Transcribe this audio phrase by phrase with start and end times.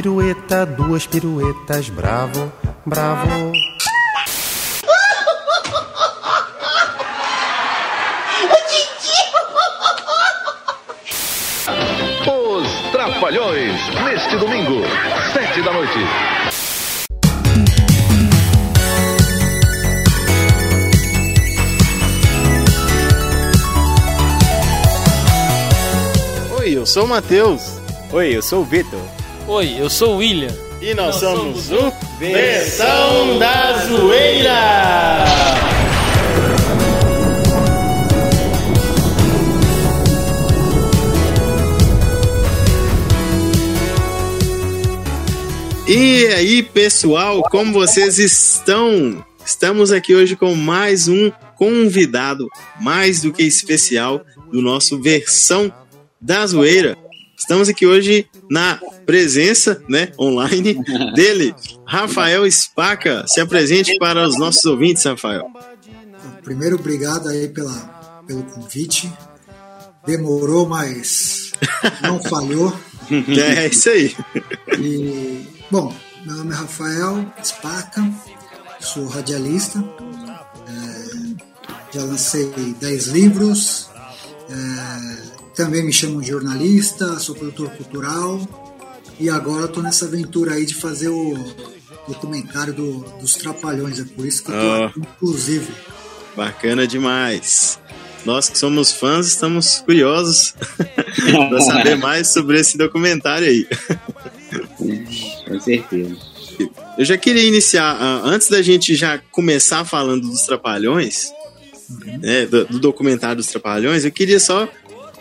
[0.00, 2.50] pirueta, duas piruetas, bravo,
[2.86, 3.52] bravo.
[12.26, 14.80] Os Trapalhões, neste domingo,
[15.34, 15.98] sete da noite.
[26.58, 27.60] Oi, eu sou o Matheus.
[28.10, 29.19] Oi, eu sou o Vitor.
[29.52, 30.56] Oi, eu sou o William.
[30.80, 35.24] E nós, somos, o Versão da Zoeira.
[45.88, 49.26] E aí, pessoal, como vocês estão?
[49.44, 52.46] Estamos aqui hoje com mais um convidado
[52.80, 55.72] mais do que especial do nosso Versão
[56.20, 56.96] da Zoeira.
[57.40, 60.74] Estamos aqui hoje na presença, né, online
[61.14, 61.54] dele,
[61.86, 63.24] Rafael Spaca.
[63.26, 65.46] Se apresente para os nossos ouvintes, Rafael.
[66.44, 67.72] Primeiro, obrigado aí pela,
[68.26, 69.10] pelo convite.
[70.06, 71.52] Demorou, mas
[72.02, 72.72] não falhou.
[73.10, 74.14] É isso aí.
[74.78, 75.92] E, bom,
[76.24, 78.08] meu nome é Rafael Spaca,
[78.78, 79.82] sou radialista,
[80.68, 83.90] é, já lancei 10 livros,
[84.48, 85.29] é,
[85.60, 88.40] também me chamam de jornalista, sou produtor cultural
[89.18, 91.36] e agora estou nessa aventura aí de fazer o
[92.08, 94.84] documentário do, dos Trapalhões, é por isso que eu tô Oh.
[94.84, 95.68] aqui, inclusive.
[96.34, 97.78] Bacana demais.
[98.24, 100.54] Nós que somos fãs estamos curiosos
[101.50, 103.68] para saber mais sobre esse documentário aí.
[105.46, 106.16] Com certeza.
[106.96, 111.30] Eu já queria iniciar, ah, antes da gente já começar falando dos Trapalhões,
[112.18, 114.66] né, do, do documentário dos Trapalhões, eu queria só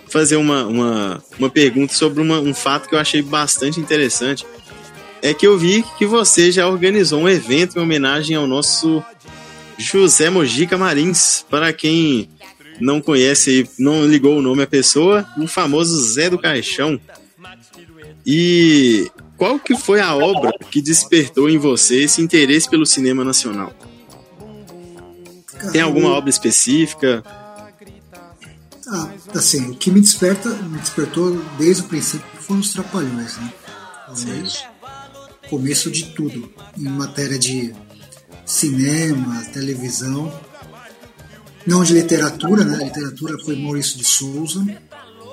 [0.10, 4.46] fazer uma, uma, uma pergunta sobre uma- um fato que eu achei bastante interessante.
[5.22, 9.04] É que eu vi que você já organizou um evento em homenagem ao nosso
[9.78, 11.46] José Mojica Marins.
[11.50, 12.30] Para quem
[12.80, 17.00] não conhece não ligou o nome à pessoa, o famoso Zé do Caixão.
[18.26, 23.74] E qual que foi a obra que despertou em você esse interesse pelo cinema nacional?
[25.72, 27.24] Tem alguma obra específica?
[28.92, 33.54] Ah, assim, o que me desperta, me despertou desde o princípio foram os trapalhões, né?
[34.16, 34.44] Foi
[35.46, 37.74] o começo de tudo, em matéria de
[38.46, 40.34] cinema, televisão,
[41.68, 42.84] não de literatura, né?
[42.84, 44.66] Literatura foi Maurício de Souza,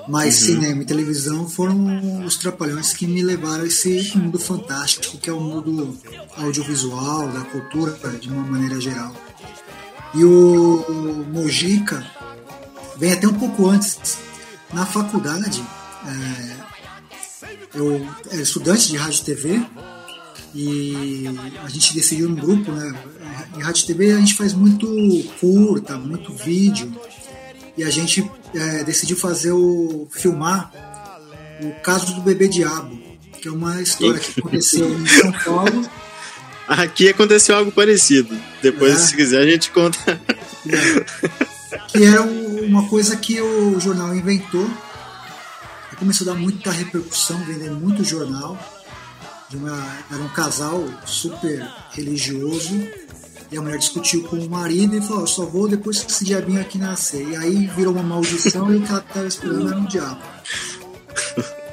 [0.07, 5.29] mas cinema e televisão foram os trapalhões que me levaram a esse mundo fantástico que
[5.29, 5.97] é o mundo
[6.37, 9.15] audiovisual, da cultura, de uma maneira geral.
[10.13, 12.05] E o Mojica
[12.99, 14.17] vem até um pouco antes.
[14.73, 15.63] Na faculdade,
[16.05, 16.55] é,
[17.75, 19.61] eu era estudante de rádio e TV
[20.53, 21.25] e
[21.63, 22.93] a gente decidiu num grupo, né?
[23.57, 24.87] Em rádio e TV a gente faz muito
[25.39, 26.93] curta, muito vídeo
[27.77, 30.71] e a gente é, decidiu fazer o filmar
[31.61, 32.99] o caso do bebê diabo,
[33.41, 35.89] que é uma história que aconteceu em São Paulo.
[36.67, 38.37] Aqui aconteceu algo parecido.
[38.61, 38.97] Depois, É.
[38.97, 40.19] se quiser, a gente conta.
[41.97, 44.69] Que era um- uma coisa que o jornal inventou.
[45.91, 48.57] E começou a dar muita repercussão, vender muito jornal.
[49.53, 52.75] Uma- era um casal super religioso.
[53.49, 56.25] E a mulher discutiu com o marido e falou: Eu só vou depois que esse
[56.25, 57.25] diabinho aqui nascer.
[57.29, 60.21] E aí virou uma maldição e o que ela estava esperando era um diabo.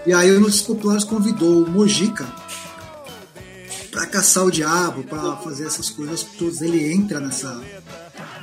[0.07, 2.27] E aí o Notícias Populares convidou o Mojica
[3.91, 6.61] para caçar o diabo, para fazer essas coisas todas.
[6.63, 7.61] Ele entra nessa,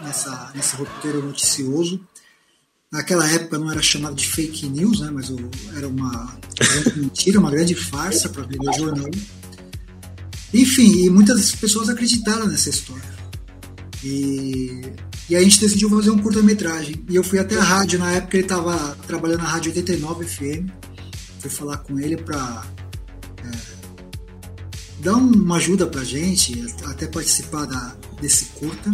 [0.03, 1.99] nessa, nesse roteiro noticioso.
[2.91, 5.31] Naquela época não era chamado de fake news, né, mas
[5.77, 9.09] era uma grande mentira, uma grande farsa para vender jornal.
[10.53, 13.09] Enfim, e muitas pessoas acreditaram nessa história.
[14.03, 14.81] E,
[15.29, 17.05] e a gente decidiu fazer um curta-metragem.
[17.09, 20.69] E eu fui até a rádio, na época ele estava trabalhando na Rádio 89 FM.
[21.39, 22.65] Fui falar com ele para
[25.01, 28.91] dar uma ajuda pra gente, até participar da, desse curta.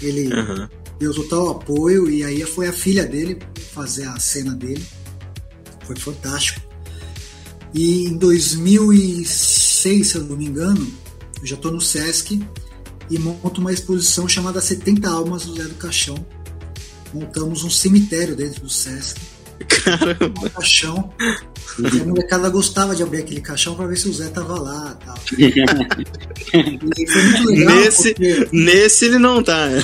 [0.00, 0.68] Ele Aham.
[0.98, 3.38] deu total apoio e aí foi a filha dele
[3.72, 4.84] fazer a cena dele.
[5.84, 6.60] Foi fantástico.
[7.72, 10.86] E em 2006, se eu não me engano,
[11.40, 12.40] eu já estou no Sesc
[13.10, 16.24] e monto uma exposição chamada 70 Almas do Zé do Caixão.
[17.12, 19.20] Montamos um cemitério dentro do Sesc.
[20.44, 21.12] Um caixão.
[21.78, 24.96] E a molecada gostava de abrir aquele caixão para ver se o Zé tava lá
[25.04, 25.14] tal.
[25.38, 27.74] E foi muito legal.
[27.76, 29.68] Nesse, porque- nesse ele não tá.
[29.68, 29.82] né?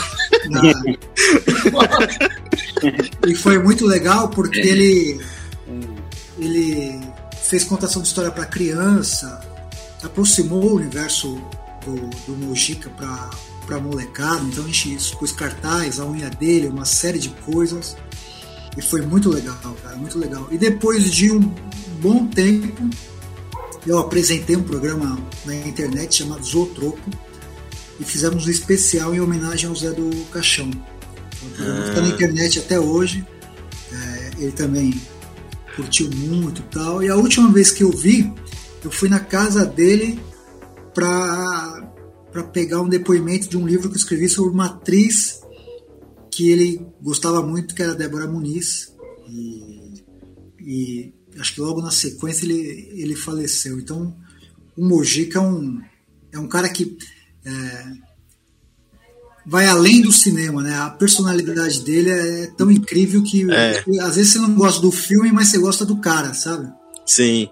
[3.26, 5.20] e foi muito legal porque ele
[6.38, 7.00] ele
[7.42, 9.40] fez contação de história para criança
[10.02, 11.40] aproximou o universo
[11.84, 11.96] do,
[12.26, 13.30] do Mojica para
[13.66, 17.96] para molecada, então a gente expôs cartaz, a unha dele, uma série de coisas.
[18.80, 20.48] E foi muito legal, cara, muito legal.
[20.50, 21.40] E depois de um
[22.00, 22.88] bom tempo,
[23.86, 27.10] eu apresentei um programa na internet chamado Zootropo
[28.00, 30.70] e fizemos um especial em homenagem ao Zé do Caixão.
[31.42, 32.10] O programa está na ah.
[32.10, 33.26] internet até hoje.
[33.92, 34.98] É, ele também
[35.76, 37.02] curtiu muito e tal.
[37.02, 38.32] E a última vez que eu vi,
[38.82, 40.18] eu fui na casa dele
[40.94, 41.86] para
[42.32, 45.39] para pegar um depoimento de um livro que eu escrevi sobre uma atriz
[46.40, 48.96] que ele gostava muito, que era Débora Muniz.
[49.28, 50.02] E,
[50.58, 53.78] e acho que logo na sequência ele, ele faleceu.
[53.78, 54.16] Então,
[54.74, 55.82] o Mojica é um,
[56.32, 56.96] é um cara que
[57.44, 57.84] é,
[59.44, 60.74] vai além do cinema, né?
[60.76, 63.84] A personalidade dele é tão incrível que, é.
[64.00, 66.72] às vezes você não gosta do filme, mas você gosta do cara, sabe?
[67.04, 67.50] Sim,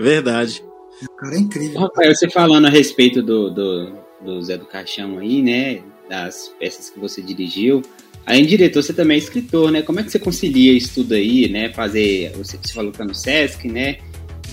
[0.00, 0.64] verdade.
[1.02, 1.78] O cara é incrível.
[1.78, 5.91] Rafael, você falando a respeito do, do, do Zé do Caixão aí, né?
[6.12, 7.80] Das peças que você dirigiu.
[8.26, 9.80] Além de diretor, você também é escritor, né?
[9.80, 11.72] Como é que você concilia isso tudo aí, né?
[11.72, 12.32] Fazer.
[12.36, 13.96] Você, você falou que tá no Sesc, né?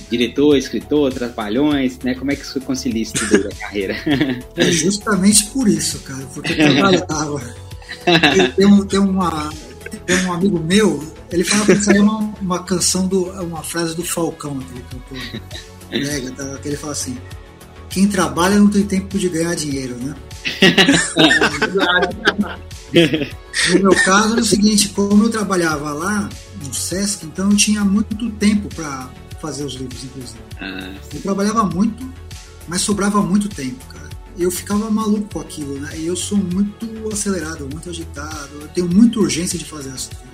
[0.09, 2.15] Diretor, escritor, trapalhões, né?
[2.15, 3.94] Como é que você concilia isso tudo da carreira?
[4.56, 7.56] É justamente por isso, cara, porque eu trabalhava.
[8.56, 9.50] tem, um, tem, uma,
[10.06, 14.03] tem um amigo meu, ele fala que é uma, uma canção, do, uma frase do
[14.03, 16.57] Falcão, aquele cantor tá?
[16.59, 17.17] que ele fala assim:
[17.89, 20.15] quem trabalha não tem tempo de ganhar dinheiro, né?
[23.74, 26.30] No meu caso era o seguinte, como eu trabalhava lá
[26.63, 29.09] no Sesc, então eu tinha muito tempo para
[29.41, 30.39] fazer os livros, inclusive.
[30.59, 30.94] Ah.
[31.13, 32.07] Eu trabalhava muito,
[32.68, 34.09] mas sobrava muito tempo, cara.
[34.38, 35.97] Eu ficava maluco com aquilo, né?
[35.97, 40.30] E eu sou muito acelerado, muito agitado, eu tenho muita urgência de fazer as coisas.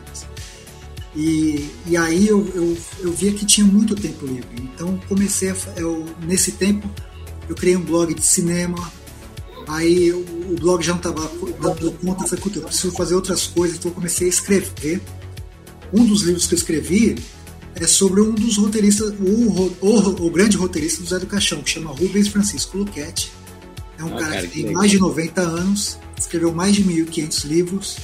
[1.16, 4.50] E, e aí eu, eu, eu via que tinha muito tempo livre.
[4.62, 6.90] Então comecei a, eu, nesse tempo
[7.48, 8.92] eu criei um blog de cinema.
[9.68, 11.28] Aí o blog já não estava
[11.60, 15.02] dando conta, eu falei, eu preciso fazer outras coisas, então eu comecei a escrever.
[15.92, 17.16] Um dos livros que eu escrevi
[17.76, 21.70] é sobre um dos roteiristas, o, o, o grande roteirista do Zé do Caixão, que
[21.70, 23.32] chama Rubens Francisco Luquete.
[23.98, 27.46] É um ah, cara, cara, que tem mais de 90 anos, escreveu mais de 1.500
[27.46, 27.98] livros,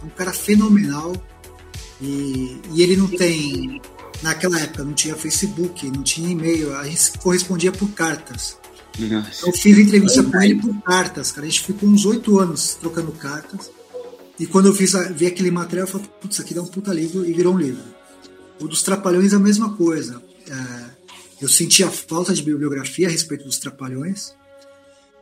[0.00, 1.12] é um cara fenomenal.
[2.00, 3.80] E, e ele não tem.
[4.22, 8.56] Naquela época não tinha Facebook, não tinha e-mail, a gente correspondia por cartas.
[8.98, 9.46] Nossa.
[9.46, 11.46] Eu fiz entrevista com ele por cartas, cara.
[11.46, 13.70] A gente ficou uns oito anos trocando cartas.
[14.38, 16.92] E quando eu fiz, vi aquele material, eu falei, putz, isso aqui dá um puta
[16.92, 17.82] livro e virou um livro.
[18.60, 20.22] O dos Trapalhões é a mesma coisa.
[20.48, 20.84] É,
[21.40, 24.34] eu sentia falta de bibliografia a respeito dos Trapalhões.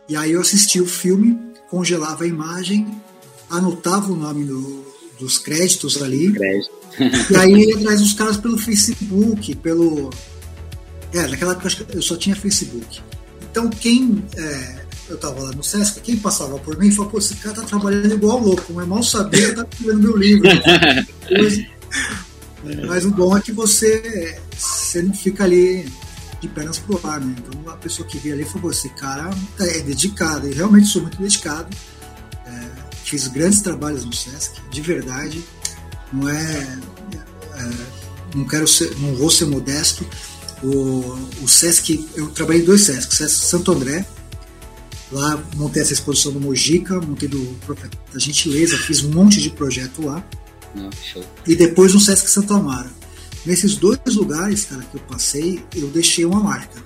[0.08, 1.38] E aí eu assisti o filme,
[1.68, 2.86] congelava a imagem,
[3.48, 4.84] anotava o nome do,
[5.18, 6.32] dos créditos ali.
[6.32, 6.70] Crédito.
[7.30, 10.10] e aí ele atrás dos caras pelo Facebook, pelo.
[11.12, 13.02] É, naquela época eu só tinha Facebook.
[13.50, 14.22] Então quem.
[14.36, 17.62] É, eu tava lá no Sesc, quem passava por mim falou, pô, esse cara tá
[17.62, 20.48] trabalhando igual louco, mas mal sabia que tá escrevendo meu livro.
[22.86, 25.92] mas o bom é que você, você não fica ali
[26.40, 27.34] de pernas pro ar, né?
[27.38, 31.20] Então a pessoa que vê ali falou, esse cara é dedicado, e realmente sou muito
[31.20, 31.66] dedicado
[33.10, 35.44] fiz grandes trabalhos no Sesc, de verdade.
[36.12, 36.78] Não é,
[37.56, 37.70] é
[38.34, 40.06] não quero ser, não vou ser modesto.
[40.62, 44.04] O, o Sesc, eu trabalhei em dois Sesc, Sesc Santo André,
[45.10, 49.50] lá montei essa exposição do Mojica, montei do Profeta da Gentileza, fiz um monte de
[49.50, 50.24] projeto lá.
[50.74, 50.90] Não,
[51.46, 52.90] e depois no Sesc Santo Amaro.
[53.44, 56.82] Nesses dois lugares, cara, que eu passei, eu deixei uma marca.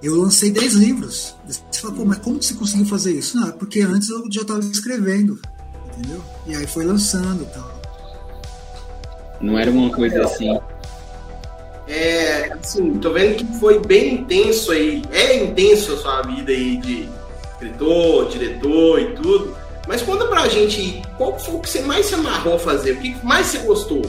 [0.01, 1.35] eu lancei 10 livros.
[1.45, 3.37] Você fala, pô, mas como você conseguiu fazer isso?
[3.37, 5.39] Não, é porque antes eu já estava escrevendo,
[5.89, 6.21] entendeu?
[6.47, 7.81] E aí foi lançando e tal.
[9.39, 10.59] Não era uma coisa assim.
[11.91, 15.03] É, assim, tô vendo que foi bem intenso aí.
[15.11, 17.09] É intenso a sua vida aí de
[17.51, 19.57] escritor, diretor e tudo.
[19.85, 22.97] Mas conta pra gente qual foi o que você mais se amarrou a fazer, o
[22.99, 24.01] que mais você gostou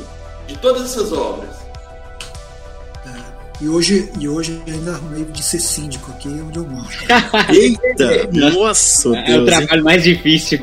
[0.47, 1.51] de todas essas obras.
[3.61, 6.89] E hoje, e hoje ainda arrumei de ser síndico aqui onde eu moro.
[7.51, 8.29] Eita!
[8.33, 9.83] Nossa, Deus, É o trabalho hein?
[9.83, 10.61] mais difícil.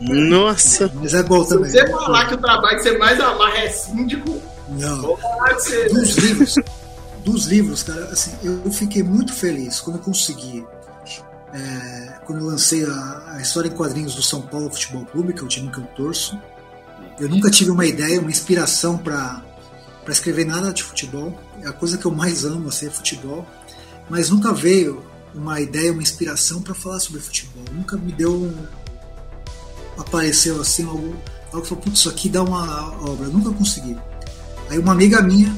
[0.00, 0.90] Nossa!
[0.94, 1.70] Mas é bom também.
[1.70, 4.42] Se você falar que o trabalho que você mais amarra é síndico,
[4.74, 5.16] não.
[5.92, 6.54] Dos livros,
[7.24, 10.64] dos livros, cara, assim, eu fiquei muito feliz quando eu consegui.
[11.52, 15.40] É, quando eu lancei a, a, história em quadrinhos do São Paulo Futebol Clube, que
[15.40, 16.36] é o time que eu torço.
[17.18, 19.40] Eu nunca tive uma ideia, uma inspiração para
[20.04, 21.36] para escrever nada de futebol.
[21.62, 23.46] É a coisa que eu mais amo, assim, é futebol.
[24.08, 25.02] Mas nunca veio
[25.34, 27.64] uma ideia, uma inspiração para falar sobre futebol.
[27.72, 28.66] Nunca me deu um...
[29.98, 31.16] apareceu assim algo,
[31.46, 33.26] algo que falou, putz, isso aqui dá uma obra.
[33.26, 33.96] Eu nunca consegui.
[34.68, 35.54] Aí uma amiga minha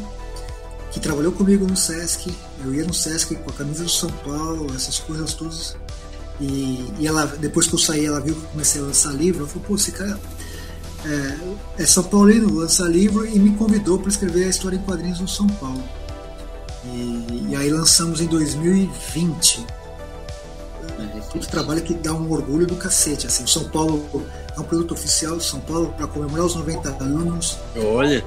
[0.91, 2.35] que trabalhou comigo no Sesc,
[2.65, 5.77] eu ia no Sesc com a camisa do São Paulo, essas coisas todas.
[6.41, 9.41] E, e ela, depois que eu saí, ela viu que eu comecei a lançar livro.
[9.41, 10.19] Ela falou, pô, esse cara
[11.05, 15.21] é, é São Paulino, lança livro e me convidou para escrever a história em quadrinhos
[15.21, 15.83] no São Paulo.
[16.85, 19.67] E, e aí lançamos em 2020.
[21.35, 23.27] Um trabalho que dá um orgulho do cacete.
[23.27, 24.25] Assim, São Paulo
[24.57, 27.59] é um produto oficial de São Paulo para comemorar os 90 anos.
[27.77, 28.25] Olha.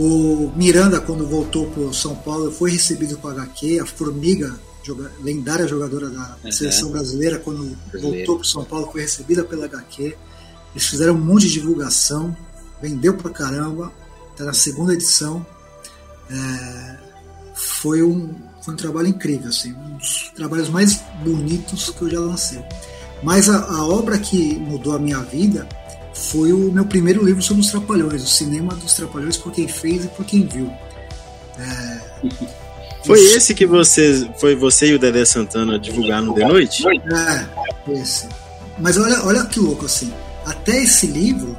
[0.00, 3.80] O Miranda, quando voltou para São Paulo, foi recebido com a HQ.
[3.80, 6.52] A Formiga, joga, lendária jogadora da uhum.
[6.52, 8.18] seleção brasileira, quando Brasileiro.
[8.18, 10.16] voltou para São Paulo, foi recebida pela HQ.
[10.72, 12.36] Eles fizeram um monte de divulgação,
[12.80, 13.92] vendeu pra caramba,
[14.36, 15.44] tá na segunda edição.
[16.30, 16.96] É,
[17.56, 22.20] foi, um, foi um trabalho incrível, assim, um dos trabalhos mais bonitos que eu já
[22.20, 22.62] lancei.
[23.20, 25.68] Mas a, a obra que mudou a minha vida
[26.18, 30.04] foi o meu primeiro livro sobre os Trapalhões, o cinema dos Trapalhões por quem fez
[30.04, 30.70] e por quem viu.
[31.58, 32.00] É,
[33.04, 33.36] foi isso...
[33.36, 36.84] esse que você, foi você e o Dedé Santana divulgar no The Noite?
[36.86, 38.28] É, esse.
[38.78, 40.12] Mas olha, olha que louco assim
[40.48, 41.58] até esse livro,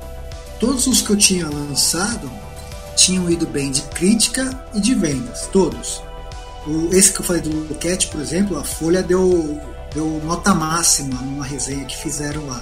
[0.60, 2.30] todos os que eu tinha lançado
[2.96, 6.02] tinham ido bem de crítica e de vendas, todos.
[6.66, 9.62] O, esse que eu falei do Luquete, por exemplo, a Folha deu,
[9.94, 12.62] deu nota máxima numa resenha que fizeram lá.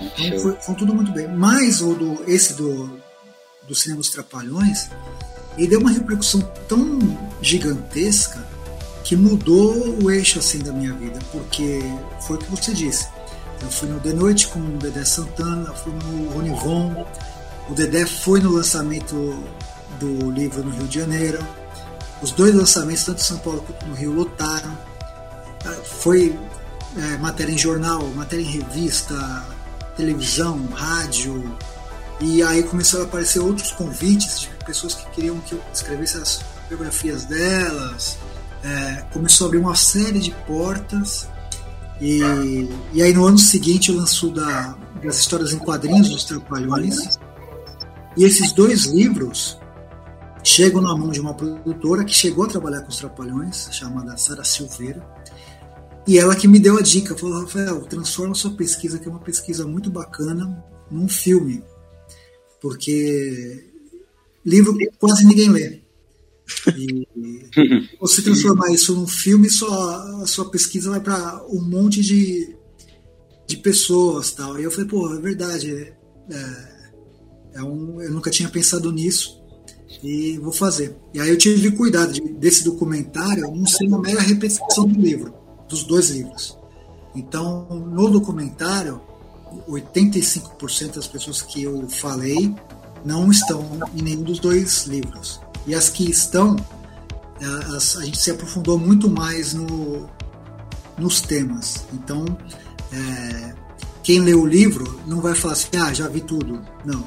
[0.00, 1.28] Então foi, foi, tudo muito bem.
[1.28, 2.98] Mas o do, esse do,
[3.66, 4.88] do Cinema dos Trapalhões,
[5.56, 6.98] ele deu uma repercussão tão
[7.42, 8.46] gigantesca
[9.04, 11.80] que mudou o eixo assim da minha vida, porque
[12.26, 13.08] foi o que você disse.
[13.60, 17.06] Eu fui no The Noite com o Dedé Santana, fui no Ronivon.
[17.68, 19.42] O Dedé foi no lançamento
[19.98, 21.38] do livro no Rio de Janeiro.
[22.22, 24.76] Os dois lançamentos, tanto em São Paulo quanto no Rio, lotaram.
[25.84, 26.38] Foi
[26.96, 29.44] é, matéria em jornal, matéria em revista,
[29.98, 31.54] televisão, rádio.
[32.20, 36.40] E aí começaram a aparecer outros convites de pessoas que queriam que eu escrevesse as
[36.68, 38.16] biografias delas.
[38.64, 41.28] É, começou a abrir uma série de portas
[42.00, 47.18] e, e aí no ano seguinte lançou da, das histórias em quadrinhos dos Trapalhões.
[48.16, 49.58] E esses dois livros
[50.42, 54.44] chegam na mão de uma produtora que chegou a trabalhar com os Trapalhões, chamada Sara
[54.44, 55.04] Silveira.
[56.08, 59.20] E ela que me deu a dica, falou, Rafael, transforma sua pesquisa, que é uma
[59.20, 61.62] pesquisa muito bacana, num filme.
[62.62, 63.62] Porque
[64.42, 65.82] livro quase ninguém lê.
[66.74, 67.06] E
[68.00, 72.56] você transformar isso num filme, só, a sua pesquisa vai para um monte de,
[73.46, 74.58] de pessoas tal.
[74.58, 75.92] E eu falei, pô, é verdade.
[76.30, 76.78] É,
[77.56, 79.42] é um, eu nunca tinha pensado nisso
[80.02, 80.96] e vou fazer.
[81.12, 85.34] E aí eu tive cuidado de, desse documentário não ser uma mera repetição do livro,
[85.68, 86.58] dos dois livros.
[87.14, 89.00] Então, no documentário,
[89.68, 92.54] 85% das pessoas que eu falei
[93.04, 95.40] não estão em nenhum dos dois livros.
[95.66, 96.56] E as que estão,
[97.74, 100.08] as, a gente se aprofundou muito mais no,
[100.96, 101.84] nos temas.
[101.92, 102.24] Então,
[102.92, 103.54] é,
[104.02, 106.60] quem lê o livro não vai falar assim, ah, já vi tudo.
[106.84, 107.06] Não.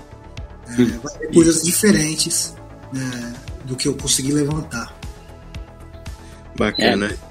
[0.68, 2.56] É, vai ter coisas diferentes
[2.94, 3.34] né,
[3.66, 4.96] do que eu consegui levantar.
[6.58, 7.08] Bacana.
[7.08, 7.31] É.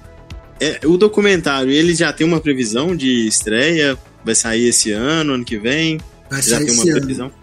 [0.61, 3.99] é, o documentário, ele já tem uma previsão de estreia?
[4.25, 5.99] Vai sair esse ano, ano que vem?
[6.31, 7.27] Vai já tem uma previsão?
[7.27, 7.35] Ano.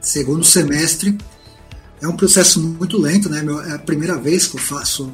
[0.00, 1.18] Segundo semestre
[2.00, 3.44] é um processo muito lento, né?
[3.68, 5.12] É a primeira vez que eu faço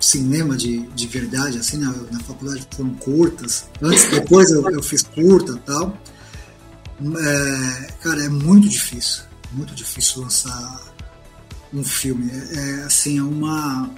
[0.00, 3.66] cinema de, de verdade, assim, na, na faculdade foram curtas.
[3.82, 6.00] Antes, depois eu, eu fiz curta e tal.
[7.18, 10.80] É, cara, é muito difícil, muito difícil lançar
[11.72, 12.30] um filme.
[12.30, 13.90] É, é assim, é uma,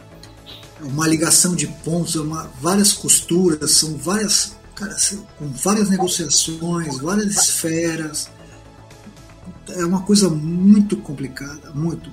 [0.83, 4.97] uma ligação de pontos, é uma, várias costuras, são várias, cara,
[5.39, 8.29] com várias negociações, várias esferas
[9.71, 12.11] é uma coisa muito complicada, muito.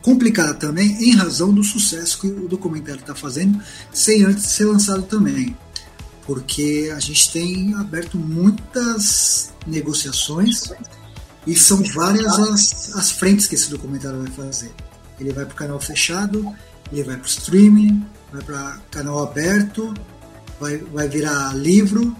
[0.00, 3.60] complicada também em razão do sucesso que o documentário está fazendo,
[3.92, 5.56] sem antes ser lançado também.
[6.26, 10.72] Porque a gente tem aberto muitas negociações
[11.46, 14.72] e são várias as, as frentes que esse documentário vai fazer.
[15.18, 16.54] Ele vai para o canal fechado,
[16.92, 19.92] ele vai para o streaming, vai para canal aberto,
[20.60, 22.14] vai, vai virar livro,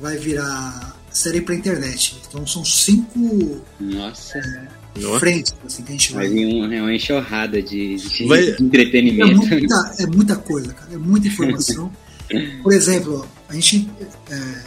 [0.00, 2.20] vai virar série para internet.
[2.28, 4.38] Então são cinco Nossa.
[4.38, 5.20] É, Nossa.
[5.20, 6.34] frentes assim, que a gente Vai vai.
[6.34, 9.36] vir uma, uma enxurrada de, de Vai- É entretenimento.
[9.46, 10.92] muita, é muita coisa, cara.
[10.92, 11.92] É muita informação.
[12.62, 13.88] Por exemplo, a gente
[14.30, 14.62] é,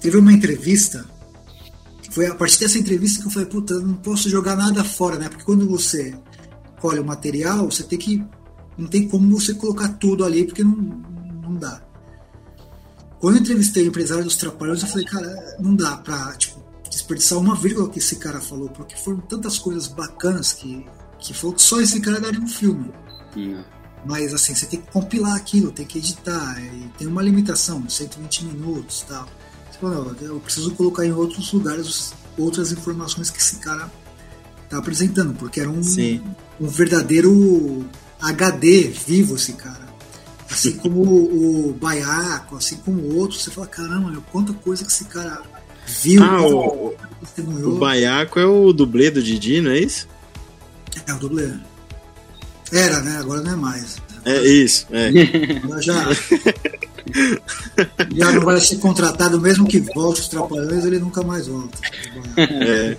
[0.00, 1.04] teve uma entrevista.
[2.10, 5.18] Foi a partir dessa entrevista que eu falei, puta, eu não posso jogar nada fora,
[5.18, 5.28] né?
[5.30, 6.14] Porque quando você
[6.80, 8.22] colhe o material, você tem que.
[8.76, 10.76] Não tem como você colocar tudo ali, porque não,
[11.42, 11.82] não dá.
[13.20, 16.60] Quando eu entrevistei o empresário dos Trapalhões, eu falei, cara, não dá pra tipo,
[16.90, 20.84] desperdiçar uma vírgula que esse cara falou, porque foram tantas coisas bacanas que,
[21.20, 22.90] que falou que só esse cara daria um filme.
[23.36, 23.62] Hum,
[24.04, 28.46] Mas assim, você tem que compilar aquilo, tem que editar, e tem uma limitação, 120
[28.46, 29.28] minutos e tal.
[29.70, 33.90] Você fala, eu preciso colocar em outros lugares outras informações que esse cara
[34.68, 36.22] tá apresentando, porque era um, Sim.
[36.60, 37.84] um verdadeiro
[38.22, 39.82] HD vivo esse cara.
[40.50, 44.90] Assim como o, o Baiaco, assim como outros, você fala, caramba, meu, quanta coisa que
[44.92, 45.42] esse cara
[46.02, 46.94] viu, Ah, o-.
[47.64, 50.06] O Baiaco é o dublê do Didi, não é isso?
[51.06, 51.52] É o dublê.
[52.70, 53.16] Era, né?
[53.18, 53.96] Agora não é mais.
[54.24, 55.08] É isso, é.
[55.64, 56.06] Agora já,
[58.14, 61.78] já não vai ser contratado, mesmo que volte os trapalhões, ele nunca mais volta.
[62.36, 62.96] é.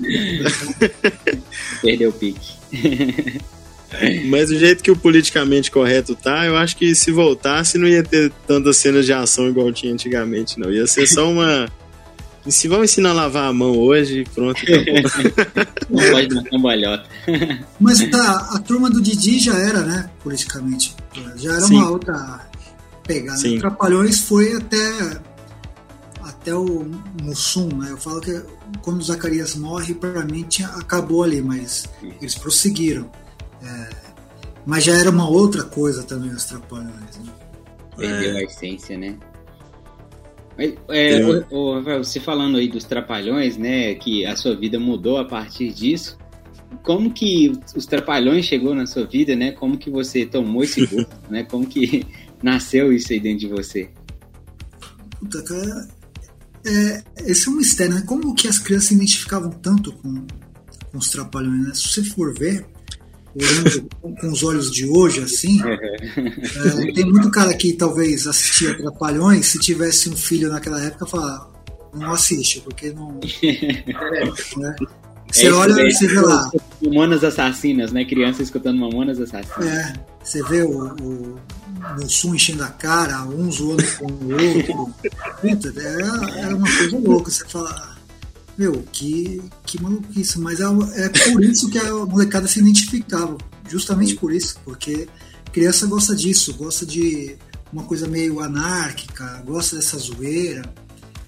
[1.82, 3.40] Perdeu o pique.
[4.26, 8.04] Mas do jeito que o politicamente correto tá, eu acho que se voltasse não ia
[8.04, 10.72] ter tantas cenas de ação igual tinha antigamente, não.
[10.72, 11.72] Ia ser só uma.
[12.46, 15.34] E se vão ensinar a lavar a mão hoje, pronto, acabou.
[15.90, 17.06] Não pode dar cambalhota.
[17.80, 20.96] Mas a, a turma do Didi já era, né, politicamente.
[21.36, 21.76] Já era Sim.
[21.76, 22.48] uma outra
[23.06, 23.38] pegada.
[23.38, 23.60] Sim.
[23.60, 25.22] Trapalhões foi até
[26.24, 26.86] até o
[27.22, 27.92] Mussum, né?
[27.92, 28.42] Eu falo que
[28.82, 31.86] quando o Zacarias morre, pra mim tinha, acabou ali, mas
[32.22, 33.10] eles prosseguiram.
[33.64, 33.90] É,
[34.66, 37.18] mas já era uma outra coisa também os Trapalhões.
[37.18, 37.32] Né?
[37.98, 39.18] Perdeu a essência, né?
[40.58, 41.46] Mas, é, É.
[41.50, 43.96] ô, Rafael, você falando aí dos trapalhões, né?
[43.96, 46.18] Que a sua vida mudou a partir disso.
[46.82, 49.52] Como que os trapalhões chegou na sua vida, né?
[49.52, 51.44] Como que você tomou esse gosto, né?
[51.44, 52.06] Como que
[52.42, 53.90] nasceu isso aí dentro de você?
[55.20, 55.88] Puta, cara,
[56.66, 58.04] é, esse é um mistério, né?
[58.06, 60.26] Como que as crianças se identificavam tanto com,
[60.92, 61.74] com os trapalhões, né?
[61.74, 62.66] Se você for ver,
[63.36, 69.48] olhando com, os olhos de hoje, assim, é, tem muito cara que talvez assistia Trapalhões,
[69.48, 71.50] se tivesse um filho naquela época, falar,
[71.94, 73.20] não assiste, porque não.
[74.58, 74.76] né?
[75.32, 78.06] Você É olha, você vê lá, Mamonas Assassinas, né?
[78.06, 79.68] Criança escutando Mamonas Assassinas.
[79.68, 79.94] É,
[80.24, 81.40] você vê o, o
[82.00, 84.94] Mussum enchendo a cara, um zoando com o outro.
[85.42, 87.32] Puta, era, era uma coisa louca.
[87.32, 87.93] Você fala,
[88.58, 90.40] meu, que, que maluquice.
[90.40, 90.66] Mas é,
[91.06, 93.38] é por isso que a molecada se identificava.
[93.70, 95.08] Justamente por isso, porque
[95.52, 97.36] criança gosta disso, gosta de
[97.72, 100.64] uma coisa meio anárquica, gosta dessa zoeira.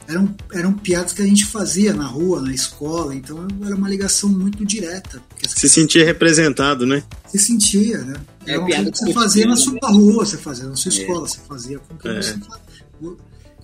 [0.08, 4.30] Eram, eram piadas que a gente fazia na rua, na escola, então era uma ligação
[4.30, 5.20] muito direta.
[5.48, 7.02] Se sentir representado, né?
[7.28, 8.14] se sentia, né?
[8.46, 9.58] É, Era uma piada coisa que você fazia na né?
[9.58, 10.96] sua rua, você fazia na sua É.
[10.96, 12.22] escola, você fazia com quem É.
[12.22, 13.16] você fazia.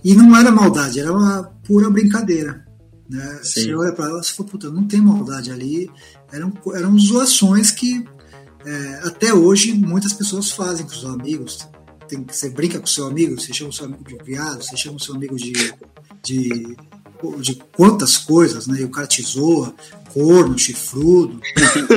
[0.04, 2.66] E não era maldade, era uma pura brincadeira.
[3.12, 3.40] Né?
[3.42, 3.64] Sim.
[3.64, 5.90] Você olha pra ela e fala, puta, não tem maldade ali.
[6.32, 8.02] Eram, eram zoações que
[8.64, 11.68] é, até hoje muitas pessoas fazem com os amigos.
[12.08, 14.96] Tem, você brinca com seu amigo, você chama o seu amigo de viado, você chama
[14.96, 15.52] o seu amigo de,
[16.22, 16.76] de,
[17.40, 18.80] de quantas coisas, né?
[18.80, 19.74] E o cara te zoa,
[20.14, 21.38] corno, chifrudo.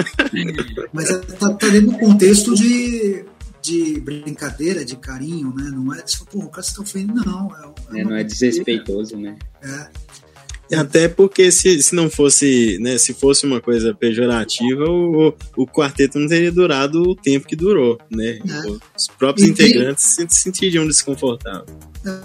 [0.92, 3.24] Mas é- tá, tá dentro do contexto de,
[3.62, 5.72] de brincadeira, de carinho, né?
[5.72, 7.56] Não é, pô, o cara se tá ofendendo, não.
[7.56, 8.04] É, né?
[8.04, 9.38] uma Não é desrespeitoso, né?
[9.62, 10.05] É,
[10.76, 16.18] Até porque se, se não fosse, né, se fosse uma coisa pejorativa, o, o quarteto
[16.20, 18.40] não teria durado o tempo que durou, né?
[18.48, 18.70] É.
[18.98, 21.70] Os próprios E tem- integrantes se sentiriam desconfortáveis.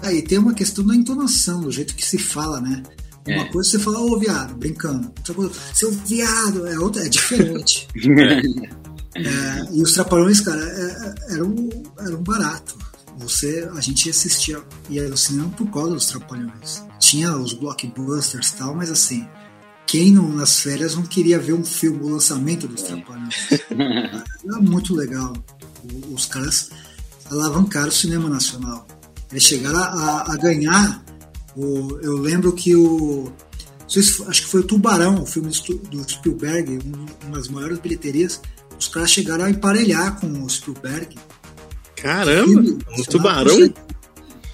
[0.03, 2.83] Aí É, tem uma questão da entonação, do jeito que se fala, né?
[3.27, 3.51] Uma É.
[3.51, 5.07] coisa você fala, ô viado, brincando.
[5.19, 7.87] Outra coisa, seu viado, é outra, é diferente.
[9.13, 12.77] É, e os trapalhões, cara, é, é, era, um, era um barato.
[13.19, 16.81] Você, a gente assistia, ia ao cinema por causa dos trapalhões.
[17.11, 19.27] Tinha os blockbusters e tal, mas assim,
[19.85, 23.35] quem não, nas férias não queria ver um filme, o lançamento dos trapalhões?
[23.69, 25.33] Era muito legal.
[25.83, 26.69] O- Os caras
[27.29, 28.87] alavancaram o cinema nacional.
[29.29, 31.03] Eles chegaram a, a- ganhar.
[31.53, 33.25] O, eu lembro que o.
[33.81, 35.49] não sei se foi- acho que foi o Tubarão, o filme
[35.89, 38.39] do Spielberg, um- uma das maiores bilheterias.
[38.79, 41.17] os caras chegaram a emparelhar com o Spielberg.
[41.97, 43.73] Caramba, um tubarão?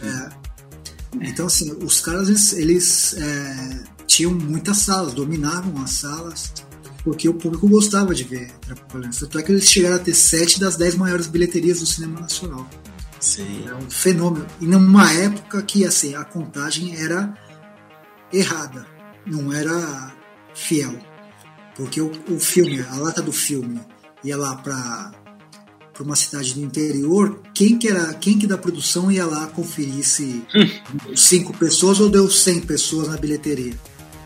[0.01, 0.36] É.
[1.21, 6.53] Então, assim, os caras, eles, eles é, tinham muitas salas, dominavam as salas,
[7.03, 9.17] porque o público gostava de ver Trapalhões.
[9.17, 12.69] Tanto é que eles chegaram a ter sete das dez maiores bilheterias do cinema nacional.
[13.19, 13.65] Sim.
[13.67, 14.45] É um fenômeno.
[14.59, 17.33] E numa época que, assim, a contagem era
[18.31, 18.85] errada,
[19.25, 20.13] não era
[20.53, 20.99] fiel.
[21.75, 23.79] Porque o, o filme, a lata do filme,
[24.23, 25.13] ia lá para
[25.97, 30.05] para uma cidade do interior, quem que era, quem que da produção ia lá conferir
[30.05, 30.43] se
[31.15, 33.73] cinco pessoas ou deu 100 pessoas na bilheteria.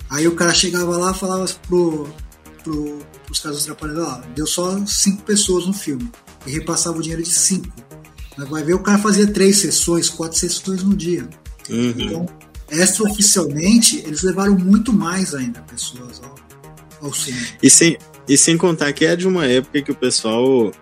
[0.09, 2.13] Aí o cara chegava lá, falava pro,
[2.61, 6.11] pro os caras dos trapalhões, ó, deu só cinco pessoas no filme
[6.45, 7.71] e repassava o dinheiro de cinco.
[8.37, 11.29] Mas vai ver o cara fazia três sessões, quatro sessões no dia.
[11.69, 11.93] Uhum.
[11.97, 12.25] Então,
[12.69, 16.35] extraoficialmente, eles levaram muito mais ainda pessoas ao,
[17.01, 17.47] ao cinema.
[17.63, 20.73] E sem, e sem contar que é de uma época que o pessoal.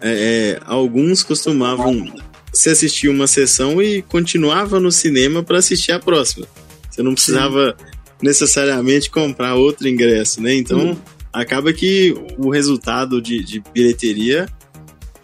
[0.00, 2.12] É, é, alguns costumavam
[2.52, 6.46] se assistir uma sessão e continuava no cinema para assistir a próxima.
[6.90, 7.76] Você não precisava
[8.22, 10.54] necessariamente comprar outro ingresso, né?
[10.54, 11.00] Então
[11.32, 14.48] acaba que o resultado de, de bilheteria,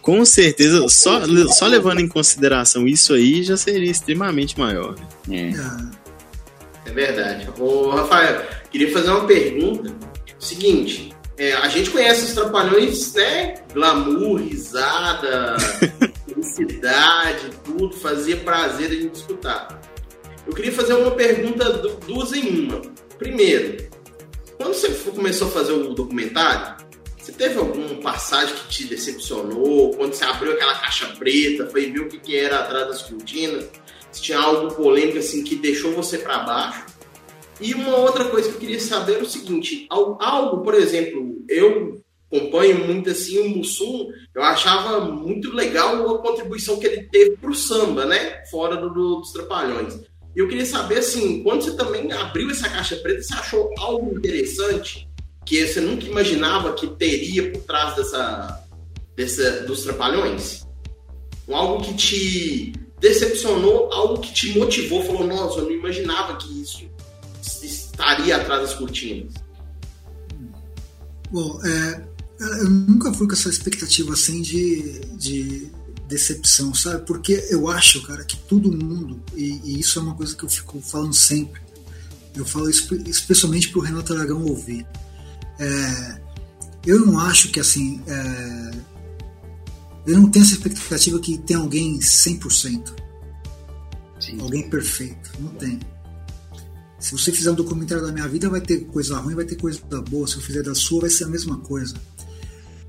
[0.01, 4.95] com certeza, só, só levando em consideração isso aí, já seria extremamente maior.
[5.27, 5.51] né?
[5.51, 6.05] É.
[6.89, 7.49] É verdade.
[7.59, 9.91] Ô, Rafael, queria fazer uma pergunta.
[10.37, 13.55] Seguinte, é, a gente conhece os trapalhões, né?
[13.73, 15.57] Glamour, risada,
[16.27, 19.81] felicidade, tudo, fazia prazer a gente escutar.
[20.47, 22.81] Eu queria fazer uma pergunta du- duas em uma.
[23.17, 23.87] Primeiro,
[24.57, 26.85] quando você começou a fazer o documentário,
[27.17, 29.91] você teve alguma passagem que te decepcionou?
[29.95, 33.65] Quando você abriu aquela caixa preta, foi ver o que, que era atrás das cortinas?
[34.11, 36.85] Se tinha algo polêmico assim que deixou você para baixo?
[37.61, 41.43] E uma outra coisa que eu queria saber é o seguinte: al- algo, por exemplo,
[41.47, 47.37] eu acompanho muito assim o Mussum, eu achava muito legal a contribuição que ele teve
[47.37, 48.43] pro samba, né?
[48.51, 49.93] Fora do, do- dos Trapalhões.
[50.35, 54.17] E eu queria saber assim, quando você também abriu essa caixa preta, você achou algo
[54.17, 55.07] interessante
[55.45, 58.63] que você nunca imaginava que teria por trás dessa,
[59.15, 60.65] dessa dos Trapalhões?
[61.49, 66.83] Algo que te decepcionou, algo que te motivou, falou, nossa, eu não imaginava que isso
[67.95, 69.33] estaria atrás das cortinas.
[71.31, 72.07] Bom, é,
[72.39, 75.71] eu nunca fui com essa expectativa assim de, de
[76.07, 77.05] decepção, sabe?
[77.05, 80.49] Porque eu acho, cara, que todo mundo, e, e isso é uma coisa que eu
[80.49, 81.61] fico falando sempre,
[82.35, 84.85] eu falo isso especialmente pro Renato Aragão ouvir.
[85.57, 86.21] É,
[86.85, 88.01] eu não acho que assim.
[88.05, 88.71] É,
[90.05, 92.93] eu não tenho essa expectativa que tem alguém 100%,
[94.19, 94.39] Sim.
[94.41, 95.31] alguém perfeito.
[95.39, 95.79] Não tem.
[96.99, 99.79] Se você fizer um documentário da minha vida, vai ter coisa ruim, vai ter coisa
[100.09, 100.27] boa.
[100.27, 101.95] Se eu fizer da sua, vai ser a mesma coisa.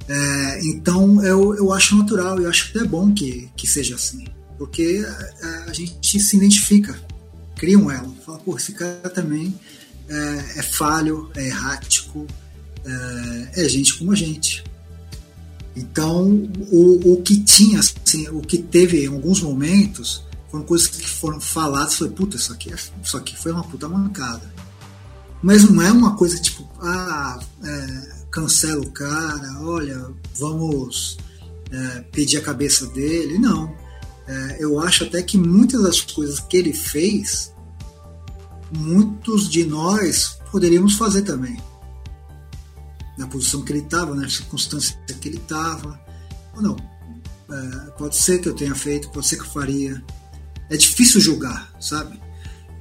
[0.09, 4.25] É, então eu, eu acho natural, eu acho até bom que, que seja assim.
[4.57, 5.05] Porque
[5.43, 6.99] a, a gente se identifica,
[7.57, 8.15] cria um elo.
[8.25, 9.55] Fala, pô, esse cara também
[10.09, 12.27] é, é falho, é errático,
[12.85, 14.65] é, é gente como a gente.
[15.75, 20.25] Então, o, o que tinha, assim, o que teve em alguns momentos,
[20.57, 23.89] foram coisas que foram faladas, foi puta, isso aqui, é- isso aqui foi uma puta
[23.89, 24.55] mancada.
[25.43, 31.19] Mas não é uma coisa tipo, ah, é, cancela o cara, olha, vamos
[31.71, 33.39] é, pedir a cabeça dele.
[33.39, 33.75] Não.
[34.27, 37.53] É, eu acho até que muitas das coisas que ele fez,
[38.75, 41.61] muitos de nós poderíamos fazer também.
[43.19, 46.01] Na posição que ele estava, na circunstância que ele estava.
[46.55, 46.77] Ou não.
[47.51, 50.03] É, pode ser que eu tenha feito, pode ser que eu faria.
[50.71, 52.21] É difícil julgar, sabe?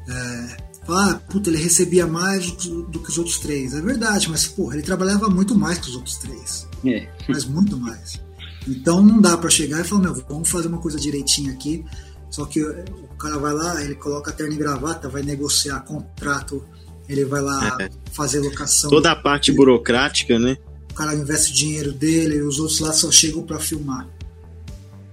[0.07, 3.73] É, falar, ah, puta, ele recebia mais do, que os outros três.
[3.73, 6.67] É verdade, mas porra, ele trabalhava muito mais que os outros três.
[6.85, 7.07] É.
[7.27, 8.21] Mas muito mais.
[8.67, 11.83] Então não dá pra chegar e falar, meu, vamos fazer uma coisa direitinho aqui.
[12.29, 16.63] Só que o cara vai lá, ele coloca a terno e gravata, vai negociar contrato,
[17.07, 17.77] ele vai lá
[18.11, 18.89] fazer locação.
[18.89, 20.57] Toda a parte burocrática, né?
[20.91, 24.07] O cara investe o dinheiro dele, os outros lá só chegam pra filmar.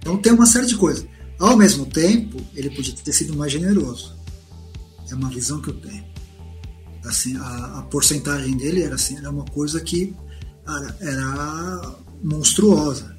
[0.01, 1.07] Então tem uma série de coisas.
[1.43, 4.15] Ao mesmo tempo, ele podia ter sido mais generoso.
[5.11, 6.05] É uma visão que eu tenho.
[7.05, 10.15] Assim, a, a porcentagem dele era assim, era uma coisa que
[10.65, 13.19] cara, era monstruosa,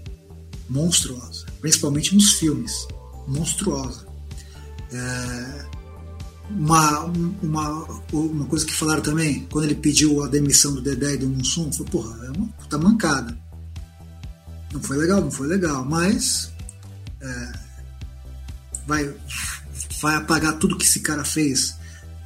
[0.69, 2.87] monstruosa, principalmente nos filmes,
[3.27, 4.07] monstruosa.
[4.93, 5.65] É,
[6.49, 7.01] uma,
[7.41, 11.27] uma, uma coisa que falaram também, quando ele pediu a demissão do Dedé e do
[11.27, 13.37] Mussum, foi, porra, é uma puta mancada.
[14.71, 16.53] Não foi legal, não foi legal, mas
[17.19, 17.62] é,
[18.87, 19.13] vai,
[20.01, 21.75] vai apagar tudo que esse cara fez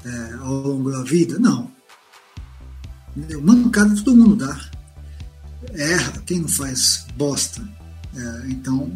[0.06, 1.38] é, ao longo da vida?
[1.40, 1.72] Não.
[3.42, 4.60] Mancada todo mundo dá.
[5.74, 7.62] erra, quem não faz bosta?
[8.16, 8.96] É, então,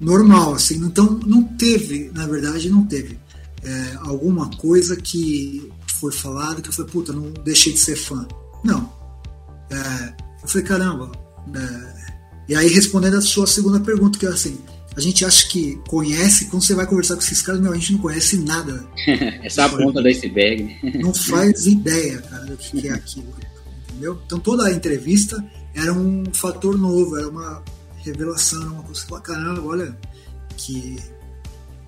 [0.00, 0.76] normal, assim.
[0.76, 3.18] Então, não teve, na verdade, não teve
[3.62, 8.26] é, alguma coisa que foi falada que eu falei, puta, não deixei de ser fã.
[8.62, 8.92] Não.
[9.70, 11.12] É, eu falei, caramba.
[11.54, 12.04] É,
[12.48, 14.58] e aí, respondendo a sua segunda pergunta, que é assim,
[14.96, 17.92] a gente acha que conhece, quando você vai conversar com esses caras, meu, a gente
[17.92, 18.86] não conhece nada.
[19.42, 20.78] Essa é a ponta do iceberg.
[21.00, 23.34] Não faz ideia, cara, do que é aquilo.
[23.88, 24.20] Entendeu?
[24.24, 27.62] Então toda a entrevista era um fator novo, era uma
[27.96, 29.98] revelação, uma coisa que caramba, olha
[30.56, 30.96] que,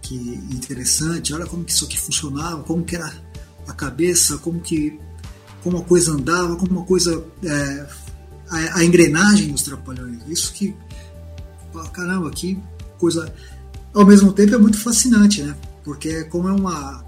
[0.03, 0.14] que
[0.51, 3.12] interessante, olha como que isso aqui funcionava, como que era
[3.69, 4.99] a cabeça, como que
[5.62, 7.87] como a coisa andava, como uma coisa é,
[8.49, 10.21] a, a, engrenagem dos trapalhões.
[10.29, 10.75] Isso que
[11.92, 12.59] caramba, que
[12.98, 13.32] coisa
[13.94, 15.56] ao mesmo tempo é muito fascinante, né?
[15.85, 17.04] Porque como é uma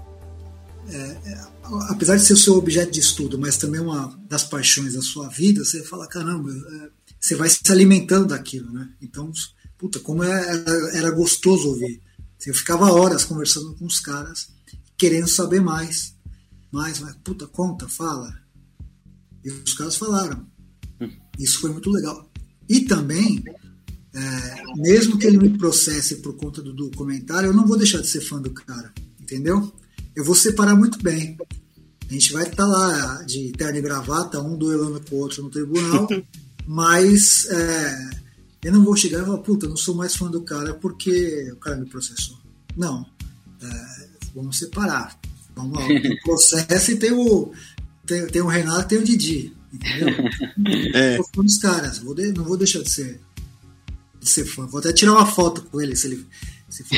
[0.87, 1.47] é, é,
[1.89, 5.27] apesar de ser o seu objeto de estudo, mas também uma das paixões da sua
[5.29, 8.89] vida, você fala caramba, é, você vai se alimentando daquilo, né?
[9.01, 9.31] Então,
[9.77, 12.01] puta, como é, era, era gostoso ouvir.
[12.45, 14.49] Eu ficava horas conversando com os caras,
[14.97, 16.15] querendo saber mais.
[16.71, 18.33] Mais, mas, puta, conta, fala.
[19.43, 20.47] E os caras falaram.
[21.37, 22.29] Isso foi muito legal.
[22.67, 23.43] E também,
[24.13, 28.07] é, mesmo que ele me processe por conta do documentário, eu não vou deixar de
[28.07, 29.71] ser fã do cara, entendeu?
[30.15, 31.37] Eu vou separar muito bem.
[32.09, 35.43] A gente vai estar tá lá de terno e gravata, um duelando com o outro
[35.43, 36.07] no tribunal,
[36.65, 38.09] mas é,
[38.63, 41.57] eu não vou chegar e falar, puta, não sou mais fã do cara porque o
[41.57, 42.37] cara me processou.
[42.75, 43.05] Não.
[43.61, 45.19] É, vamos separar.
[45.55, 47.51] Vamos lá, tem o processo e tem o,
[48.05, 49.53] tem, tem o Renato e tem o Didi.
[49.71, 50.09] Entendeu?
[50.93, 51.17] É.
[51.17, 53.19] Eu fã dos caras, vou de, não vou deixar de ser,
[54.19, 54.65] de ser fã.
[54.65, 56.25] Vou até tirar uma foto com ele se ele.
[56.69, 56.97] Se for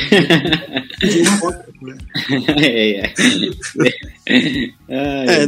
[1.20, 2.00] uma foto com ele.
[2.58, 3.14] É, é.
[5.44, 5.46] é,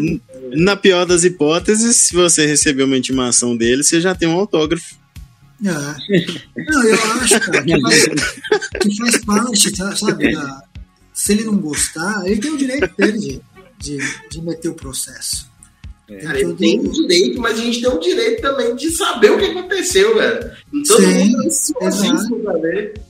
[0.56, 4.96] na pior das hipóteses, se você receber uma intimação dele, você já tem um autógrafo.
[5.64, 6.62] É.
[6.62, 8.04] Não, eu acho, cara, que faz,
[8.80, 10.32] que faz parte, tá, sabe?
[10.32, 10.62] Da,
[11.12, 13.40] se ele não gostar, ele tem o direito dele de,
[13.78, 15.48] de, de meter o processo.
[16.08, 16.16] É.
[16.18, 19.38] Cara, ele tem o direito, mas a gente tem o direito também de saber o
[19.38, 20.50] que aconteceu, velho.
[20.86, 23.00] Todo Sim, mundo ansioso pra ver.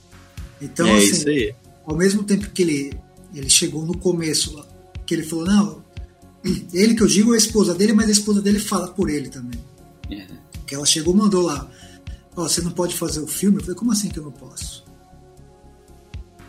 [0.61, 1.53] Então, é assim,
[1.85, 2.93] ao mesmo tempo que ele,
[3.33, 4.65] ele chegou no começo,
[5.05, 5.83] que ele falou, não,
[6.73, 9.29] ele que eu digo é a esposa dele, mas a esposa dele fala por ele
[9.29, 9.59] também.
[10.09, 10.25] É.
[10.65, 11.69] Que ela chegou mandou lá,
[12.35, 13.57] ó, oh, você não pode fazer o filme?
[13.57, 14.85] Eu falei, como assim que eu não posso?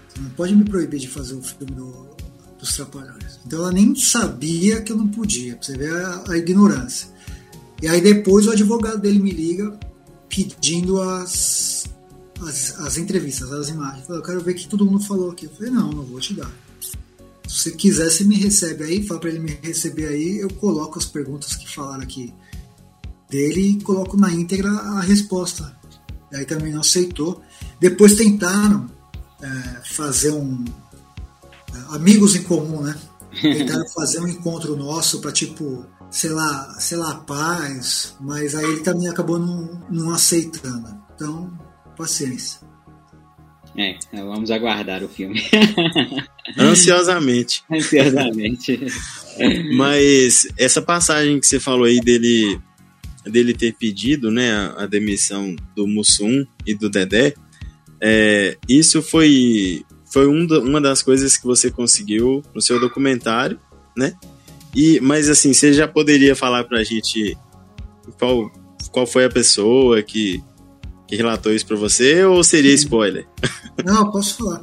[0.08, 2.15] Você não pode me proibir de fazer o filme do,
[2.66, 3.38] dos Trapalhões.
[3.46, 7.08] Então ela nem sabia que eu não podia, pra você ver a, a ignorância.
[7.80, 9.78] E aí depois o advogado dele me liga
[10.28, 11.86] pedindo as,
[12.42, 14.08] as, as entrevistas, as imagens.
[14.08, 15.46] Eu quero ver o que todo mundo falou aqui.
[15.46, 16.50] Eu falei, não, não vou te dar.
[17.46, 20.98] Se você quiser, você me recebe aí, fala para ele me receber aí, eu coloco
[20.98, 22.34] as perguntas que falaram aqui
[23.30, 25.76] dele e coloco na íntegra a resposta.
[26.32, 27.40] Aí também não aceitou.
[27.78, 28.90] Depois tentaram
[29.40, 29.48] é,
[29.84, 30.64] fazer um,
[31.90, 32.96] amigos em comum, né?
[33.40, 38.80] Tentaram fazer um encontro nosso para tipo, sei lá, sei lá, paz, mas aí ele
[38.80, 40.88] também acabou não, não aceitando.
[41.14, 41.50] Então,
[41.96, 42.60] paciência.
[43.78, 45.42] É, vamos aguardar o filme.
[46.58, 47.62] Ansiosamente.
[47.70, 48.80] Ansiosamente.
[49.76, 52.58] Mas essa passagem que você falou aí dele
[53.24, 57.34] dele ter pedido, né, a, a demissão do Mussum e do Dedé,
[58.00, 59.84] é, isso foi
[60.16, 63.60] foi um uma das coisas que você conseguiu no seu documentário,
[63.94, 64.14] né?
[64.74, 67.36] E, mas assim, você já poderia falar pra gente
[68.18, 68.50] qual,
[68.90, 70.42] qual foi a pessoa que,
[71.06, 73.28] que relatou isso pra você ou seria spoiler?
[73.84, 74.62] Não, posso falar.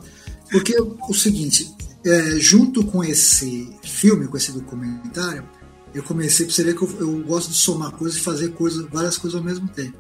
[0.50, 1.72] Porque o seguinte,
[2.04, 5.48] é, junto com esse filme, com esse documentário,
[5.94, 8.88] eu comecei, pra você ver que eu, eu gosto de somar coisas e fazer coisas,
[8.92, 10.00] várias coisas ao mesmo tempo.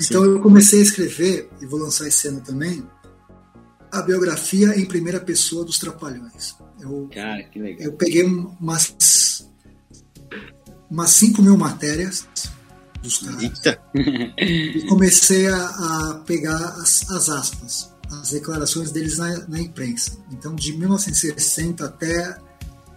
[0.00, 0.30] Então Sim.
[0.30, 2.82] eu comecei a escrever, e vou lançar esse ano também,
[3.92, 6.56] a biografia em primeira pessoa dos Trapalhões.
[6.80, 7.88] Eu, Cara, que legal.
[7.88, 9.46] Eu peguei umas,
[10.90, 12.26] umas 5 mil matérias
[13.02, 13.78] dos caras Eita.
[14.38, 20.16] e comecei a, a pegar as, as, aspas, as declarações deles na, na, imprensa.
[20.30, 22.38] Então, de 1960 até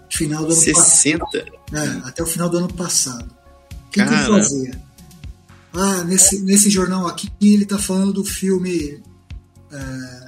[0.10, 1.20] final do ano 60?
[1.26, 1.54] passado.
[1.74, 3.30] É, até o final do ano passado.
[3.88, 4.82] O que, que eu fazia?
[5.74, 9.04] Ah, nesse, nesse jornal aqui ele está falando do filme.
[9.72, 10.25] É,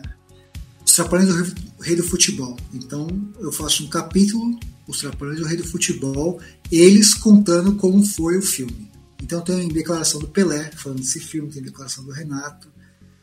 [0.97, 2.57] Trapalhões do Rei do Futebol.
[2.73, 3.07] Então
[3.39, 8.41] eu faço um capítulo, Os Trapalhões do Rei do Futebol, eles contando como foi o
[8.41, 8.91] filme.
[9.21, 12.71] Então tem declaração do Pelé, falando desse filme, tem declaração do Renato.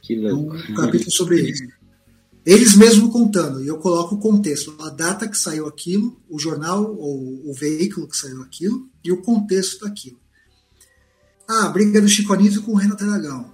[0.03, 0.57] Que louco.
[0.57, 1.61] Então, um capítulo sobre eles.
[2.47, 6.95] Eles mesmo contando, e eu coloco o contexto, a data que saiu aquilo, o jornal
[6.95, 10.21] ou o veículo que saiu aquilo, e o contexto daquilo.
[11.49, 13.53] Ah, briga do Chico Anísio com o Renato Aragão.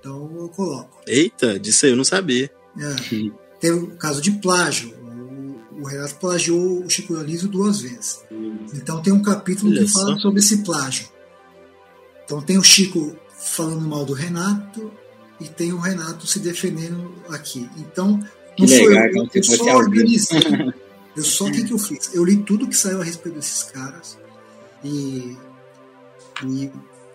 [0.00, 1.00] Então eu coloco.
[1.06, 2.50] Eita, disso aí eu não sabia.
[2.76, 3.34] É.
[3.64, 4.92] Teve o caso de plágio.
[4.92, 8.22] O, o Renato plagiou o Chico Anísio duas vezes.
[8.74, 11.08] Então tem um capítulo Olha que fala sobre esse plágio.
[12.22, 14.92] Então tem o Chico falando mal do Renato
[15.40, 17.66] e tem o Renato se defendendo aqui.
[17.78, 18.22] Então,
[18.54, 20.40] Que não sou legal, eu, eu só organizei.
[21.16, 22.12] Eu só o que, que eu fiz?
[22.12, 24.18] Eu li tudo que saiu a respeito desses caras
[24.84, 25.38] e
[26.44, 26.70] e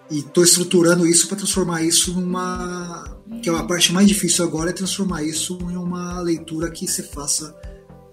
[0.09, 4.71] e tô estruturando isso para transformar isso numa que é a parte mais difícil agora
[4.71, 7.55] é transformar isso em uma leitura que você faça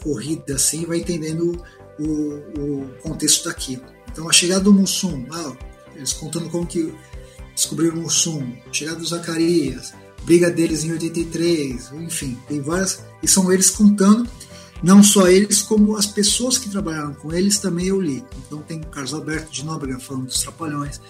[0.02, 1.62] corrida assim vai entendendo
[1.98, 3.82] o, o contexto daquilo.
[4.10, 5.56] Então a chegada do Mussum, ah,
[5.94, 6.94] eles contando como que
[7.54, 9.92] descobriram o Mussum, a chegada do Zacarias,
[10.24, 14.28] briga deles em 83, enfim, tem várias e são eles contando
[14.82, 18.22] não só eles, como as pessoas que trabalharam com eles também eu li.
[18.46, 21.00] Então tem o Carlos Alberto de Nóbrega falando dos Trapalhões,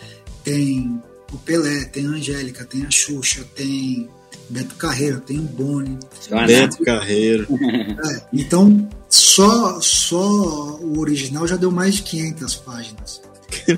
[0.46, 4.08] tem o Pelé, tem a Angélica, tem a Xuxa, tem
[4.48, 5.98] Beto Carreiro, tem o Boni.
[6.46, 7.48] Beto Carreiro.
[8.06, 10.24] É, então, só, só
[10.76, 13.20] o original já deu mais de 500 páginas.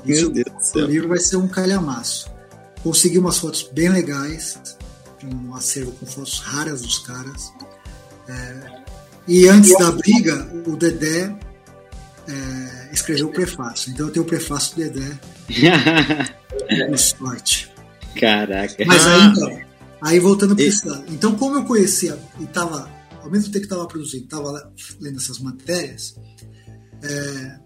[0.05, 0.85] Meu Deus do O céu.
[0.85, 2.29] livro vai ser um calhamaço.
[2.83, 4.59] Consegui umas fotos bem legais,
[5.23, 7.51] um acervo com fotos raras dos caras.
[8.27, 8.81] É,
[9.27, 11.35] e antes da briga, o Dedé
[12.27, 13.91] é, escreveu o prefácio.
[13.91, 15.19] Então eu tenho o prefácio do Dedé,
[16.87, 17.71] com sorte.
[18.19, 18.85] Caraca.
[18.85, 19.15] Mas Ah.
[19.15, 19.59] aí, então,
[20.01, 21.05] aí voltando para lado.
[21.09, 22.89] Então, como eu conhecia e estava,
[23.21, 26.15] ao mesmo tempo que estava produzindo, estava lendo essas matérias,
[27.03, 27.59] é,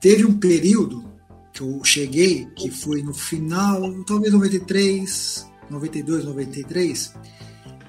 [0.00, 1.04] teve um período
[1.52, 7.14] que eu cheguei, que foi no final, talvez 93, 92, 93,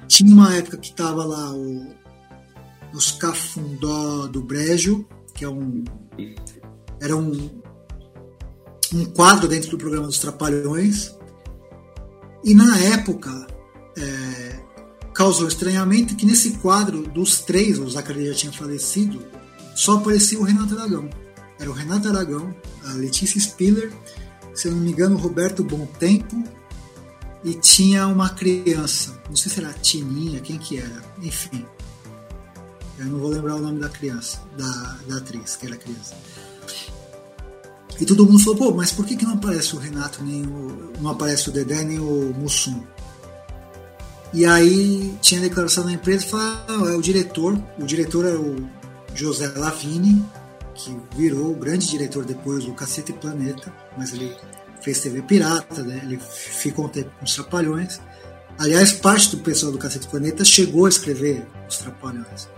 [0.07, 1.95] tinha uma época que estava lá o,
[2.93, 5.83] os Cafundó do Brejo, que é um.
[7.01, 7.49] Era um,
[8.93, 11.15] um quadro dentro do programa dos Trapalhões.
[12.43, 13.47] E na época
[13.97, 14.59] é,
[15.13, 19.25] causou estranhamento que nesse quadro dos três, o Zacarias já tinha falecido,
[19.75, 21.09] só aparecia o Renato Aragão.
[21.59, 22.53] Era o Renato Aragão,
[22.85, 23.91] a Letícia Spiller,
[24.53, 26.43] se eu não me engano, o Roberto Bom Tempo
[27.43, 31.65] e tinha uma criança, não sei se era a Tininha, quem que era, enfim.
[32.97, 36.15] Eu não vou lembrar o nome da criança, da, da atriz, que era criança.
[37.99, 40.91] E todo mundo falou, pô, mas por que, que não aparece o Renato, nem o,
[40.99, 42.83] não aparece o Dedé, nem o Mussum?
[44.33, 48.67] E aí tinha declaração da empresa, falou, ah, é o diretor, o diretor é o
[49.13, 50.25] José Lavini,
[50.73, 54.35] que virou o grande diretor depois do Cacete Planeta, mas ele
[54.81, 56.01] fez TV Pirata, né?
[56.03, 58.01] ele ficou um tempo com os Trapalhões.
[58.57, 62.49] Aliás, parte do pessoal do Cacete Planeta chegou a escrever os Trapalhões.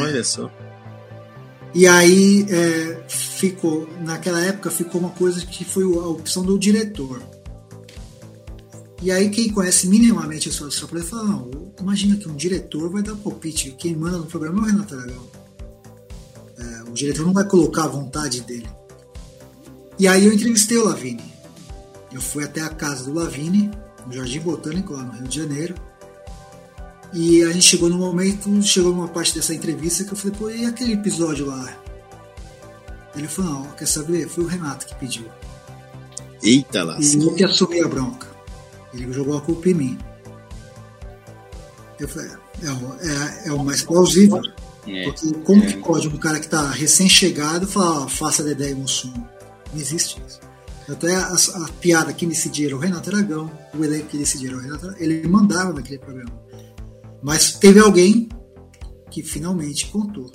[0.00, 0.50] Olha só.
[1.74, 7.20] E aí é, ficou, naquela época ficou uma coisa que foi a opção do diretor.
[9.02, 12.88] E aí quem conhece minimamente a história do Trapalhões fala, não, imagina que um diretor
[12.90, 15.26] vai dar palpite, quem manda no programa é o Renato Aragão.
[16.56, 18.68] É, o diretor não vai colocar a vontade dele.
[19.98, 21.24] E aí eu entrevistei o Lavini.
[22.12, 23.70] Eu fui até a casa do Lavini,
[24.06, 25.74] no Jardim Botânico, lá no Rio de Janeiro.
[27.14, 30.50] E a gente chegou num momento, chegou numa parte dessa entrevista que eu falei, pô,
[30.50, 31.72] e aquele episódio lá?
[33.14, 34.28] Ele falou, não, quer saber?
[34.28, 35.24] Foi o Renato que pediu.
[36.42, 37.16] Eita E lasca.
[37.16, 38.26] eu que assumi a bronca.
[38.92, 39.98] Ele jogou a culpa em mim.
[42.00, 42.30] Eu falei,
[42.62, 44.40] é, o- é, é o mais plausível.
[44.86, 45.04] É.
[45.04, 45.66] Porque como é.
[45.66, 49.12] que pode um cara que tá recém-chegado falar, faça Dedé e Mussum?
[49.72, 50.40] Não existe isso.
[50.88, 54.58] Até a, a piada que decidia era o Renato Aragão, o elenco que decidia era
[54.58, 56.43] o Renato Aragão, ele mandava naquele programa.
[57.24, 58.28] Mas teve alguém
[59.10, 60.30] que finalmente contou.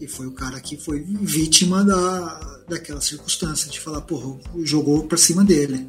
[0.00, 5.18] E foi o cara que foi vítima da, daquela circunstância, de falar, porra, jogou pra
[5.18, 5.88] cima dele.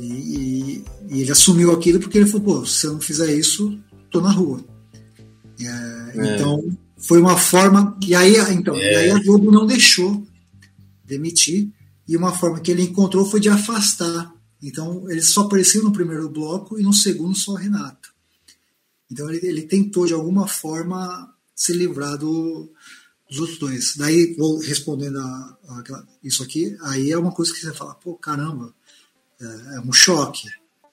[0.00, 3.78] E, e- e ele assumiu aquilo porque ele falou, pô, se eu não fizer isso,
[4.10, 4.64] tô na rua.
[5.60, 6.34] É, É.
[6.34, 7.96] Então, foi uma forma.
[8.06, 10.26] E aí, então, e aí a Globo não deixou
[11.04, 11.70] demitir.
[12.08, 14.32] E uma forma que ele encontrou foi de afastar.
[14.62, 18.11] Então, ele só apareceu no primeiro bloco e no segundo só o Renato.
[19.12, 22.72] Então, ele, ele tentou, de alguma forma, se livrar do,
[23.28, 23.94] dos outros dois.
[23.96, 28.14] Daí, vou respondendo a, a isso aqui, aí é uma coisa que você fala, pô,
[28.14, 28.74] caramba,
[29.38, 30.48] é, é um choque.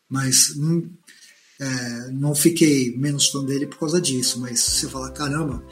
[0.10, 0.90] Mas hum,
[1.60, 4.38] é, não fiquei menos fã dele por causa disso.
[4.42, 5.64] Mas você fala, caramba,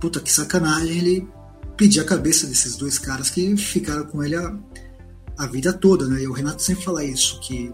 [0.00, 1.28] puta que sacanagem ele
[1.76, 4.56] pedir a cabeça desses dois caras que ficaram com ele a,
[5.36, 6.22] a vida toda, né?
[6.22, 7.72] E o Renato sempre fala isso, que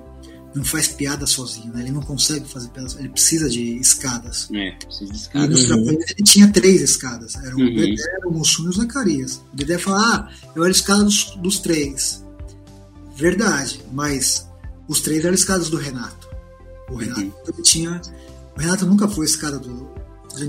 [0.55, 1.81] não faz piada sozinho, né?
[1.83, 4.49] Ele não consegue fazer piada, ele precisa de escadas.
[4.53, 5.47] É, precisa de E escada.
[5.47, 7.35] nos Trapalhões ele tinha três escadas.
[7.37, 7.75] Era o Uhum.
[7.75, 9.37] Dedé, o Mussum e o Zacarias.
[9.53, 12.23] O Dedé fala, ah, eu era escada dos, dos três.
[13.17, 14.49] Verdade, mas
[14.89, 16.29] os três eram escadas do Renato.
[16.91, 17.63] O Renato uhum.
[17.63, 18.01] tinha.
[18.57, 19.91] O Renato nunca foi escada do.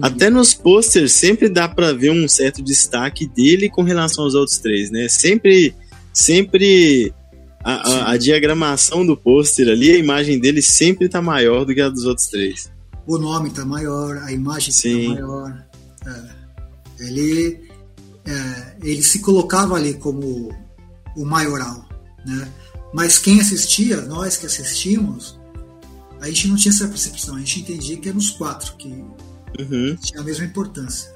[0.01, 4.57] Até nos posters sempre dá para ver um certo destaque dele com relação aos outros
[4.57, 5.09] três, né?
[5.09, 5.75] Sempre,
[6.13, 7.13] sempre
[7.63, 11.81] a, a, a diagramação do pôster ali, a imagem dele sempre tá maior do que
[11.81, 12.71] a dos outros três.
[13.07, 15.15] O nome tá maior, a imagem tá Sim.
[15.15, 15.65] tá maior.
[16.05, 16.43] É.
[17.05, 17.59] Ele,
[18.25, 20.53] é, ele se colocava ali como
[21.15, 21.87] o maioral,
[22.25, 22.51] né?
[22.93, 25.39] Mas quem assistia, nós que assistimos,
[26.21, 29.95] a gente não tinha essa percepção, a gente entendia que eram os quatro que uhum.
[29.99, 31.11] tinha a mesma importância.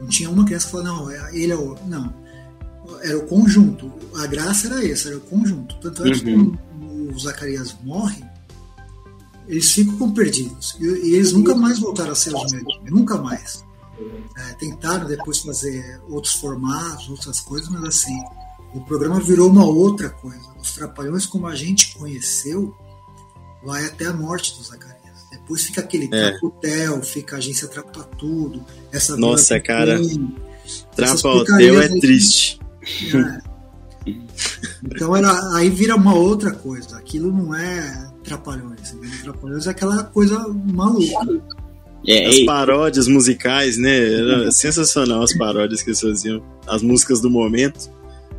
[0.00, 1.76] Não tinha uma criança que falou, não, é, ele é o.
[1.86, 2.21] Não.
[3.02, 3.92] Era o conjunto.
[4.16, 5.76] A graça era essa, era o conjunto.
[5.80, 6.56] Tanto é que uhum.
[6.78, 8.24] quando o Zacarias morre,
[9.48, 10.76] eles ficam perdidos.
[10.80, 12.80] E, e, eles nunca mais voltaram a ser os mesmos.
[12.84, 13.64] Nunca mais.
[14.36, 18.18] É, tentaram depois fazer outros formatos, outras coisas, mas assim,
[18.74, 20.42] o programa virou uma outra coisa.
[20.60, 22.74] Os Trapalhões, como a gente conheceu,
[23.62, 25.02] vai até a morte do Zacarias.
[25.30, 26.30] Depois fica aquele é.
[26.30, 28.64] Trapotel, fica a agência Trapa Tudo.
[28.90, 30.00] Essa Nossa, cara.
[30.94, 32.61] Trapotel é triste.
[34.84, 36.96] Então era, aí vira uma outra coisa.
[36.96, 38.92] Aquilo não é Trapalhões.
[38.94, 39.10] Né?
[39.22, 41.42] Trapalhões é aquela coisa maluca.
[42.06, 44.14] É, as paródias musicais, né?
[44.14, 46.42] Era sensacional as paródias que eles faziam.
[46.66, 47.90] As músicas do momento.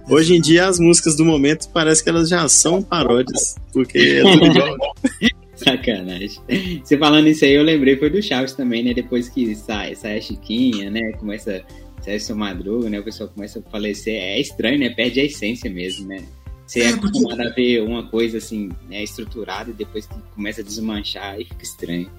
[0.09, 4.21] Hoje em dia, as músicas do momento parece que elas já são paródias, porque é
[4.33, 4.95] tudo igual.
[5.55, 6.41] Sacanagem.
[6.83, 8.93] Você falando isso aí, eu lembrei, foi do Chaves também, né?
[8.93, 11.13] Depois que sai, sai a Chiquinha, né?
[11.13, 11.61] Começa
[12.20, 12.99] seu madruga, né?
[12.99, 14.16] O pessoal começa a falecer.
[14.16, 14.89] É estranho, né?
[14.89, 16.24] Perde a essência mesmo, né?
[16.66, 17.49] Você é, é acostumado porque...
[17.49, 22.10] a ver uma coisa assim, né, estruturada e depois começa a desmanchar e fica estranho.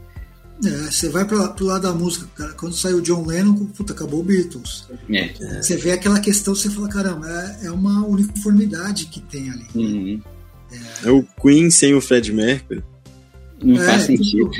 [0.64, 4.20] É, você vai pra, pro lado da música, cara, quando saiu John Lennon, puta, acabou
[4.20, 4.87] o Beatles.
[5.11, 5.61] É.
[5.61, 9.66] Você vê aquela questão, você fala, caramba, é, é uma uniformidade que tem ali.
[9.74, 10.22] Uhum.
[10.70, 12.85] É, é o Queen sem o Fred Mercury.
[13.61, 14.51] Não é, faz sentido.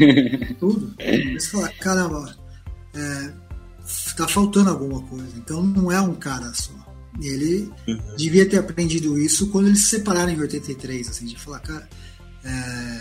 [0.59, 0.95] Tudo.
[0.99, 1.39] tudo.
[1.39, 2.37] Você fala, caramba,
[2.95, 3.33] é,
[4.17, 5.33] tá faltando alguma coisa.
[5.37, 6.73] Então não é um cara só.
[7.21, 8.17] E ele uhum.
[8.17, 11.89] devia ter aprendido isso quando eles se separaram em 83, assim, de falar, cara,
[12.45, 13.01] é,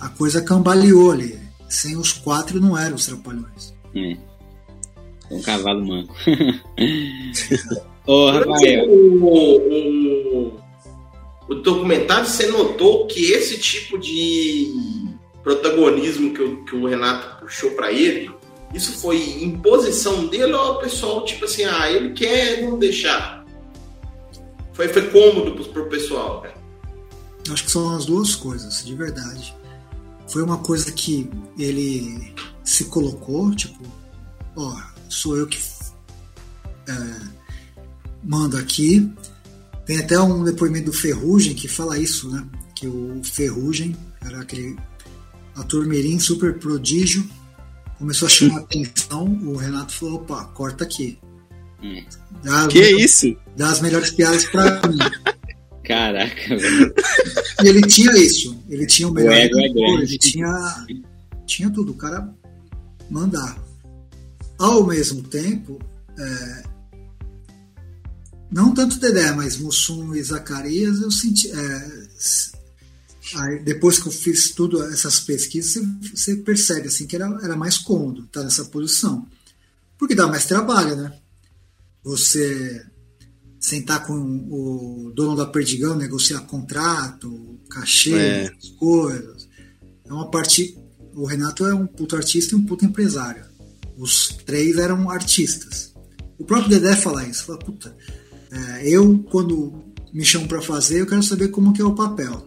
[0.00, 3.74] a coisa cambaleou ali sem os quatro não eram os trapalhões.
[3.94, 4.16] É.
[5.30, 6.14] Um cavalo manco.
[8.06, 8.88] Ô, Rafael.
[8.88, 10.60] O, o,
[11.48, 14.72] o, documentário, você notou que esse tipo de
[15.42, 18.30] protagonismo que o, que o Renato puxou para ele,
[18.74, 23.44] isso foi imposição dele ou o pessoal, tipo assim, ah, ele quer não deixar?
[24.72, 26.54] Foi, foi cômodo pro, pro pessoal, cara?
[27.50, 29.56] Acho que são as duas coisas, de verdade
[30.28, 33.82] foi uma coisa que ele se colocou, tipo,
[34.54, 34.76] ó,
[35.08, 35.58] sou eu que
[36.86, 37.20] é,
[38.22, 39.10] mando aqui.
[39.86, 42.46] Tem até um depoimento do Ferrugem que fala isso, né?
[42.74, 44.76] Que o Ferrugem era aquele
[45.56, 47.28] ator mirim super prodígio,
[47.98, 51.18] começou a chamar atenção, o Renato falou, opa, corta aqui.
[51.82, 52.04] Hum.
[52.42, 53.36] Dá que é isso?
[53.56, 54.98] Dá as melhores piadas pra mim.
[55.84, 56.94] Caraca, velho.
[57.64, 58.56] E ele tinha isso.
[58.68, 59.32] Ele tinha o melhor.
[59.32, 60.12] O ego é grande.
[60.12, 60.86] Ele tinha,
[61.46, 61.92] tinha tudo.
[61.92, 62.28] O cara
[63.10, 63.66] mandava.
[64.58, 65.78] Ao mesmo tempo,
[66.18, 66.62] é,
[68.50, 71.50] não tanto Dedé, mas Mussum e Zacarias, eu senti.
[71.50, 72.08] É,
[73.36, 77.56] aí, depois que eu fiz tudo essas pesquisas, você, você percebe assim que era, era
[77.56, 79.26] mais cômodo estar nessa posição.
[79.98, 81.12] Porque dá mais trabalho, né?
[82.04, 82.86] Você
[83.58, 88.52] sentar com o dono da Perdigão, negociar contrato, cachê, é.
[88.78, 89.48] coisas.
[90.06, 90.78] É uma parte.
[91.14, 93.44] O Renato é um puto artista e um puto empresário.
[93.96, 95.92] Os três eram artistas.
[96.38, 97.44] O próprio Dedé fala isso.
[97.44, 97.94] Fala, puta,
[98.50, 102.46] é, eu, quando me chamam para fazer, eu quero saber como que é o papel.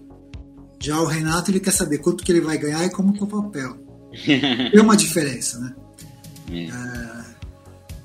[0.82, 3.24] Já o Renato, ele quer saber quanto que ele vai ganhar e como que é
[3.24, 3.78] o papel.
[4.74, 5.76] é uma diferença, né?
[6.52, 6.66] É.
[6.66, 7.26] É,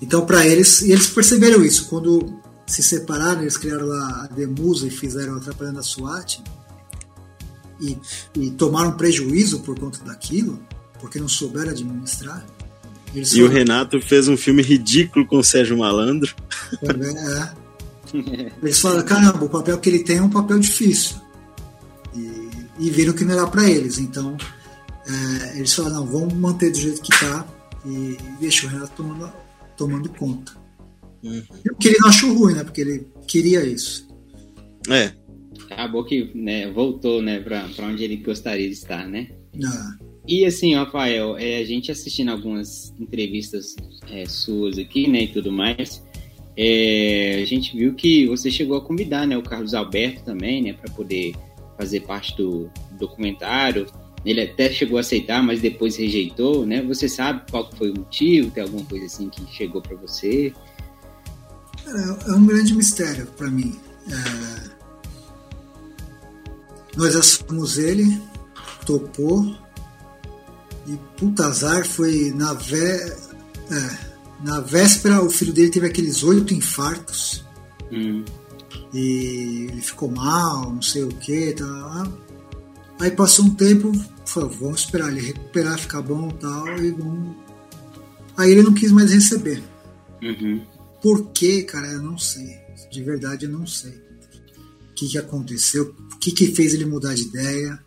[0.00, 1.88] então, para eles, e eles perceberam isso.
[1.88, 6.44] Quando se separaram, eles criaram lá a Demusa e fizeram Atrapalhando a SWAT
[7.80, 7.98] e,
[8.36, 10.62] e tomaram prejuízo por conta daquilo,
[11.00, 12.46] porque não souberam administrar.
[13.14, 16.34] Eles e falaram, o Renato fez um filme ridículo com o Sérgio Malandro.
[16.84, 17.52] Também, é.
[18.62, 21.16] Eles falaram, caramba, o papel que ele tem é um papel difícil.
[22.78, 23.98] E, viram que não era para eles.
[23.98, 24.36] Então,
[25.06, 27.46] é, eles falaram, não, vamos manter do jeito que tá
[27.84, 29.32] e deixa o Renato tomando,
[29.76, 30.52] tomando conta.
[31.22, 31.42] Uhum.
[31.72, 32.64] O que ele não achou ruim, né?
[32.64, 34.06] Porque ele queria isso.
[34.88, 35.12] É.
[35.70, 39.28] Acabou que né, voltou né, para onde ele gostaria de estar, né?
[39.64, 39.96] Ah.
[40.28, 43.76] E assim, Rafael, é, a gente assistindo algumas entrevistas
[44.10, 46.02] é, suas aqui, né, e tudo mais,
[46.56, 50.72] é, a gente viu que você chegou a convidar, né, o Carlos Alberto também, né,
[50.72, 51.32] para poder
[51.76, 53.86] fazer parte do documentário.
[54.24, 56.82] Ele até chegou a aceitar, mas depois rejeitou, né?
[56.82, 58.50] Você sabe qual foi o motivo?
[58.50, 60.52] Tem alguma coisa assim que chegou para você?
[61.86, 63.78] É, é, um grande mistério para mim.
[64.10, 64.76] É...
[66.96, 68.20] Nós assumimos ele,
[68.84, 69.54] topou,
[70.88, 73.16] e puta azar foi na, vé...
[73.70, 73.98] É,
[74.42, 77.44] na véspera o filho dele teve aqueles oito infartos.
[77.92, 78.24] Hum.
[78.96, 82.12] E ele ficou mal, não sei o que, tá.
[82.98, 83.92] Aí passou um tempo,
[84.24, 87.36] falou, vamos esperar ele recuperar, ficar bom e tal, e vamos.
[88.38, 89.62] Aí ele não quis mais receber.
[90.22, 90.64] Uhum.
[91.02, 92.56] Por quê, cara, eu não sei.
[92.90, 93.92] De verdade, eu não sei.
[93.92, 97.78] O que, que aconteceu, o que, que fez ele mudar de ideia.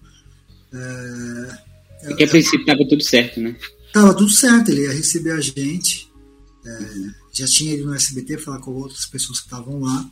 [0.71, 2.05] É...
[2.05, 3.55] Porque a princípio estava tudo certo, né?
[3.91, 6.07] Tava tudo certo, ele ia receber a gente.
[6.63, 6.85] É,
[7.33, 10.07] já tinha ido no SBT falar com outras pessoas que estavam lá.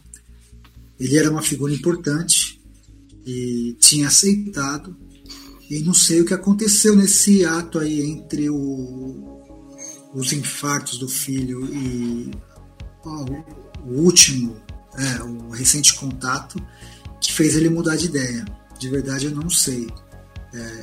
[1.00, 2.62] Ele era uma figura importante
[3.26, 4.96] e tinha aceitado.
[5.70, 9.42] E não sei o que aconteceu nesse ato aí entre o,
[10.14, 12.32] os infartos do filho e
[13.04, 13.26] ó,
[13.86, 14.56] o último,
[14.98, 16.62] é, o recente contato,
[17.20, 18.46] que fez ele mudar de ideia.
[18.80, 19.88] De verdade, eu não sei.
[20.54, 20.82] É,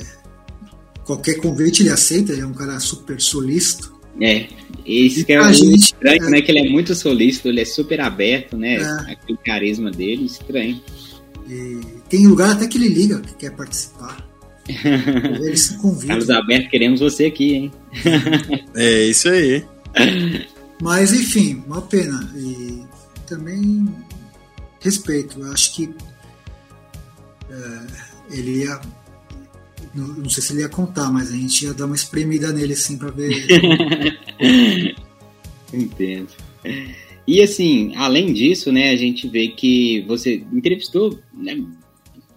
[1.03, 3.94] qualquer convite ele aceita, ele é um cara super solícito.
[4.21, 4.47] É,
[4.85, 6.41] esse que é o gente, estranho, é, né?
[6.41, 8.75] Que ele é muito solícito, ele é super aberto, né?
[8.75, 9.11] É.
[9.11, 10.81] Aquele carisma dele, estranho.
[11.49, 14.25] E tem lugar até que ele liga que quer participar.
[14.67, 16.07] ele se convida.
[16.07, 17.71] Carlos Alberto, queremos você aqui, hein?
[18.75, 19.63] é isso aí.
[20.81, 22.31] Mas enfim, uma pena.
[22.35, 22.83] E
[23.27, 23.87] também
[24.79, 25.39] respeito.
[25.39, 25.89] Eu acho que
[27.49, 28.79] é, ele ia
[29.95, 32.97] não, sei se ele ia contar, mas a gente ia dar uma espremida nele assim
[32.97, 33.33] pra ver.
[35.73, 36.27] Entendo.
[37.27, 41.63] E assim, além disso, né, a gente vê que você entrevistou né,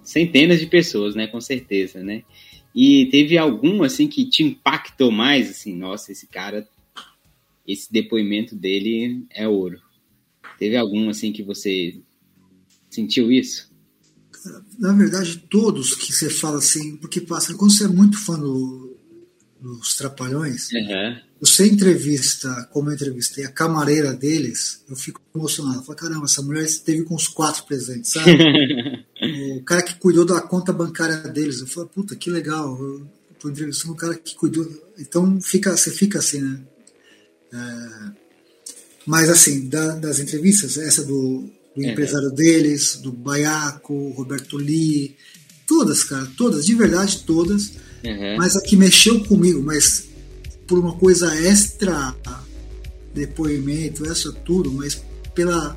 [0.02, 2.22] centenas de pessoas, né, com certeza, né?
[2.74, 6.66] E teve algum assim que te impactou mais, assim, nossa, esse cara,
[7.66, 9.80] esse depoimento dele é ouro.
[10.58, 11.98] Teve algum assim que você
[12.88, 13.67] sentiu isso?
[14.78, 18.96] Na verdade, todos que você fala assim, porque passa, quando você é muito fã do,
[19.60, 21.16] dos Trapalhões, uhum.
[21.40, 25.78] você entrevista, como eu entrevistei, a camareira deles, eu fico emocionado.
[25.78, 28.32] Eu falo, caramba, essa mulher esteve com os quatro presentes, sabe?
[29.56, 33.06] o cara que cuidou da conta bancária deles, eu falo, puta, que legal, eu
[33.38, 34.66] tô entrevistando um cara que cuidou.
[34.98, 36.60] Então fica, você fica assim, né?
[37.52, 38.28] É,
[39.06, 41.92] mas assim, da, das entrevistas, essa do do uhum.
[41.92, 45.16] empresário deles, do Baiaco, Roberto Lee,
[45.66, 47.72] todas, cara, todas, de verdade todas.
[48.04, 48.36] Uhum.
[48.36, 50.08] Mas a que mexeu comigo, mas
[50.66, 52.14] por uma coisa extra
[53.14, 55.02] depoimento, essa tudo, mas
[55.34, 55.76] pela,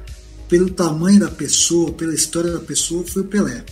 [0.49, 3.63] pelo tamanho da pessoa, pela história da pessoa, foi o Pelé.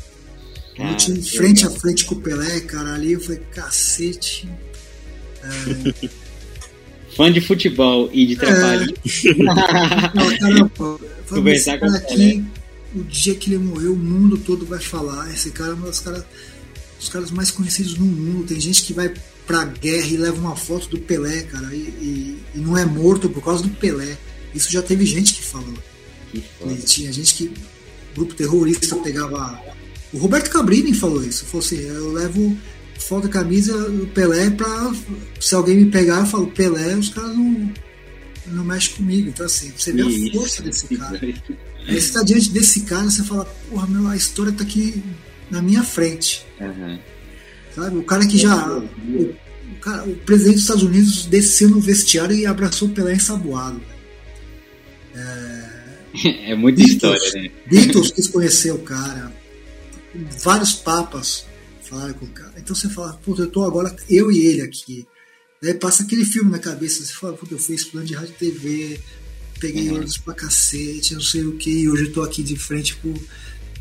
[0.77, 4.49] eu tive frente a frente com o Pelé, cara, ali eu falei, cacete.
[5.43, 6.09] É...
[7.15, 8.93] Fã de futebol e de trabalho.
[9.05, 10.37] É...
[10.37, 10.99] Caramba,
[11.29, 12.43] Conversar com aqui,
[12.95, 15.31] o dia que ele morreu, o mundo todo vai falar.
[15.31, 16.23] Esse cara é um dos caras,
[16.99, 18.47] dos caras mais conhecidos no mundo.
[18.47, 19.13] Tem gente que vai
[19.45, 23.29] pra guerra e leva uma foto do Pelé, cara, e, e, e não é morto
[23.29, 24.17] por causa do Pelé.
[24.53, 25.73] Isso já teve gente que falou.
[26.31, 26.43] Que
[26.85, 27.51] tinha gente que.
[28.15, 29.59] grupo terrorista pegava.
[30.11, 31.45] O Roberto Cabrini falou isso.
[31.45, 32.57] Falou assim: eu levo
[32.99, 34.93] foto da camisa do Pelé pra.
[35.39, 37.71] Se alguém me pegar, eu falo Pelé, os caras não
[38.51, 39.29] não mexe comigo.
[39.29, 41.19] Então, assim, você vê a força desse cara.
[41.87, 45.03] Aí você tá diante desse cara, você fala, porra, meu, a história tá aqui
[45.49, 46.45] na minha frente.
[46.59, 46.99] Uhum.
[47.75, 47.97] Sabe?
[47.97, 48.67] O cara que já.
[48.67, 53.13] O, o, cara, o, presidente dos Estados Unidos desceu no vestiário e abraçou o Pelé
[53.13, 53.81] ensaboado.
[55.15, 57.51] É, é muita Beatles, história, né?
[57.67, 59.31] Beatles quis conhecer o cara.
[60.43, 61.45] Vários papas
[61.89, 62.53] falaram com o cara.
[62.57, 65.07] Então você fala, puta, eu tô agora, eu e ele aqui.
[65.61, 68.51] Daí passa aquele filme na cabeça, você fala, puta, eu fui estudante de rádio e
[68.51, 68.99] TV,
[69.59, 70.05] peguei uhum.
[70.23, 73.13] pra cacete, não sei o que, e hoje eu tô aqui de frente pro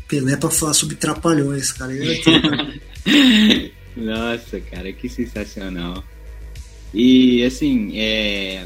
[0.07, 1.93] Pelé pra falar sobre trapalhões, cara.
[3.95, 6.03] Nossa, cara, que sensacional.
[6.93, 8.65] E assim, é,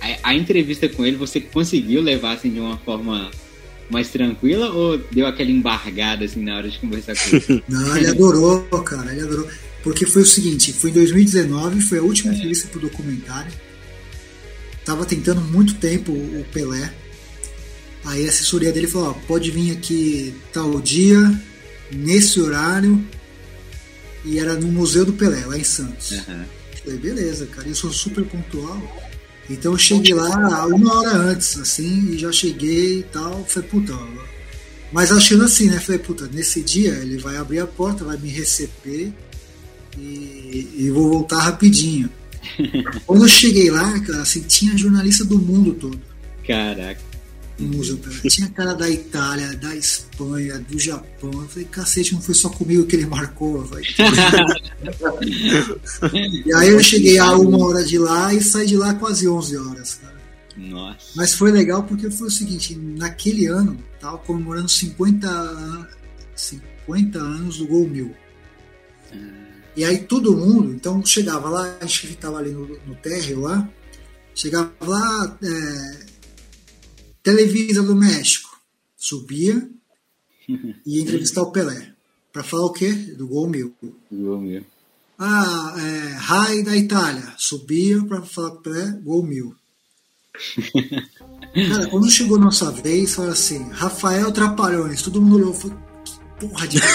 [0.00, 3.30] a, a, entrevista com ele, você conseguiu levar assim de uma forma
[3.90, 7.64] mais tranquila ou deu aquela embargada assim na hora de conversar com ele?
[7.68, 9.48] Não, ele adorou, cara, ele adorou.
[9.82, 12.36] Porque foi o seguinte, foi em 2019, foi a última é.
[12.36, 13.52] entrevista pro documentário.
[14.84, 16.92] Tava tentando muito tempo o Pelé.
[18.04, 21.18] Aí a assessoria dele falou, ó, pode vir aqui tal dia,
[21.92, 23.04] nesse horário.
[24.24, 26.12] E era no Museu do Pelé, lá em Santos.
[26.12, 26.44] Uhum.
[26.82, 29.05] Falei, beleza, cara, eu sou super pontual.
[29.48, 33.44] Então eu cheguei lá uma hora antes, assim, e já cheguei e tal.
[33.44, 33.98] Falei, puta,
[34.92, 35.78] Mas achando assim, né?
[35.78, 39.12] Falei, puta, nesse dia ele vai abrir a porta, vai me receber
[39.96, 42.10] e, e vou voltar rapidinho.
[43.06, 46.00] Quando eu cheguei lá, cara, assim, tinha jornalista do mundo todo.
[46.46, 47.00] Caraca.
[47.58, 48.16] No Museu Pelé.
[48.28, 51.30] Tinha cara da Itália, da Espanha, do Japão.
[51.32, 53.66] Eu falei, cacete, não foi só comigo que ele marcou.
[53.66, 53.86] Falei,
[56.44, 59.56] e aí eu cheguei a uma hora de lá e saí de lá quase 11
[59.56, 60.16] horas, cara.
[60.56, 60.98] Nossa.
[61.14, 65.86] Mas foi legal porque foi o seguinte, naquele ano, tava comemorando 50, an-
[66.34, 68.14] 50 anos do Gol Mil.
[69.76, 73.68] E aí todo mundo, então chegava lá, a gente ficava ali no, no térreo lá,
[74.34, 75.96] chegava lá, é,
[77.26, 78.56] Televisa do México,
[78.96, 79.68] subia
[80.48, 81.90] e ia entrevistar o Pelé.
[82.32, 82.92] Pra falar o quê?
[82.92, 83.74] Do Gol Mil.
[84.12, 84.62] Igual meu.
[85.18, 89.56] Ah, é, Rai da Itália, subia pra falar com o Pelé, Gol Mil.
[91.68, 96.46] Cara, quando chegou nossa vez, falaram assim, Rafael Trapalhões, todo mundo olhou e falou, que
[96.46, 96.78] porra de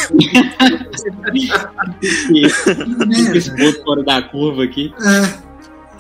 [3.36, 3.84] Esse merda.
[3.84, 4.94] fora da curva aqui.
[4.98, 5.51] É.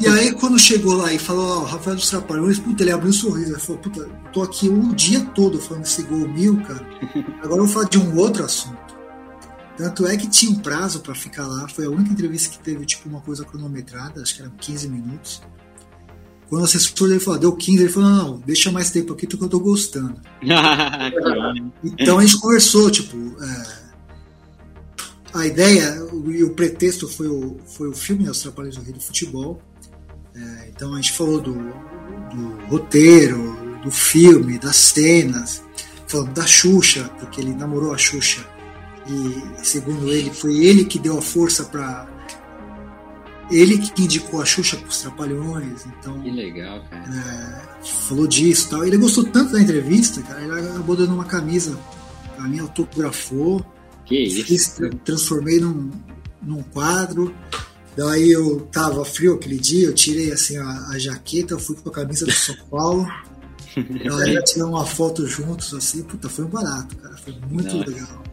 [0.01, 3.13] E aí, quando chegou lá e falou, ó, Rafael dos Trapalhões, puta, ele abriu um
[3.13, 3.51] sorriso.
[3.51, 6.83] Ele falou, puta, tô aqui o dia todo falando desse gol mil, cara.
[7.43, 8.95] Agora eu vou falar de um outro assunto.
[9.77, 11.67] Tanto é que tinha um prazo pra ficar lá.
[11.67, 15.41] Foi a única entrevista que teve, tipo, uma coisa cronometrada, acho que eram 15 minutos.
[16.49, 19.43] Quando o assessor dele falou, deu 15, ele falou, não, deixa mais tempo aqui porque
[19.43, 20.19] eu tô gostando.
[21.83, 23.81] Então a gente conversou, tipo, é,
[25.33, 25.95] a ideia
[26.27, 29.61] e o pretexto foi o, foi o filme né, Os Trapalhões do Rio do Futebol.
[30.35, 35.63] É, então a gente falou do, do roteiro, do filme, das cenas,
[36.07, 38.45] falando da Xuxa, porque ele namorou a Xuxa
[39.07, 42.07] e, segundo ele, foi ele que deu a força para
[43.49, 45.85] ele que indicou a Xuxa para os Trapalhões.
[45.85, 47.79] Então Que legal, cara.
[47.83, 48.85] falou disso e tal.
[48.85, 51.77] Ele gostou tanto da entrevista, cara, ele acabou dando uma camisa
[52.35, 53.65] pra mim, autografou,
[54.05, 54.75] Que fiz, isso.
[54.77, 55.89] tra- transformei num,
[56.41, 57.35] num quadro.
[57.95, 61.89] Daí eu tava frio aquele dia, eu tirei assim a, a jaqueta, eu fui com
[61.89, 63.07] a camisa do São Paulo.
[63.75, 67.15] Daí tiramos uma foto juntos, assim, puta, foi um barato, cara.
[67.17, 67.89] Foi muito Nossa.
[67.89, 68.23] legal.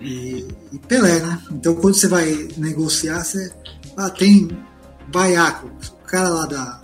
[0.00, 1.40] E, e Pelé, né?
[1.52, 3.52] Então quando você vai negociar, você.
[3.96, 4.48] Ah, tem
[5.08, 5.68] Baiaco.
[5.68, 6.80] O cara lá da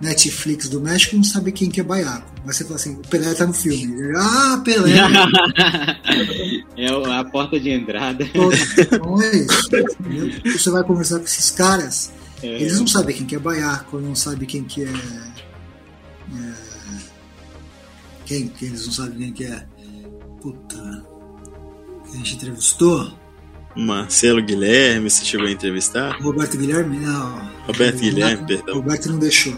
[0.00, 2.35] Netflix do México não sabe quem que é Baiaco.
[2.46, 4.12] Mas você fala assim, o Pelé tá no filme.
[4.16, 4.92] Ah, Pelé!
[6.76, 6.86] é
[7.18, 8.24] a porta de entrada.
[8.24, 9.68] Então é isso.
[9.76, 10.52] entendeu?
[10.52, 12.46] Você vai conversar com esses caras, É.
[12.46, 14.88] eles não sabem quem que é Baiaco, não sabem quem que é.
[14.88, 16.52] é,
[18.24, 19.66] quem que eles não sabem quem que é.
[20.40, 21.04] Puta.
[22.04, 23.12] que A gente entrevistou?
[23.76, 26.16] Marcelo Guilherme, você chegou a entrevistar?
[26.22, 26.98] Roberto Guilherme?
[26.98, 27.50] Não.
[27.66, 28.74] Roberto Guilherme, Roberto- perdão.
[28.76, 29.54] Roberto não deixou.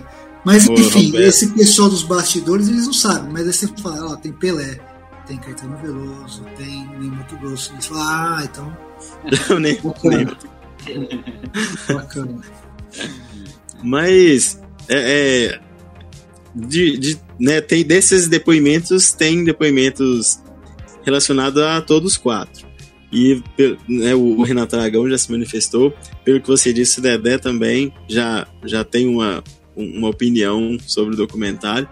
[0.49, 4.33] Mas enfim, esse pessoal dos bastidores eles não sabem, mas aí você fala, ó, tem
[4.33, 4.81] Pelé,
[5.27, 7.71] tem Caetano Veloso, tem muito grosso.
[7.75, 8.77] Eles falam, ah, então
[9.51, 10.39] Eu nem, bacana.
[11.93, 12.41] bacana.
[13.85, 15.61] Mas é, é,
[16.55, 20.43] de, de- né, tem desses depoimentos, tem depoimentos
[21.03, 22.67] relacionados a todos os quatro.
[23.13, 23.43] E
[23.87, 25.93] né, o Renato Aragão já se manifestou.
[26.25, 29.45] Pelo que você disse, o Dedé também já, já tem uma,
[29.79, 31.89] uma opinião sobre o documentário.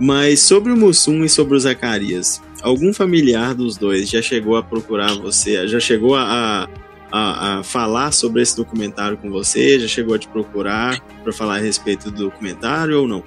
[0.00, 4.62] Mas sobre o Mussum e sobre o Zacarias, algum familiar dos dois já chegou a
[4.62, 5.66] procurar você?
[5.66, 6.68] Já chegou a,
[7.10, 9.80] a, a falar sobre esse documentário com você?
[9.80, 13.24] Já chegou a te procurar para falar a respeito do documentário ou não?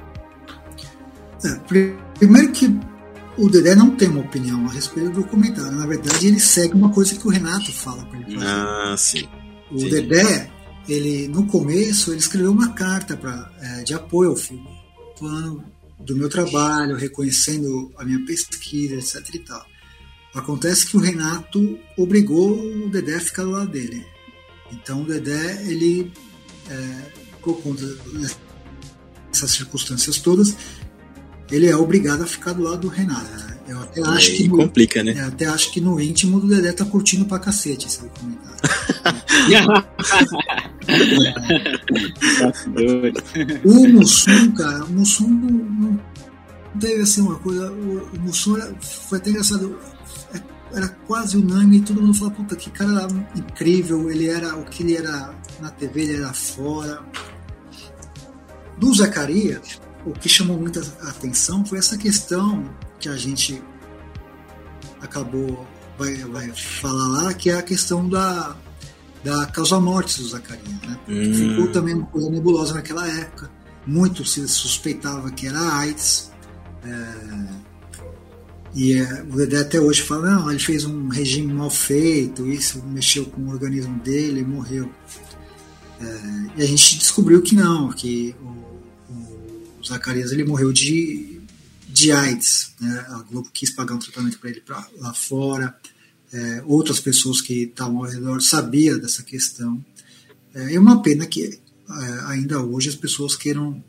[1.43, 2.73] É, pri- primeiro que
[3.38, 5.71] o Dedé não tem uma opinião a respeito do documentário.
[5.71, 8.45] Na verdade, ele segue uma coisa que o Renato fala para ele fazer.
[8.47, 9.27] Ah, sim.
[9.71, 9.89] O Sim.
[9.89, 10.51] Dedé,
[10.88, 14.67] ele no começo, ele escreveu uma carta pra, é, de apoio ao filme,
[15.17, 15.63] falando
[15.99, 19.65] do meu trabalho, reconhecendo a minha pesquisa, etc e tal.
[20.34, 24.05] Acontece que o Renato obrigou o Dedé a ficar do lado dele.
[24.71, 26.11] Então o Dedé, ele,
[26.69, 27.11] é,
[27.41, 27.86] por conta
[29.29, 30.55] dessas circunstâncias todas,
[31.51, 33.29] ele é obrigado a ficar do lado do Renato.
[33.72, 35.13] Eu até acho que no, complica, né?
[35.17, 38.61] eu até acho que no íntimo do Dedé tá curtindo pra cacete esse documentário.
[43.63, 45.99] O Mussum, cara, o Mussum não, não
[46.80, 47.72] teve assim uma coisa.
[47.72, 49.78] O, o Mussum era, foi até engraçado.
[50.34, 54.84] é- Era quase unânime, todo mundo falava, puta, que cara incrível, ele era o que
[54.84, 57.01] ele era na TV, ele era fora.
[58.78, 62.63] Do Zacarias, o que chamou muita atenção foi essa questão
[63.02, 63.62] que a gente
[65.02, 68.56] acabou, vai, vai falar lá, que é a questão da,
[69.24, 70.99] da causa morte do Zacarias, né?
[71.10, 71.34] Hum.
[71.34, 73.49] ficou também uma coisa nebulosa naquela época.
[73.86, 76.32] Muito se suspeitava que era AIDS.
[76.84, 77.72] É,
[78.76, 82.82] e é, o Dedé até hoje fala, não, ele fez um regime mal feito, isso
[82.86, 84.89] mexeu com o organismo dele e morreu.
[85.99, 86.20] É,
[86.58, 91.30] e a gente descobriu que não, que o, o Zacarias ele morreu de,
[91.91, 92.73] de AIDS.
[92.79, 93.05] Né?
[93.09, 95.75] A Globo quis pagar um tratamento para ele pra, lá fora.
[96.33, 99.83] É, outras pessoas que estavam ao redor sabiam dessa questão.
[100.53, 103.83] É, é uma pena que é, ainda hoje as pessoas queiram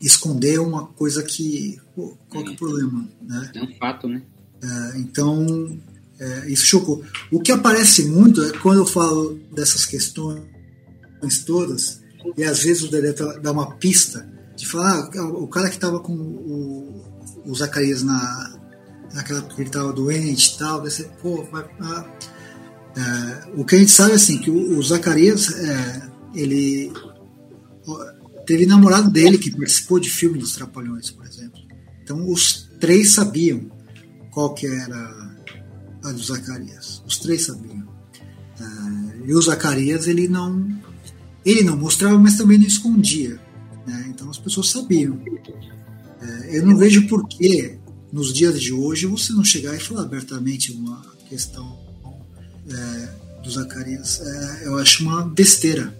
[0.00, 1.78] esconder uma coisa que.
[1.94, 3.08] Pô, qual que é o problema?
[3.22, 3.52] Né?
[3.54, 4.22] É um fato, né?
[4.62, 5.78] É, então,
[6.18, 7.04] é, isso chocou.
[7.30, 10.44] O que aparece muito é quando eu falo dessas questões
[11.44, 12.00] todas,
[12.36, 16.00] e às vezes o Dedé dá uma pista de falar, ah, o cara que estava
[16.00, 17.04] com o,
[17.44, 18.58] o Zacarias na,
[19.12, 22.04] naquela que ele estava doente e tal, você, pô, vai, ah,
[22.96, 26.02] é, o que a gente sabe é assim, que o, o Zacarias, é,
[26.34, 26.92] ele
[28.46, 31.60] teve namorado dele que participou de filme dos Trapalhões, por exemplo.
[32.02, 33.70] Então os três sabiam
[34.30, 35.36] qual que era
[36.04, 37.02] a do Zacarias.
[37.06, 37.86] Os três sabiam.
[38.58, 40.66] É, e o Zacarias ele não
[41.44, 43.38] ele não mostrava, mas também não escondia.
[43.86, 44.06] Né?
[44.08, 45.18] Então as pessoas sabiam.
[46.20, 47.78] É, eu não vejo por que
[48.12, 51.78] nos dias de hoje você não chegar e falar abertamente uma questão
[52.68, 53.08] é,
[53.42, 54.20] do Zacarias.
[54.20, 55.96] É, eu acho uma besteira.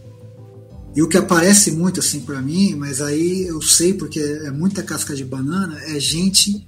[0.95, 4.83] E o que aparece muito assim para mim, mas aí eu sei porque é muita
[4.83, 6.67] casca de banana, é gente.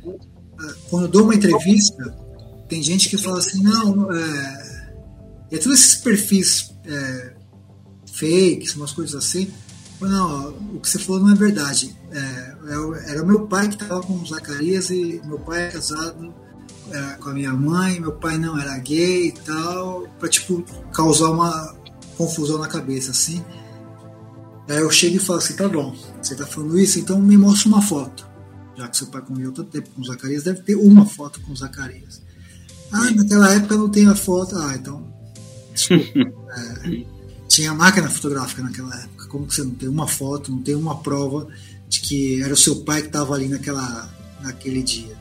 [0.90, 2.14] Quando eu dou uma entrevista,
[2.68, 4.90] tem gente que fala assim: não, é,
[5.50, 7.32] é todos esses perfis é,
[8.12, 9.50] fakes, umas coisas assim.
[10.00, 11.96] Não, o que você falou não é verdade.
[12.12, 15.70] É, é era o meu pai que estava com o Zacarias e meu pai é
[15.70, 16.32] casado
[16.90, 21.30] é, com a minha mãe, meu pai não era gay e tal, para tipo causar
[21.30, 21.74] uma
[22.16, 23.44] confusão na cabeça assim.
[24.68, 27.68] Aí eu chego e falo assim, tá bom, você tá falando isso, então me mostra
[27.68, 28.28] uma foto.
[28.76, 31.52] Já que seu pai conviveu tanto tempo com o Zacarias, deve ter uma foto com
[31.52, 32.22] o Zacarias.
[32.92, 34.56] Ah, naquela época não tem a foto.
[34.56, 35.06] Ah, então.
[35.74, 36.04] Desculpa.
[36.56, 37.04] é,
[37.48, 39.17] tinha máquina fotográfica naquela época.
[39.28, 41.48] Como que você não tem uma foto, não tem uma prova
[41.88, 44.10] de que era o seu pai que estava ali naquela,
[44.42, 45.16] naquele dia?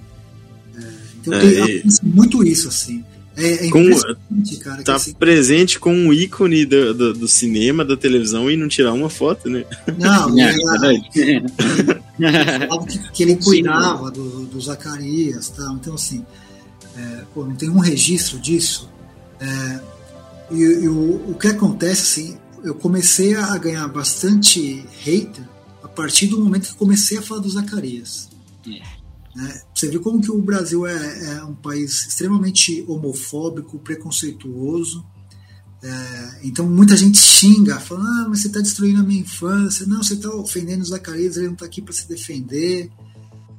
[0.76, 0.84] É,
[1.20, 1.84] então é, tem, e...
[2.04, 3.04] muito isso, assim.
[3.38, 3.84] É, é com,
[4.62, 8.68] cara, tá assim, presente com um ícone do, do, do, cinema, da televisão e não
[8.68, 9.64] tirar uma foto, né?
[9.96, 11.00] Não, é, era,
[12.88, 15.76] que, que, ele cuidava do, do Zacarias tal.
[15.76, 16.26] Então, assim,
[16.98, 18.90] é, pô, não tem um registro disso.
[19.40, 19.80] É,
[20.50, 22.38] e, e o, o que acontece, assim,
[22.68, 25.48] eu comecei a ganhar bastante hater
[25.82, 28.30] a partir do momento que comecei a falar do Zacarias.
[28.68, 28.98] É.
[29.36, 29.62] Né?
[29.74, 35.06] Você viu como que o Brasil é, é um país extremamente homofóbico, preconceituoso.
[35.82, 39.86] É, então muita gente xinga, falando, ah, mas você está destruindo a minha infância.
[39.86, 42.92] Não, você está ofendendo o Zacarias, ele não está aqui para se defender.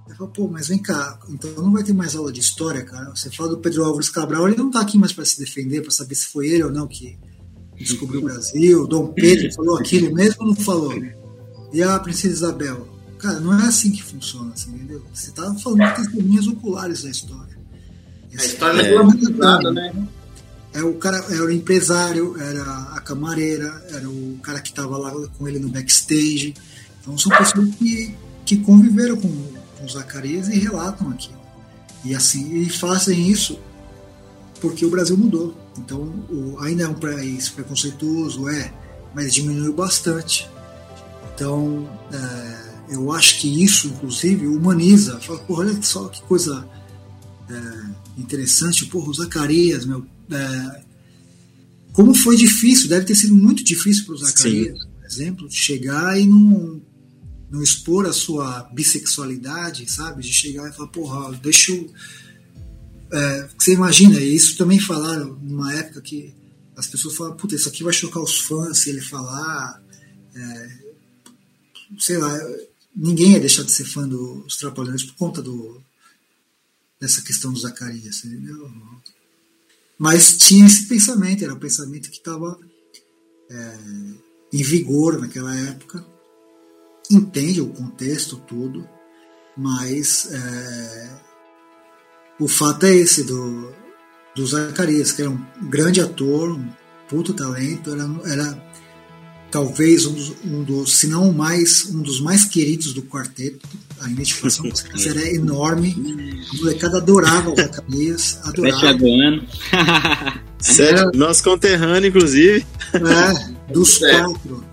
[0.06, 3.10] Eu falo, pô, mas vem cá, então não vai ter mais aula de história, cara.
[3.14, 5.90] Você fala do Pedro Álvares Cabral, ele não está aqui mais para se defender, para
[5.90, 7.16] saber se foi ele ou não que
[7.78, 8.86] descobriu o Brasil.
[8.86, 10.94] Dom Pedro falou aquilo mesmo não falou?
[11.72, 12.88] E a Princesa Isabel?
[13.18, 15.02] Cara, não é assim que funciona, assim, entendeu?
[15.12, 17.58] Você está falando de testemunhas oculares da história.
[18.32, 20.08] a história é, é né?
[20.72, 22.62] É o cara era o empresário, era
[22.94, 26.54] a camareira, era o cara que estava lá com ele no backstage.
[27.00, 28.14] Então são pessoas que,
[28.44, 31.38] que conviveram com com Zacarias e relatam aquilo.
[32.04, 33.58] E assim, e fazem isso
[34.60, 35.56] porque o Brasil mudou.
[35.78, 36.00] Então,
[36.30, 38.72] o, ainda é um país preconceituoso, é,
[39.14, 40.48] mas diminuiu bastante.
[41.34, 45.20] Então, é, eu acho que isso, inclusive, humaniza.
[45.20, 46.68] Fala, porra, olha só que coisa
[47.48, 48.86] é, interessante.
[48.86, 50.04] Porra, o Zacarias, meu.
[50.30, 50.82] É,
[51.92, 54.88] como foi difícil, deve ter sido muito difícil para o Zacarias, Sim.
[54.98, 56.80] por exemplo, chegar e não
[57.50, 60.22] não expor a sua bissexualidade, sabe?
[60.22, 61.90] De chegar e falar, porra, deixa eu.
[63.10, 66.34] É, você imagina, isso também falaram numa época que
[66.76, 69.82] as pessoas falam, puta, isso aqui vai chocar os fãs se ele falar.
[70.34, 70.78] É,
[71.98, 72.38] sei lá,
[72.94, 75.82] ninguém ia deixar de ser fã dos Trapalhões por conta do,
[77.00, 78.70] dessa questão do Zacarias, entendeu?
[79.98, 82.58] Mas tinha esse pensamento, era um pensamento que estava
[83.50, 83.78] é,
[84.52, 86.04] em vigor naquela época
[87.10, 88.88] entende o contexto tudo,
[89.56, 91.20] mas é,
[92.38, 93.72] o fato é esse do,
[94.34, 96.68] do Zacarias, que era um grande ator, um
[97.08, 98.68] puto talento, era, era
[99.50, 103.66] talvez um dos, um dos, se não mais, um dos mais queridos do quarteto.
[104.00, 105.96] A identificação com os era enorme.
[106.52, 108.98] A molecada adorava o Zacarias, adorava.
[110.60, 112.64] Sério, nosso conterrâneo, inclusive.
[112.94, 114.64] É, dos quatro.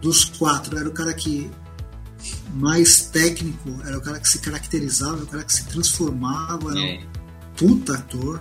[0.00, 0.78] Dos quatro.
[0.78, 1.50] Era o cara que
[2.54, 6.94] mais técnico, era o cara que se caracterizava, o cara que se transformava, era É.
[6.94, 7.00] um
[7.56, 8.40] puta ator.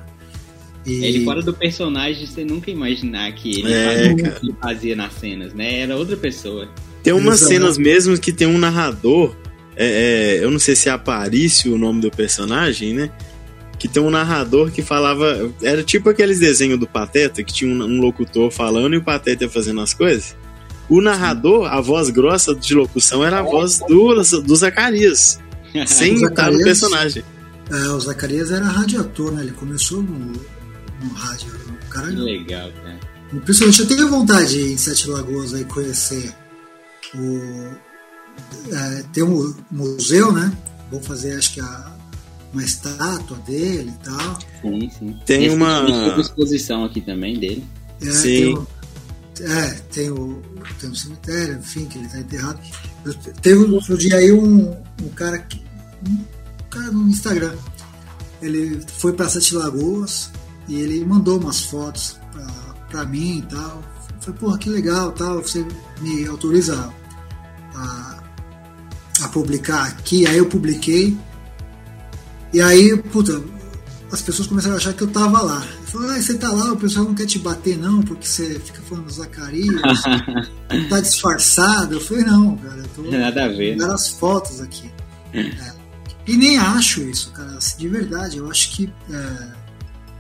[0.86, 5.14] E Ele fora do personagem, você nunca imaginar que ele É, fazia que fazia nas
[5.14, 5.80] cenas, né?
[5.80, 6.68] Era outra pessoa.
[7.02, 7.52] Tem umas Exato.
[7.54, 9.36] cenas mesmo que tem um narrador.
[9.76, 13.10] é, é, eu não sei se é Aparício o nome do personagem, né?
[13.80, 15.52] Que tem um narrador que falava.
[15.62, 19.46] Era tipo aqueles desenhos do Pateta, que tinha um, um locutor falando e o Pateta
[19.46, 20.36] ia fazendo as coisas.
[20.94, 25.40] O narrador, a voz grossa de locução era a voz do, do Zacarias,
[25.88, 27.24] sem estar no personagem.
[27.72, 29.42] é, o Zacarias era radioator, né?
[29.44, 31.48] Ele começou no, no rádio.
[31.86, 33.00] O cara, Que legal, cara.
[33.44, 36.32] Principalmente eu tenho vontade de ir em Sete Lagoas aí conhecer
[37.16, 37.72] o.
[38.72, 40.52] é, tem um museu, né?
[40.92, 41.92] Vou fazer acho que a,
[42.54, 44.40] uma estátua dele e tal.
[44.62, 45.20] Sim, sim.
[45.26, 47.64] Tem uma- Recentemente teve exposição aqui também dele.
[48.02, 48.56] É, Sim.
[48.56, 48.68] Tem
[49.42, 50.42] é, tem o,
[50.80, 52.60] tem o cemitério, enfim, que ele está enterrado.
[53.06, 54.72] Eu, teve outro dia aí um,
[55.02, 55.64] um cara que.
[56.08, 57.56] Um cara no Instagram.
[58.42, 60.30] Ele foi para Sete Lagoas
[60.68, 62.20] e ele mandou umas fotos
[62.94, 63.84] pra mim e tal.
[64.20, 65.42] Falei, porra, que legal tal.
[65.42, 65.66] Você
[66.00, 66.94] me autoriza
[67.74, 68.24] a,
[69.22, 70.28] a publicar aqui.
[70.28, 71.18] Aí eu publiquei.
[72.54, 73.42] E aí, puta,
[74.14, 75.60] as pessoas começaram a achar que eu tava lá.
[75.86, 78.80] Falaram, ah, você tá lá, o pessoal não quer te bater não, porque você fica
[78.84, 79.82] falando do Zacarias,
[80.88, 81.96] tá disfarçado.
[81.96, 83.76] Eu falei, não, cara, eu tô Nada a ver.
[83.76, 84.92] mandando as fotos aqui.
[85.34, 85.74] É.
[86.28, 88.38] E nem acho isso, cara, assim, de verdade.
[88.38, 89.52] Eu acho que é,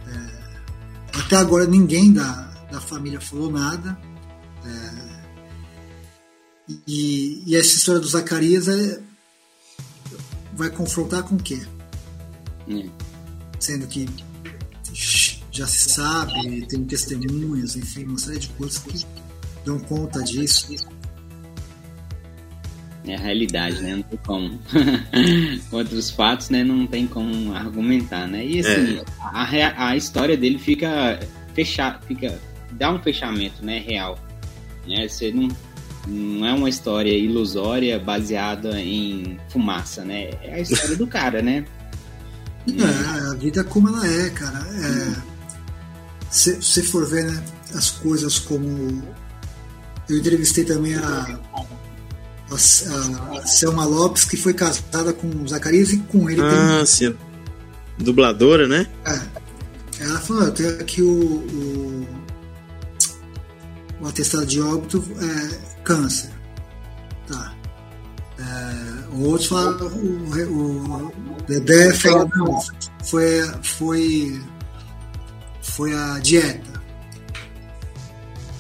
[0.07, 3.95] é, até agora ninguém da, da família falou nada.
[4.65, 5.13] É,
[6.87, 8.99] e, e essa história do Zacarias é,
[10.51, 11.61] vai confrontar com o quê?
[12.67, 13.02] É.
[13.63, 14.07] sendo que
[15.51, 19.05] já se sabe, tem testemunhas, enfim, uma série de coisas que
[19.65, 20.67] dão conta disso.
[23.05, 23.95] É a realidade, né?
[23.97, 24.59] Não tem como.
[25.69, 26.63] Contra os fatos, né?
[26.63, 28.45] Não tem como argumentar, né?
[28.45, 31.19] E assim, a, rea- a história dele fica
[31.53, 32.39] fechada, fica
[32.71, 33.79] dá um fechamento, né?
[33.79, 34.17] Real,
[34.87, 35.07] né?
[35.07, 35.49] Você não
[36.07, 40.29] não é uma história ilusória baseada em fumaça, né?
[40.41, 41.65] É a história do cara, né?
[42.67, 44.59] É, a vida como ela é, cara.
[44.59, 45.15] É,
[46.29, 47.43] se você for ver né,
[47.75, 49.03] as coisas como.
[50.09, 51.39] Eu entrevistei também a,
[52.49, 57.15] a, a Selma Lopes, que foi casada com o Zacarias e com ele Ah, sim.
[57.97, 58.87] Dubladora, né?
[59.05, 59.43] É.
[60.03, 62.07] Ela falou, eu tenho aqui o, o,
[64.01, 66.31] o atestado de óbito é câncer.
[67.27, 67.53] Tá.
[68.39, 72.61] É, o outro fala, o, o Dedé fala, não,
[73.03, 74.41] foi, foi,
[75.61, 76.81] foi a dieta.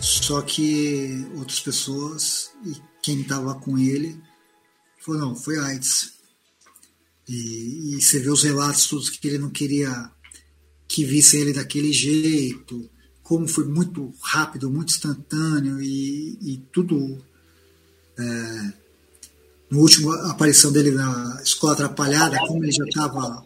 [0.01, 4.21] Só que outras pessoas, e quem estava com ele,
[4.99, 6.13] falou, não, foi AIDS.
[7.27, 10.11] E, e você vê os relatos todos que ele não queria
[10.87, 12.89] que vissem ele daquele jeito,
[13.23, 17.23] como foi muito rápido, muito instantâneo e, e tudo.
[18.19, 18.82] É,
[19.73, 23.43] no último aparição dele na Escola Atrapalhada, como ele já estava.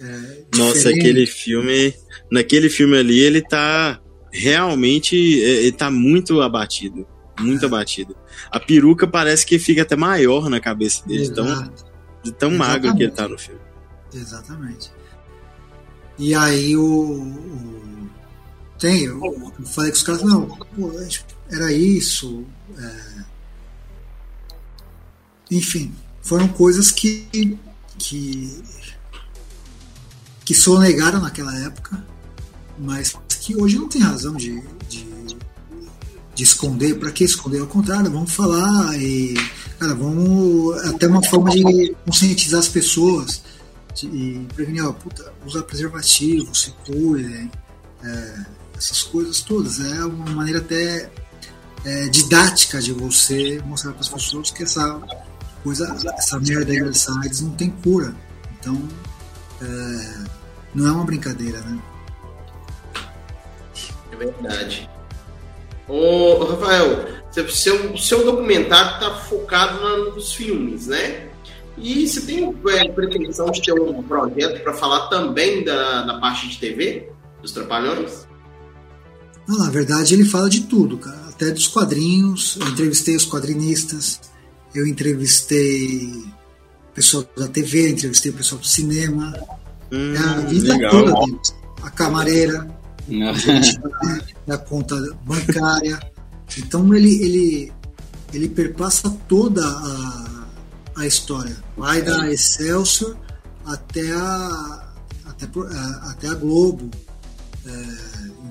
[0.00, 1.92] É, Nossa, aquele filme.
[2.30, 4.00] Naquele filme ali, ele tá
[4.32, 5.16] realmente.
[5.44, 7.06] é, Ele tá muito abatido.
[7.40, 8.14] Muito abatido.
[8.52, 11.84] A peruca parece que fica até maior na cabeça dele, tão, Exato,
[12.22, 13.60] de tão magro que ele tá no filme.
[14.14, 14.92] exatamente.
[16.18, 16.84] E aí o.
[16.84, 18.08] o-
[18.78, 19.20] tem, eu,
[19.58, 20.92] eu falei com os caras, não, pô,
[21.50, 22.44] era isso.
[22.78, 23.13] é,
[25.54, 27.56] enfim, foram coisas que.
[27.96, 28.62] que.
[30.44, 32.04] que sonegaram naquela época,
[32.78, 35.06] mas que hoje não tem razão de, de,
[36.34, 36.98] de esconder.
[36.98, 37.60] Para que esconder?
[37.60, 39.34] Ao contrário, vamos falar e.
[39.78, 40.76] Cara, vamos.
[40.86, 43.42] Até uma forma de conscientizar as pessoas
[44.02, 47.48] e prevenir, ó, puta, usar preservativo, se cuidem,
[48.02, 48.44] é,
[48.76, 49.78] essas coisas todas.
[49.78, 51.08] É uma maneira até
[51.84, 55.00] é, didática de você mostrar para as pessoas que essa
[55.64, 58.14] coisa, essa merda aí dessa AIDS não tem cura.
[58.60, 58.80] Então,
[59.60, 60.24] é,
[60.74, 61.78] não é uma brincadeira, né?
[64.12, 64.88] É verdade.
[65.88, 71.28] Ô, Rafael, seu, seu, documentário está focado na- nos filmes, né?
[71.76, 76.48] E você tem é, pretensão de ter um projeto para falar também da, da parte
[76.48, 77.10] de TV,
[77.42, 78.26] dos Trapalhões?
[79.48, 81.24] Não, na verdade, ele fala de tudo, cara.
[81.28, 82.56] Até dos quadrinhos.
[82.60, 84.20] Eu entrevistei os quadrinistas,
[84.74, 86.24] eu entrevistei
[86.94, 89.34] pessoal da TV, entrevistei o pessoal do cinema.
[89.92, 90.90] Hum, É a vida legal.
[90.90, 91.54] toda deles.
[91.82, 92.68] A camareira,
[93.08, 93.34] Não.
[93.34, 93.78] gente
[94.46, 96.00] da conta bancária.
[96.58, 97.72] Então ele, ele,
[98.32, 100.44] ele perpassa toda a,
[100.96, 101.56] a história.
[101.76, 103.16] Vai da Excelsior
[103.66, 104.84] até a,
[105.26, 106.90] até, a, até a Globo.
[107.66, 107.86] É,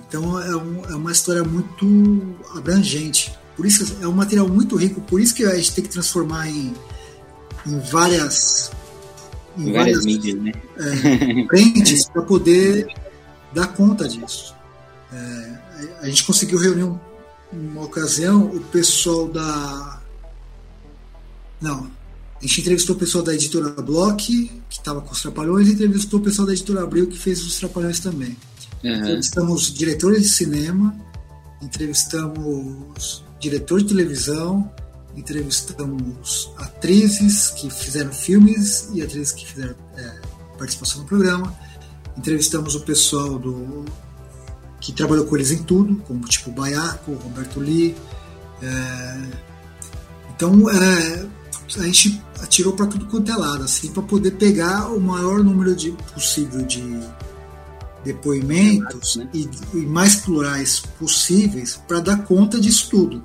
[0.07, 3.33] então é, um, é, uma história muito abrangente.
[3.55, 6.49] Por isso é um material muito rico, por isso que a gente tem que transformar
[6.49, 6.73] em,
[7.65, 8.71] em várias
[9.57, 10.51] em várias, várias mídias, né?
[10.77, 12.87] É, frentes para poder
[13.53, 14.55] dar conta disso.
[15.11, 15.53] É,
[16.01, 16.99] a gente conseguiu reunir um,
[17.51, 20.01] uma ocasião o pessoal da.
[21.61, 21.91] Não.
[22.39, 26.19] A gente entrevistou o pessoal da editora Block, que estava com os Trapalhões, e entrevistou
[26.19, 28.35] o pessoal da editora Abril, que fez os Trapalhões também.
[28.83, 28.95] Uhum.
[28.95, 30.93] Entrevistamos diretores de cinema,
[31.61, 34.71] entrevistamos diretor de televisão,
[35.15, 40.21] entrevistamos atrizes que fizeram filmes e atrizes que fizeram é,
[40.57, 41.53] participação no programa.
[42.17, 43.83] Entrevistamos o pessoal do
[44.79, 47.95] que trabalhou com eles em tudo, como tipo Baiaco, Roberto Lee.
[48.61, 49.21] É,
[50.35, 51.25] então é,
[51.77, 55.75] a gente atirou para tudo quanto é lado, assim, para poder pegar o maior número
[55.75, 56.81] de, possível de
[58.03, 59.29] depoimentos né?
[59.33, 63.23] e, e, mais plurais possíveis para dar conta disso tudo.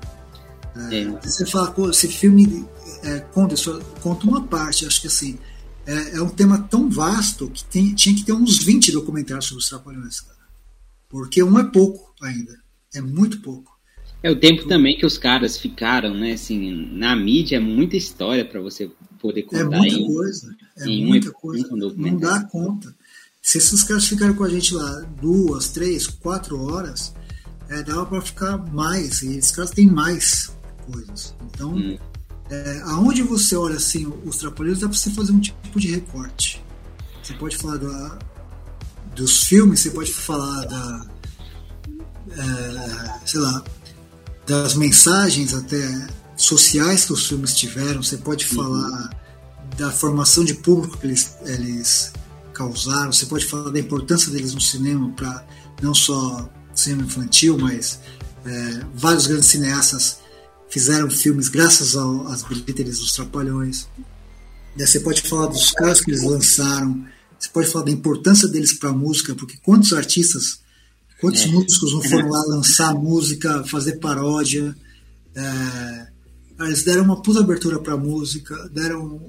[0.91, 1.05] É, é.
[1.21, 2.65] Você fala, esse filme
[3.03, 3.55] é, conta,
[4.01, 5.37] conta uma parte, acho que assim,
[5.85, 9.61] é, é, um tema tão vasto que tem, tinha que ter uns 20 documentários sobre
[9.61, 10.39] os Trapalhões, cara.
[11.09, 12.57] Porque um é pouco ainda,
[12.93, 13.77] é muito pouco.
[14.21, 16.33] É o tempo também que os caras ficaram, né?
[16.33, 19.61] Assim, na mídia é muita história para você poder contar.
[19.61, 21.73] É muita em, coisa, é muita um, coisa.
[21.73, 22.93] Um não dá conta.
[23.49, 27.15] Se esses caras ficaram com a gente lá duas, três, quatro horas,
[27.67, 29.23] é, dava para ficar mais.
[29.23, 30.51] E esses caras têm mais
[30.85, 31.33] coisas.
[31.47, 31.97] Então, hum.
[32.47, 36.63] é, aonde você olha assim os trapalhões, dá para você fazer um tipo de recorte.
[37.23, 38.19] Você pode falar da,
[39.15, 41.07] dos filmes, você pode falar da,
[42.29, 43.63] é, sei lá,
[44.45, 48.03] das mensagens até sociais que os filmes tiveram.
[48.03, 48.63] Você pode uhum.
[48.63, 49.09] falar
[49.75, 52.13] da formação de público que eles, eles
[52.59, 53.13] causaram.
[53.13, 55.47] Você pode falar da importância deles no cinema para
[55.81, 57.99] não só cinema infantil, mas
[58.45, 60.19] é, vários grandes cineastas
[60.69, 63.87] fizeram filmes graças ao, às bilheterias dos Trapalhões.
[64.77, 67.05] Você pode falar dos casos que eles lançaram,
[67.39, 70.59] você pode falar da importância deles para a música, porque quantos artistas,
[71.21, 71.47] quantos é.
[71.47, 74.75] músicos não foram lá lançar música, fazer paródia.
[75.33, 76.07] É,
[76.61, 79.21] eles deram uma puta abertura para a música, deram.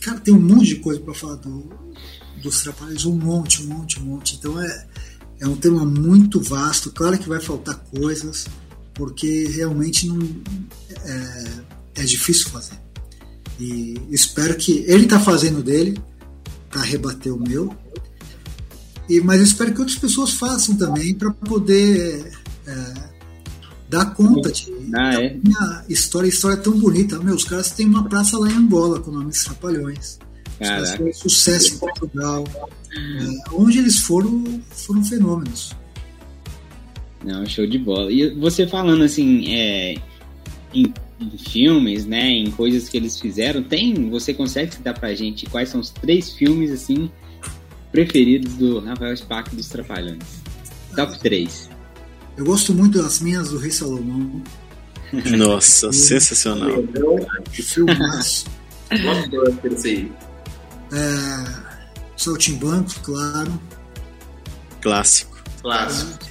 [0.00, 1.68] Cara, tem um monte de coisa para falar do,
[2.42, 4.36] dos Trapalhões, um monte, um monte, um monte.
[4.36, 4.86] Então é,
[5.40, 6.90] é um tema muito vasto.
[6.90, 8.46] Claro que vai faltar coisas,
[8.94, 10.18] porque realmente não
[11.04, 12.78] é, é difícil fazer.
[13.58, 16.00] E espero que ele está fazendo dele
[16.70, 17.74] para rebater o meu.
[19.08, 22.32] E, mas espero que outras pessoas façam também para poder
[22.66, 22.94] é,
[23.88, 25.34] dar conta de ah, é?
[25.42, 26.28] minha história.
[26.28, 27.18] história é tão bonita.
[27.18, 30.18] Meus caras têm uma praça lá em Angola com o nome de Trapalhões.
[30.96, 32.44] Foram sucesso em Portugal.
[32.92, 35.72] É, onde eles foram, foram fenômenos.
[37.24, 38.10] Não, show de bola.
[38.10, 39.94] E você falando assim, é,
[40.74, 45.46] em, em, filmes, né, em coisas que eles fizeram, tem, você consegue citar pra gente
[45.46, 47.10] quais são os três filmes, assim,
[47.92, 50.24] preferidos do Rafael Spack dos Trapalhões?
[50.96, 51.70] Top 3.
[52.36, 54.42] Eu gosto muito das minhas do Rei Salomão.
[55.36, 56.82] Nossa, sensacional.
[57.50, 58.46] Filmaço.
[60.92, 61.44] É,
[62.16, 63.60] Saltimbanco, claro.
[64.80, 65.42] Clássico.
[65.62, 66.30] Clássico.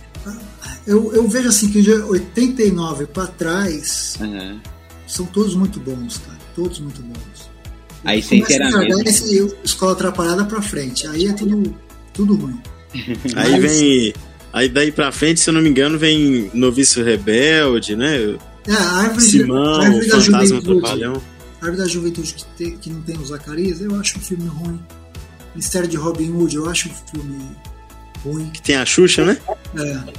[0.86, 4.60] Eu, eu vejo assim que de 89 para trás uhum.
[5.07, 6.38] são todos muito bons, cara.
[6.55, 7.49] Todos muito bons.
[8.03, 9.07] Aí sinceramente.
[9.07, 11.05] Esse escola atrapalhada para frente.
[11.07, 11.76] Aí é tudo,
[12.14, 12.60] tudo ruim.
[13.36, 14.14] Aí Mas, vem.
[14.51, 18.36] Aí daí pra frente, se eu não me engano, vem Noviço Rebelde, né?
[18.68, 21.22] É, a árvore, Simão, a árvore da Fantasma Trapalhão.
[21.62, 24.47] A Árvore da Juventude que, tem, que não tem o Zacarias, eu acho um filme
[24.47, 24.80] ruim.
[25.55, 27.57] Mistério de Robin Hood, eu acho um filme
[28.24, 28.49] ruim.
[28.51, 29.38] Que tem a Xuxa, né?
[29.78, 30.14] É.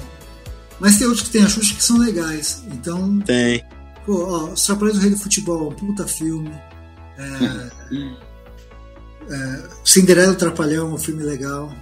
[0.79, 2.63] Mas tem outros que tem a Xuxa que são legais.
[2.73, 3.19] Então.
[3.21, 3.65] Tem.
[4.05, 6.51] Pô, ó, Os Trapalhões do Rei do Futebol, um puta filme.
[7.19, 7.71] É,
[9.35, 11.73] é, Cinderela do Trapalhão, um filme legal.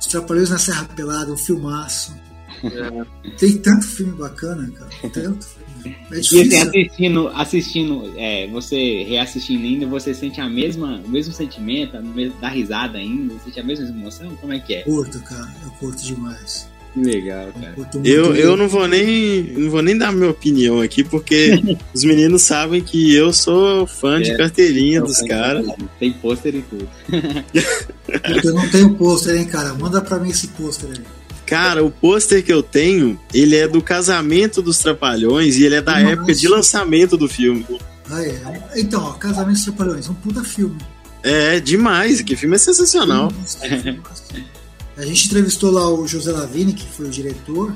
[0.00, 2.14] Os Trapalhões na Serra Pelada, um filmaço.
[2.62, 3.30] É.
[3.36, 4.90] Tem tanto filme bacana, cara.
[5.12, 5.63] Tanto filme.
[5.84, 6.16] É.
[6.16, 11.96] E assim, assistindo, assistindo é, você reassistindo ainda, você sente a mesma, o mesmo sentimento,
[12.40, 14.36] dá risada ainda, sente a mesma emoção?
[14.36, 14.82] Como é que é?
[14.82, 15.52] Curto, cara.
[15.64, 16.68] Eu curto demais.
[16.94, 17.74] Que legal, cara.
[18.04, 21.60] Eu, eu não vou nem não vou nem dar minha opinião aqui, porque
[21.92, 25.66] os meninos sabem que eu sou fã é, de carteirinha dos caras.
[25.98, 26.88] Tem pôster e tudo.
[28.44, 29.74] eu não tenho pôster, hein, cara?
[29.74, 31.23] Manda pra mim esse pôster aí.
[31.46, 35.82] Cara, o pôster que eu tenho, ele é do casamento dos Trapalhões e ele é
[35.82, 36.12] da Nossa.
[36.12, 37.66] época de lançamento do filme.
[38.10, 38.62] Ah, é.
[38.76, 40.78] Então, ó, Casamento dos Trapalhões, um puta filme.
[41.22, 42.20] É, demais.
[42.22, 43.32] Que filme é sensacional.
[44.96, 47.74] A gente entrevistou lá o José Lavini, que foi o diretor.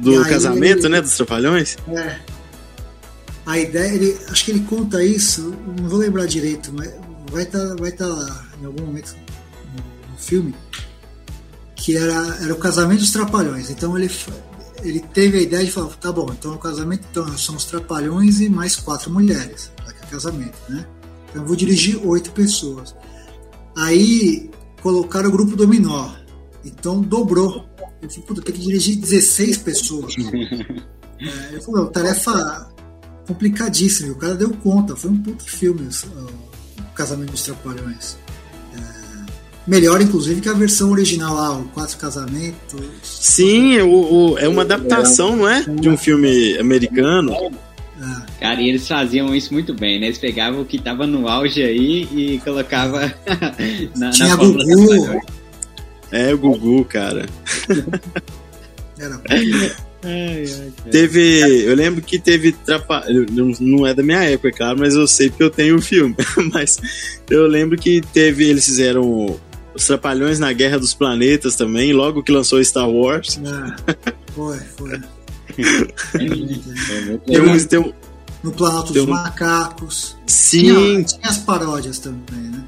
[0.00, 1.00] Do casamento, ele- né?
[1.00, 1.76] Dos Trapalhões.
[1.88, 2.18] É.
[3.44, 6.92] A ideia, ele, acho que ele conta isso, não vou lembrar direito, mas
[7.30, 9.16] vai estar vai tá lá em algum momento
[10.10, 10.54] no filme,
[11.82, 13.68] que era, era o casamento dos trapalhões.
[13.68, 14.08] Então ele,
[14.84, 18.40] ele teve a ideia de falar, tá bom, então o casamento, então nós somos trapalhões
[18.40, 20.86] e mais quatro mulheres, já que é casamento, né?
[21.28, 22.94] Então eu vou dirigir oito pessoas.
[23.76, 24.48] Aí
[24.80, 26.12] colocaram o grupo dominó,
[26.64, 27.68] então dobrou.
[28.00, 30.14] Eu falei, puta, tem que dirigir 16 pessoas.
[31.22, 32.68] É, eu falei, "Não, tarefa
[33.28, 34.12] complicadíssima.
[34.12, 34.96] O cara deu conta.
[34.96, 38.18] Foi um puto filme, o Casamento dos Trapalhões.
[39.66, 42.80] É, melhor, inclusive, que a versão original lá, o Quatro Casamentos.
[43.02, 45.62] Sim, o, o- é uma adaptação, não é?
[45.62, 47.32] De um filme americano.
[47.32, 47.52] É,
[48.40, 50.06] Cara, e eles faziam isso muito bem, né?
[50.06, 53.00] Eles pegavam o que tava no auge aí e colocava
[53.96, 55.20] na, Tinha na Gugu.
[56.10, 57.26] É o Gugu, cara.
[58.98, 59.20] era,
[60.90, 61.40] Teve.
[61.64, 63.04] Eu lembro que teve trapa...
[63.30, 65.80] não- Não é da minha época, é claro, mas eu sei porque eu tenho o
[65.82, 66.14] filme.
[66.52, 66.78] mas
[67.30, 68.48] eu lembro que teve.
[68.48, 69.38] Eles fizeram
[69.74, 73.38] os Trapalhões na Guerra dos Planetas também, logo que lançou Star Wars.
[73.38, 75.00] é, foi, foi.
[77.26, 77.92] Tem um, tem um-
[78.42, 80.16] No Planalto Tem dos um- Macacos.
[80.26, 82.64] sim, Tinha, tinha as paródias também, né?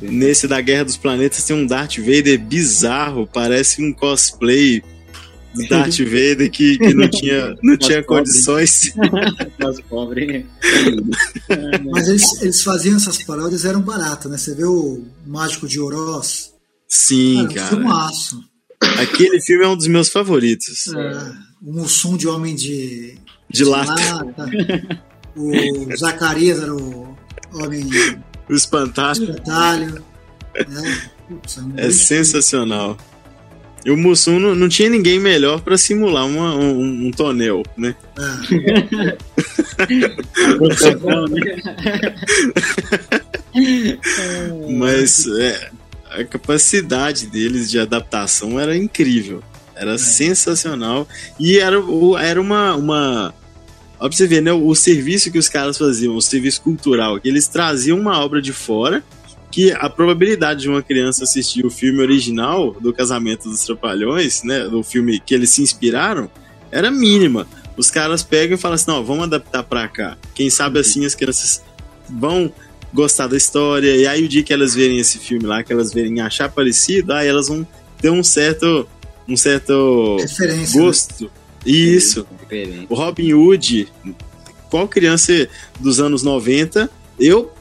[0.00, 4.82] nesse da Guerra dos Planetas tem um Darth Vader bizarro, parece um cosplay
[5.68, 8.92] Darth Vader que, que não tinha, não tinha condições.
[9.58, 10.44] Nós pobres.
[11.92, 14.38] Mas eles, eles faziam essas paródias, eram baratas, né?
[14.38, 16.52] Você vê o Mágico de Oroz.
[16.88, 18.44] Sim, Cara, um filmaço.
[18.98, 20.88] Aquele filme é um dos meus favoritos.
[20.88, 21.32] É,
[21.62, 23.94] o Mussum de Homem de, De lata.
[25.34, 27.16] O Zacarias era o
[27.54, 27.88] Homem
[28.48, 29.22] O Espantalho.
[29.22, 30.04] Espantalho.
[30.68, 31.10] Né?
[31.28, 32.96] Putz, É grande sensacional.
[33.84, 37.94] E o Mussum não, não tinha ninguém melhor pra simular uma- um, um tonel, né?
[44.68, 45.70] Mas é,
[46.10, 49.42] a capacidade deles de adaptação era incrível.
[49.74, 51.08] Era sensacional.
[51.38, 52.74] E era, o- era uma.
[52.76, 53.34] uma
[53.98, 54.52] ó, pra você ver, né?
[54.52, 58.52] O serviço que os caras faziam, o serviço cultural, que eles traziam uma obra de
[58.52, 59.02] fora,
[59.52, 64.64] que a probabilidade de uma criança assistir o filme original do Casamento dos Trapalhões, né?
[64.64, 66.30] Do filme que eles se inspiraram,
[66.70, 67.46] era mínima.
[67.76, 70.16] Os caras pegam e falam assim: não, vamos adaptar pra cá.
[70.34, 71.62] Quem sabe assim as crianças
[72.08, 72.50] vão
[72.94, 73.94] gostar da história.
[73.94, 77.12] E aí o dia que elas verem esse filme lá, que elas verem achar parecido,
[77.12, 77.66] aí elas vão
[78.00, 78.88] ter um certo
[79.28, 80.80] um certo Referência.
[80.80, 80.86] né?
[80.86, 81.30] gosto.
[81.64, 82.26] Isso.
[82.40, 82.86] Diferente.
[82.88, 83.88] O Robin Hood,
[84.70, 85.48] qual criança
[85.78, 86.90] dos anos 90,
[87.20, 87.52] eu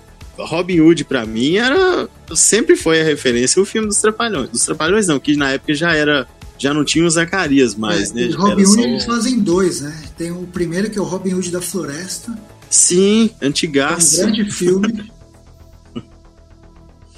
[0.46, 4.50] Robin Hood pra mim era sempre foi a referência o filme dos Trapalhões.
[4.50, 6.28] Dos Trapalhões não, que na época já era
[6.58, 8.30] já não tinha o Zacarias mais, É, né?
[8.30, 10.04] Já Robin só Hood o- eles fazem dois, né?
[10.18, 12.38] Tem o primeiro que é o Robin Hood da Floresta.
[12.70, 14.18] Sim, É um antigaço.
[14.18, 15.12] grande filme.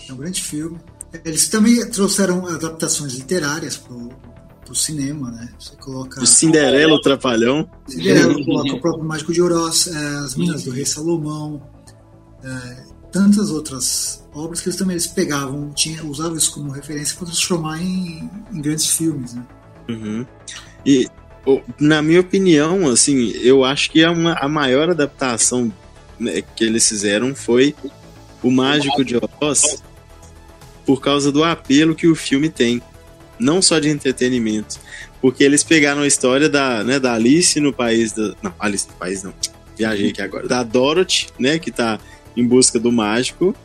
[0.09, 0.77] É um grande filme.
[1.25, 4.09] Eles também trouxeram adaptações literárias pro,
[4.65, 5.49] pro cinema, né?
[5.59, 6.21] Você coloca.
[6.21, 7.69] O Cinderela, o Trapalhão.
[7.87, 11.61] Cinderela, coloca o próprio Mágico de Oroz, é, As Minas do Rei Salomão,
[12.43, 12.83] é,
[13.13, 17.79] tantas outras obras que eles também eles pegavam, tinha, usavam isso como referência para transformar
[17.79, 19.43] em, em grandes filmes, né?
[19.87, 20.25] Uhum.
[20.83, 21.07] E,
[21.79, 25.71] na minha opinião, assim, eu acho que a, uma- a maior adaptação
[26.19, 27.75] né, que eles fizeram foi
[28.41, 29.83] o Mágico de Oz,
[30.85, 32.81] por causa do apelo que o filme tem,
[33.39, 34.79] não só de entretenimento,
[35.21, 38.93] porque eles pegaram a história da, né, da Alice no país da, não, Alice no
[38.95, 39.33] país não,
[39.77, 41.99] viajei aqui agora, da Dorothy, né, que tá
[42.35, 43.55] em busca do mágico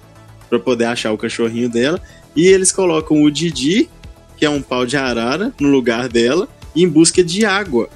[0.49, 2.01] para poder achar o cachorrinho dela,
[2.35, 3.89] e eles colocam o Didi,
[4.37, 7.89] que é um pau de arara, no lugar dela, em busca de água.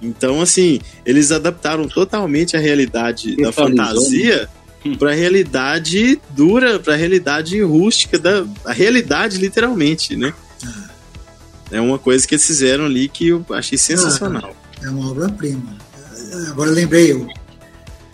[0.00, 4.48] Então, assim, eles adaptaram totalmente a realidade da Atualizou, fantasia
[4.98, 10.34] para a realidade dura, para a realidade rústica, da a realidade literalmente, né?
[11.70, 14.54] É uma coisa que eles fizeram ali que eu achei sensacional.
[14.82, 15.74] É uma obra-prima.
[16.48, 17.26] Agora eu lembrei, o,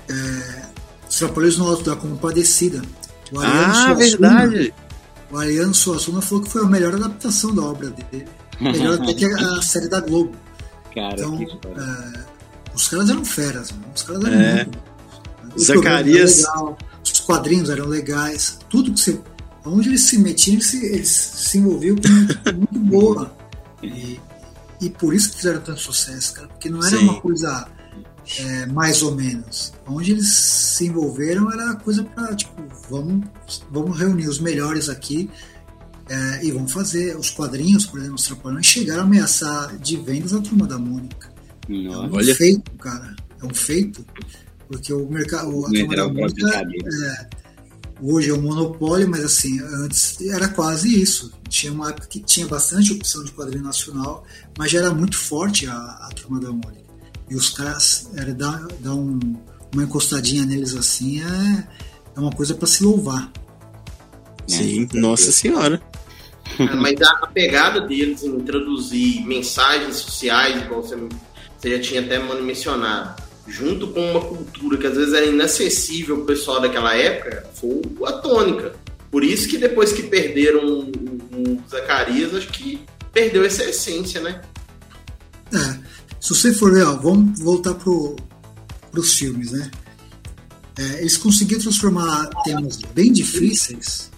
[0.08, 0.59] é,
[1.20, 2.82] Trapalhões no Alto da Compadecida.
[3.32, 4.74] O Ariano Ah, Suassuna- verdade.
[5.30, 8.26] O Ariano Suassuna falou que foi a melhor adaptação da obra dele.
[8.60, 10.32] Melhor até que a, série da Globo.
[10.94, 12.24] Cara, Então, é,
[12.74, 13.84] os caras eram feras, mano.
[13.94, 14.54] os caras eram É.
[14.64, 14.78] muito
[15.54, 15.62] bons.
[15.64, 19.20] Zacarias- legal, os quadrinhos eram legais, tudo que você.
[19.64, 23.36] Onde eles se metiam, eles se, eles se envolviam com muito, muito boa.
[23.82, 24.20] E,
[24.78, 27.04] e por isso que fizeram tanto sucesso, cara, porque não era Sim.
[27.04, 27.66] uma coisa
[28.38, 29.72] é, mais ou menos.
[29.86, 33.26] Onde eles se envolveram era coisa para tipo, vamos,
[33.70, 35.28] vamos reunir os melhores aqui
[36.08, 40.34] é, e vamos fazer os quadrinhos, por exemplo, os Trapalhões chegaram a ameaçar de vendas
[40.34, 41.32] a turma da Mônica.
[41.68, 42.34] É um Olha.
[42.34, 43.14] feito, cara.
[43.40, 44.04] É um feito.
[44.66, 45.66] Porque o mercado.
[45.66, 47.28] A turma da Mônica é,
[48.00, 51.32] hoje é um monopólio, mas assim, antes era quase isso.
[51.48, 54.24] Tinha uma época que tinha bastante opção de quadrinho nacional,
[54.58, 56.79] mas já era muito forte a, a turma da Mônica.
[57.30, 59.20] E os caras era dar, dar um,
[59.72, 61.64] uma encostadinha neles assim é,
[62.16, 63.30] é uma coisa para se louvar.
[64.46, 65.80] Sim, nossa senhora.
[66.58, 70.96] É, mas a pegada deles em introduzir mensagens sociais, igual você,
[71.56, 76.22] você já tinha até mencionado, junto com uma cultura que às vezes era inacessível ao
[76.22, 78.74] pessoal daquela época, foi a tônica.
[79.10, 82.80] Por isso que depois que perderam o, Zacarias, acho que
[83.12, 84.40] perdeu essa essência, né?
[86.20, 88.16] Se você for ver, ó, vamos voltar pro,
[88.90, 89.70] pros filmes, né?
[90.78, 94.10] É, eles conseguiram transformar temas bem difíceis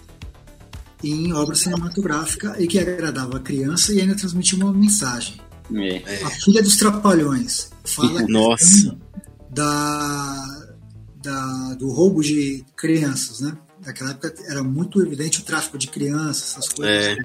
[1.03, 5.41] em obra cinematográfica e que agradava a criança e ainda transmitia uma mensagem.
[5.75, 6.23] É.
[6.23, 8.95] A Filha dos Trapalhões fala Nossa
[9.53, 10.67] da,
[11.21, 13.55] da, do roubo de crianças, né?
[13.85, 16.95] Naquela época era muito evidente o tráfico de crianças, essas coisas.
[16.95, 17.17] É.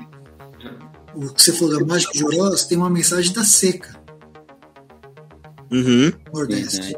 [1.15, 3.98] O que você falou da Mágica de Oroz tem uma mensagem da seca.
[5.71, 6.13] Uhum.
[6.33, 6.97] Nordeste.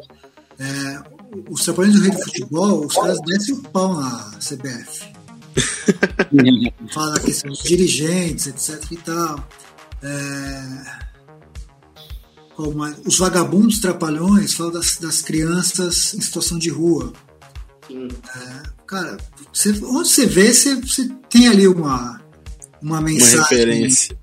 [0.59, 1.03] É,
[1.49, 5.13] os trapalhões do rei do futebol, os caras descem o pau na CBF.
[6.93, 9.49] Fala que são os dirigentes, etc e tal.
[10.03, 11.11] É,
[12.55, 17.13] como os vagabundos trapalhões, fala das, das crianças em situação de rua.
[17.91, 19.17] É, cara,
[19.53, 22.21] você, onde você vê, você, você, tem ali uma,
[22.83, 23.37] uma mensagem.
[23.37, 24.20] Uma referência.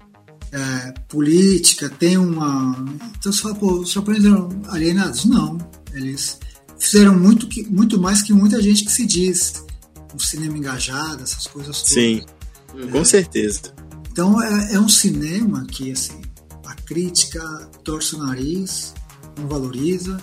[0.52, 2.86] É, política, tem uma.
[3.20, 5.26] Então você fala, pô, os trapalhões eram alienados?
[5.26, 5.58] Não.
[5.94, 6.40] Eles
[6.80, 9.66] fizeram muito, muito mais que muita gente que se diz.
[10.14, 11.94] Um cinema engajado, essas coisas todas.
[11.94, 12.26] Sim,
[12.74, 12.90] uhum.
[12.90, 13.74] com certeza.
[14.10, 16.22] Então é, é um cinema que, assim,
[16.66, 17.42] a crítica
[17.84, 18.94] torce o nariz,
[19.38, 20.20] não valoriza,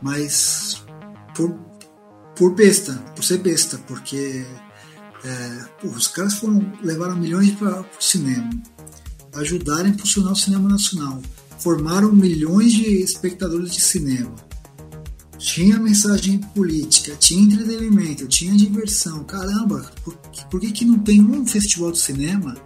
[0.00, 0.82] mas
[1.34, 1.52] por,
[2.34, 4.46] por besta, por ser besta, porque
[5.24, 8.48] é, os caras foram, levaram milhões para o cinema,
[9.36, 11.22] ajudaram a impulsionar o cinema nacional,
[11.58, 14.34] formaram milhões de espectadores de cinema.
[15.38, 19.22] Tinha mensagem política, tinha entretenimento, tinha diversão.
[19.24, 20.14] Caramba, por,
[20.50, 22.56] por que, que não tem um festival de cinema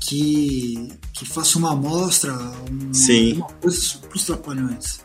[0.00, 2.32] que, que faça uma amostra,
[2.70, 2.92] um,
[3.34, 5.00] uma coisa para os trapalhões.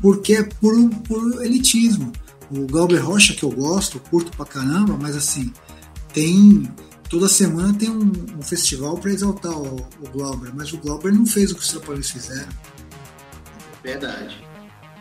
[0.00, 0.74] Porque é por,
[1.06, 2.12] por elitismo.
[2.50, 5.52] O Galber Rocha, que eu gosto, curto pra caramba, mas assim,
[6.14, 6.70] tem.
[7.08, 11.26] Toda semana tem um, um festival para exaltar o, o Glauber, mas o Glauber não
[11.26, 12.48] fez o que os Trapalhões fizeram.
[13.82, 14.44] Verdade.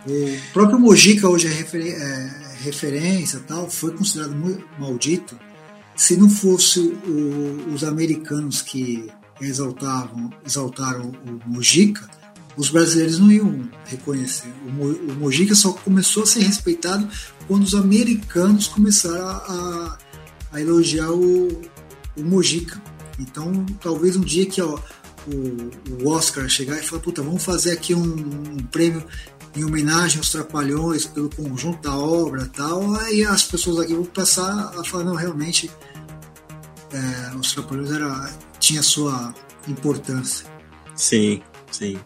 [0.05, 4.33] O próprio Mojica hoje é, refer, é referência tal, foi considerado
[4.79, 5.37] maldito
[5.97, 9.09] se não fosse o, os americanos que
[9.41, 12.07] exaltavam, exaltaram o Mojica,
[12.55, 14.47] os brasileiros não iam reconhecer.
[14.79, 17.07] O, o Mojica só começou a ser respeitado
[17.47, 19.97] quando os americanos começaram a, a,
[20.53, 21.61] a elogiar o,
[22.17, 22.81] o Mojica.
[23.19, 24.77] Então, talvez um dia que ó,
[25.27, 29.03] o, o, Oscar chegar e falar, puta, vamos fazer aqui um, um, prêmio
[29.55, 34.73] em homenagem aos Trapalhões pelo conjunto da obra tal, aí as pessoas aqui vão passar
[34.77, 35.69] a falar, não, realmente
[36.93, 39.33] é, os Trapalhões era, tinha sua
[39.67, 40.45] importância.
[40.95, 41.41] Sim,
[41.71, 41.97] sim.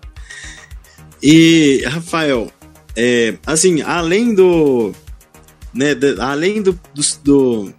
[1.21, 2.51] E, Rafael,
[2.95, 4.91] é, assim, além do.
[5.73, 7.73] Né, de, além do, do, do.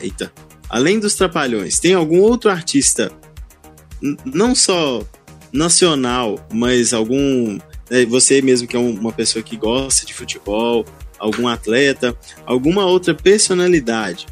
[0.00, 0.32] Eita.
[0.68, 3.12] Além dos Trapalhões, tem algum outro artista,
[4.24, 5.02] não só
[5.52, 7.58] nacional, mas algum.
[7.88, 10.84] Né, você mesmo que é uma pessoa que gosta de futebol,
[11.18, 14.26] algum atleta, alguma outra personalidade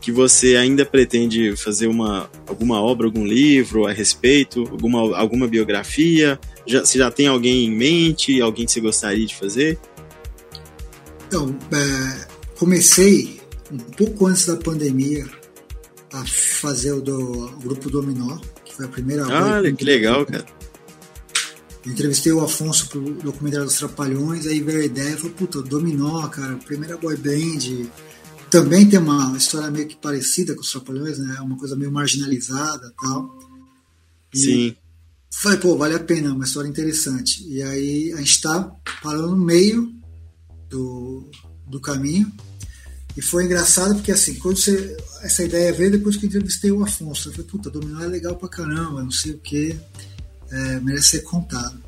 [0.00, 6.38] que você ainda pretende fazer uma, alguma obra, algum livro a respeito, alguma, alguma biografia?
[6.66, 9.78] Já, você já tem alguém em mente, alguém que você gostaria de fazer?
[11.28, 12.26] Então, é,
[12.56, 13.40] comecei
[13.70, 15.24] um pouco antes da pandemia
[16.12, 20.44] a fazer o do o grupo Dominó, que foi a primeira Olha, que legal, cara.
[21.84, 26.56] Entrevistei o Afonso pro documentário dos Trapalhões, aí veio a ideia, falei, puta, Dominó, cara,
[26.56, 27.88] primeira boy band,
[28.48, 31.36] também tem uma história meio que parecida com os Trapalhões, né?
[31.38, 33.38] É uma coisa meio marginalizada tal.
[34.32, 34.76] E Sim.
[35.34, 37.42] Falei, pô, vale a pena, é uma história interessante.
[37.48, 38.70] E aí a gente está
[39.02, 39.92] parando no meio
[40.68, 41.28] do,
[41.66, 42.30] do caminho.
[43.16, 44.96] E foi engraçado porque, assim, quando você.
[45.22, 47.28] Essa ideia veio depois que eu entrevistei o Afonso.
[47.28, 49.76] Eu falei, puta, Dominó é legal pra caramba, não sei o quê,
[50.50, 51.80] é, merece ser contado.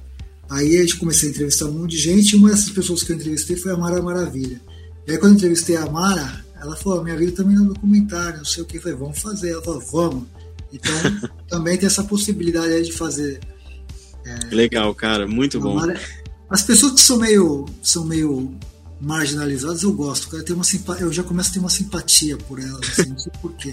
[0.49, 3.13] Aí a gente comecei a entrevistar um monte de gente, e uma dessas pessoas que
[3.13, 4.61] eu entrevistei foi a Mara Maravilha.
[5.07, 8.39] E aí quando eu entrevistei a Mara, ela falou, minha vida também é um documentário,
[8.39, 9.51] não sei o que, eu falei, vamos fazer.
[9.51, 10.29] Ela falou, vamos.
[10.73, 10.95] Então
[11.49, 13.41] também tem essa possibilidade aí de fazer.
[14.25, 15.75] É, Legal, cara, muito bom.
[15.75, 15.99] Mara...
[16.49, 18.55] As pessoas que são meio, são meio
[19.05, 20.29] marginalizadas, eu gosto.
[20.29, 20.65] Cara, eu, uma
[21.01, 23.73] eu já começo a ter uma simpatia por elas, assim, não sei porquê.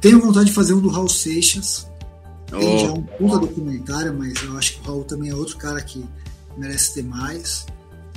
[0.00, 1.86] Tenho vontade de fazer um do Raul Seixas.
[2.46, 2.78] Tem oh.
[2.78, 6.04] já um puta documentário, mas eu acho que o Raul também é outro cara que
[6.56, 7.66] merece ter mais.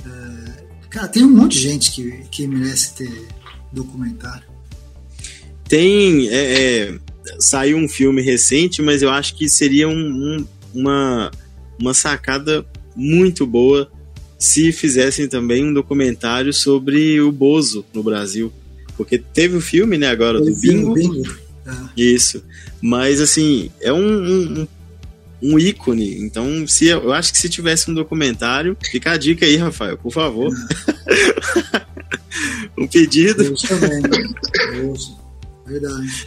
[0.04, 3.28] Uh, cara, tem um monte de gente que, que merece ter
[3.70, 4.44] documentário.
[5.68, 6.28] Tem.
[6.28, 6.98] É, é,
[7.38, 11.30] saiu um filme recente, mas eu acho que seria um, um, uma,
[11.80, 13.90] uma sacada muito boa
[14.44, 18.52] se fizessem também um documentário sobre o Bozo no Brasil.
[18.96, 20.92] Porque teve o filme, né, agora, do Bingo.
[20.92, 21.36] Bingo.
[21.66, 21.88] Ah.
[21.96, 22.44] Isso.
[22.80, 24.68] Mas, assim, é um, um,
[25.42, 26.18] um, ícone.
[26.18, 30.12] Então, se, eu acho que se tivesse um documentário, fica a dica aí, Rafael, por
[30.12, 30.52] favor.
[31.72, 31.86] Ah.
[32.78, 33.44] um pedido.
[33.44, 34.02] Eu também.
[35.66, 36.26] Verdade.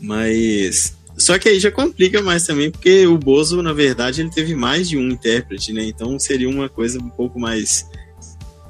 [0.00, 0.95] Mas.
[1.16, 4.88] Só que aí já complica mais também, porque o Bozo, na verdade, ele teve mais
[4.88, 5.84] de um intérprete, né?
[5.84, 7.86] Então seria uma coisa um pouco mais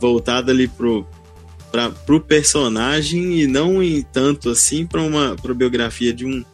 [0.00, 1.04] voltada ali pro,
[1.72, 6.44] pra, pro personagem e não em tanto assim para uma pra biografia de um,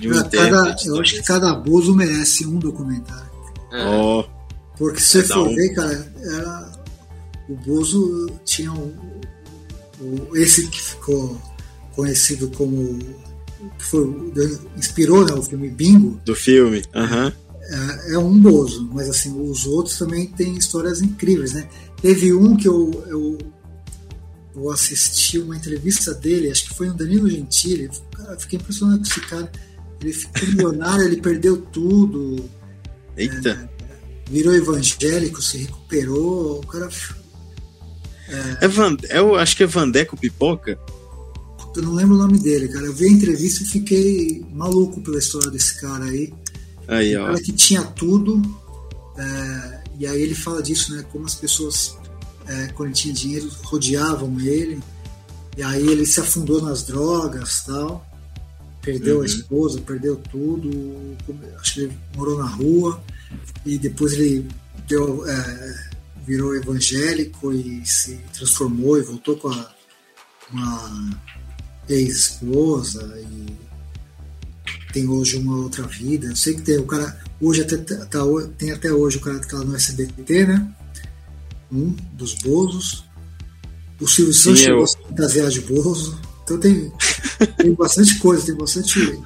[0.00, 3.30] de um cada, Eu acho que cada Bozo merece um documentário.
[3.72, 3.86] É.
[3.86, 4.24] Oh,
[4.78, 5.54] porque se você for um...
[5.54, 6.72] ver, cara, era,
[7.48, 8.94] o Bozo tinha um,
[10.00, 11.40] um, esse que ficou
[11.94, 12.98] conhecido como
[13.78, 14.32] que foi,
[14.76, 16.20] inspirou né, o filme Bingo.
[16.24, 17.32] Do filme, aham.
[17.66, 21.66] É, é, um Bozo, mas assim, os outros também têm histórias incríveis, né?
[22.02, 23.38] Teve um que eu, eu,
[24.54, 27.88] eu assisti uma entrevista dele, acho que foi no Danilo Gentili.
[28.12, 29.50] Cara, fiquei impressionado com esse cara.
[30.00, 32.44] Ele ficou milionário, ele perdeu tudo.
[33.16, 33.70] Eita!
[33.80, 36.58] É, virou evangélico, se recuperou.
[36.58, 36.90] O cara.
[38.28, 40.78] É, é Van, eu acho que é Vandeco Pipoca
[41.76, 42.86] eu não lembro o nome dele, cara.
[42.86, 46.32] Eu vi a entrevista e fiquei maluco pela história desse cara aí.
[46.86, 47.22] Aí, ó.
[47.22, 48.40] Um cara que tinha tudo.
[49.16, 51.04] É, e aí ele fala disso, né?
[51.10, 51.96] Como as pessoas,
[52.46, 54.80] é, quando ele tinha dinheiro, rodeavam ele.
[55.56, 58.04] E aí ele se afundou nas drogas tal.
[58.80, 59.22] Perdeu uhum.
[59.22, 61.16] a esposa, perdeu tudo.
[61.58, 63.02] Acho que ele morou na rua.
[63.64, 64.46] E depois ele
[64.86, 65.88] deu, é,
[66.26, 69.74] virou evangélico e se transformou e voltou com a,
[70.48, 71.33] com a
[71.88, 73.54] ex-esposa e
[74.92, 76.28] tem hoje uma outra vida.
[76.28, 78.20] Eu sei que tem o cara, hoje até tá, tá
[78.56, 80.68] tem até hoje o cara que tá no SBT, né?
[81.70, 83.04] Um dos Bozos.
[84.00, 84.84] O Silvio Santos chegou eu...
[84.84, 86.18] a fantasiar de Bozo.
[86.44, 86.92] Então tem,
[87.56, 89.18] tem bastante coisa, tem bastante,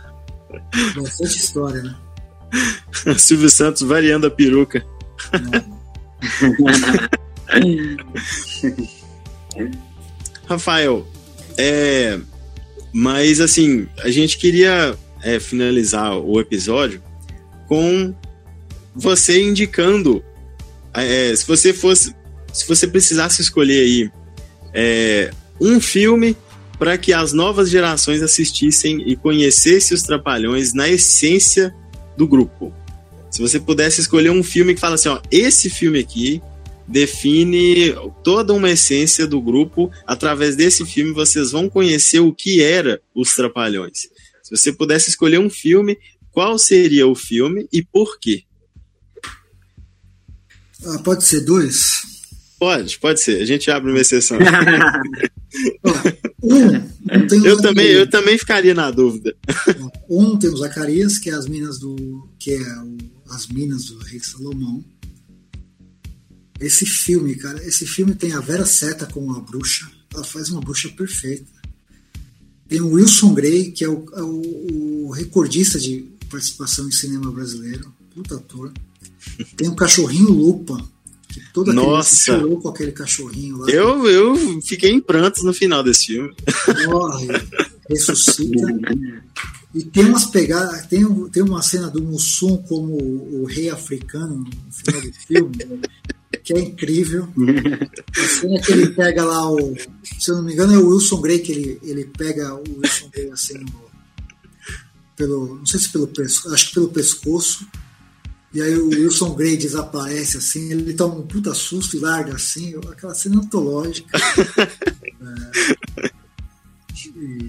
[0.97, 1.95] bastante história, né?
[3.19, 4.85] Silvio Santos variando a peruca.
[10.47, 11.07] Rafael,
[11.59, 12.19] é,
[12.93, 17.03] mas, assim, a gente queria é, finalizar o episódio
[17.67, 18.15] com
[18.95, 20.25] você indicando.
[20.95, 22.15] É, se você fosse.
[22.53, 24.11] Se você precisasse escolher aí
[24.73, 26.37] é, um filme
[26.79, 31.75] para que as novas gerações assistissem e conhecessem os Trapalhões na essência
[32.17, 32.73] do grupo.
[33.31, 36.41] Se você pudesse escolher um filme que fala assim, ó, esse filme aqui
[36.89, 37.95] define
[38.25, 39.91] toda uma essência do grupo.
[40.07, 44.09] Através desse filme, vocês vão conhecer o que era os Trapalhões.
[44.43, 45.99] Se você pudesse escolher um filme,
[46.31, 48.45] qual seria o filme e por quê?
[50.85, 52.03] Ah, pode ser dois?
[52.59, 53.41] Pode, pode ser.
[53.43, 54.39] A gente abre uma exceção.
[56.43, 59.35] um, eu, também, eu também ficaria na dúvida.
[60.09, 62.29] Um tem o Zacarias, que é as minas do.
[62.39, 62.97] que é o,
[63.31, 64.85] as minas do Rei Salomão.
[66.61, 69.89] Esse filme, cara, esse filme tem a Vera Seta como uma bruxa.
[70.13, 71.47] Ela faz uma bruxa perfeita.
[72.69, 77.31] Tem o Wilson Gray, que é o, é o, o recordista de participação em cinema
[77.31, 77.93] brasileiro.
[78.15, 78.73] Puta ator.
[79.57, 80.77] Tem o cachorrinho Lupa,
[81.29, 82.37] que toda Nossa.
[82.37, 83.71] chorou com aquele cachorrinho lá.
[83.71, 86.35] Eu, eu fiquei em prantos no final desse filme.
[86.87, 87.29] Morre,
[87.89, 88.67] ressuscita.
[89.75, 94.39] E tem umas pegadas, tem, tem uma cena do Mussum como o, o rei africano
[94.39, 95.81] no final do filme
[96.49, 97.29] que é incrível.
[98.17, 99.77] A cena que ele pega lá o.
[100.19, 103.11] Se eu não me engano, é o Wilson Gray que ele, ele pega o Wilson
[103.13, 103.85] Gray assim no,
[105.15, 105.57] pelo.
[105.57, 107.67] Não sei se pelo pescoço, acho que pelo pescoço.
[108.55, 112.75] E aí o Wilson Gray desaparece assim, ele toma um puta susto e larga assim,
[112.91, 114.19] aquela cena antológica.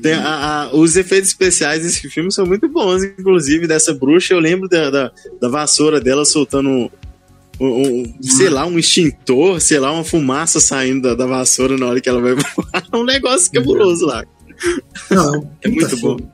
[0.03, 4.33] é, a, a, os efeitos especiais desse filme são muito bons, inclusive dessa bruxa.
[4.33, 6.91] Eu lembro da, da, da vassoura dela soltando
[7.59, 11.87] um, um, sei lá, um extintor, sei lá, uma fumaça saindo da, da vassoura na
[11.87, 12.87] hora que ela vai voar.
[12.91, 14.25] É um negócio cabuloso lá.
[15.11, 16.17] Não, É muito puta bom.
[16.17, 16.31] filme.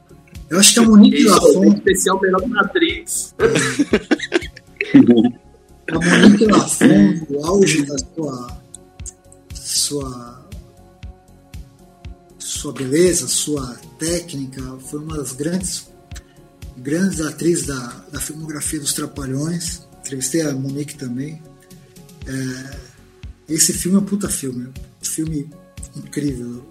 [0.50, 3.34] Eu acho que a Monique Isso, é Lafon, especial melhor do Matrix.
[5.92, 8.58] a Monique Lafon, no auge da sua,
[9.54, 10.48] sua,
[12.38, 15.88] sua beleza, sua técnica, foi uma das grandes,
[16.78, 19.85] grandes atrizes da, da filmografia dos Trapalhões.
[20.06, 21.42] Entrevistei a Monique também.
[22.28, 22.80] É,
[23.50, 25.50] esse filme é um puta filme, um filme
[25.96, 26.64] incrível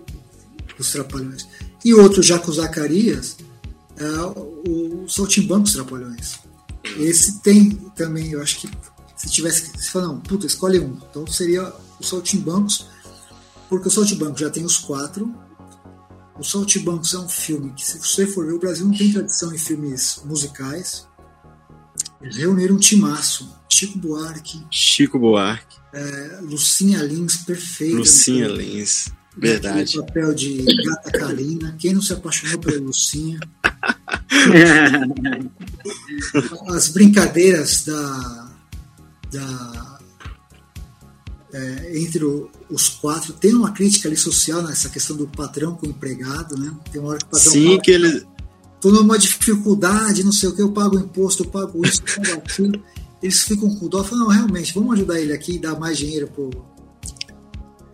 [0.79, 1.45] dos Trapalhões.
[1.85, 3.37] E outro, já com Zacarias,
[3.97, 4.09] é
[4.71, 6.39] o Saltimbancos Trapalhões.
[6.97, 8.71] Esse tem também, eu acho que
[9.17, 9.91] se tivesse que.
[9.91, 10.97] Falar, não, puta, escolhe um.
[11.11, 12.87] Então seria o Saltimbancos,
[13.69, 15.35] porque o Saltimbancos já tem os quatro.
[16.39, 19.53] O Saltimbancos é um filme que, se você for ver, o Brasil não tem tradição
[19.53, 21.07] em filmes musicais.
[22.21, 23.53] Eles reuniram um timaço.
[23.69, 27.97] Chico Buarque, Chico Buarque, é, Lucinha Lins, perfeita.
[27.99, 29.09] Lucinha no- Lins.
[29.37, 29.97] Verdade.
[29.97, 31.75] papel de gata Carina.
[31.77, 33.41] Quem não se apaixonou pela Lucinha?
[36.69, 38.51] as brincadeiras da,
[39.33, 39.99] da
[41.53, 45.87] é, entre o- os quatro tem uma crítica ali social nessa questão do patrão com
[45.87, 46.73] o empregado, né?
[46.91, 48.27] Tem uma hora que o patrão Sim, fala, que ele.
[48.85, 52.43] Tô numa dificuldade, não sei o que, eu pago imposto, eu pago isso, eu pago
[52.45, 52.85] aquilo.
[53.23, 56.29] Eles ficam com dó, falam, não, realmente, vamos ajudar ele aqui e dar mais dinheiro
[56.29, 56.51] pro,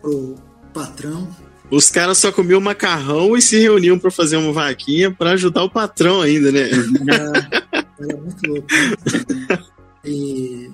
[0.01, 0.35] pro
[0.73, 1.33] patrão.
[1.71, 5.69] Os caras só comiam macarrão e se reuniam pra fazer uma vaquinha pra ajudar o
[5.69, 6.69] patrão ainda, né?
[6.69, 7.63] Era,
[7.97, 8.67] era muito louco.
[8.69, 9.59] né?
[10.03, 10.69] E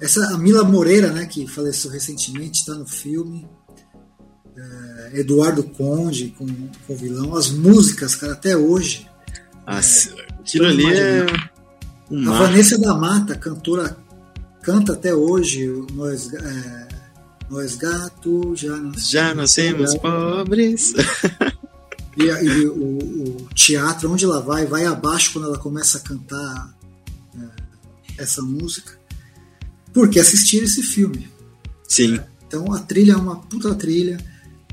[0.00, 3.46] essa a Mila Moreira, né, que faleceu recentemente, está no filme.
[4.56, 7.36] É, Eduardo Conde com, com o vilão.
[7.36, 9.11] As músicas, cara, até hoje.
[9.66, 11.26] As- Aquilo ali é
[12.10, 12.38] um A.
[12.38, 13.96] Vanessa da Mata, cantora,
[14.62, 15.68] canta até hoje.
[15.94, 16.88] Nós, é,
[17.48, 20.92] nós gato, já nascemos, Já nascemos pobres.
[22.14, 26.74] E, e o, o teatro, onde ela vai, vai abaixo quando ela começa a cantar
[27.34, 28.98] é, essa música.
[29.94, 31.30] Porque assistiram esse filme.
[31.88, 32.20] Sim.
[32.46, 34.18] Então a trilha é uma puta trilha,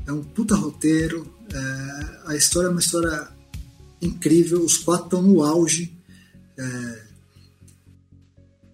[0.06, 3.28] é um puta roteiro, é, a história é uma história
[4.00, 5.96] incrível, os quatro estão no auge.
[6.58, 7.02] é,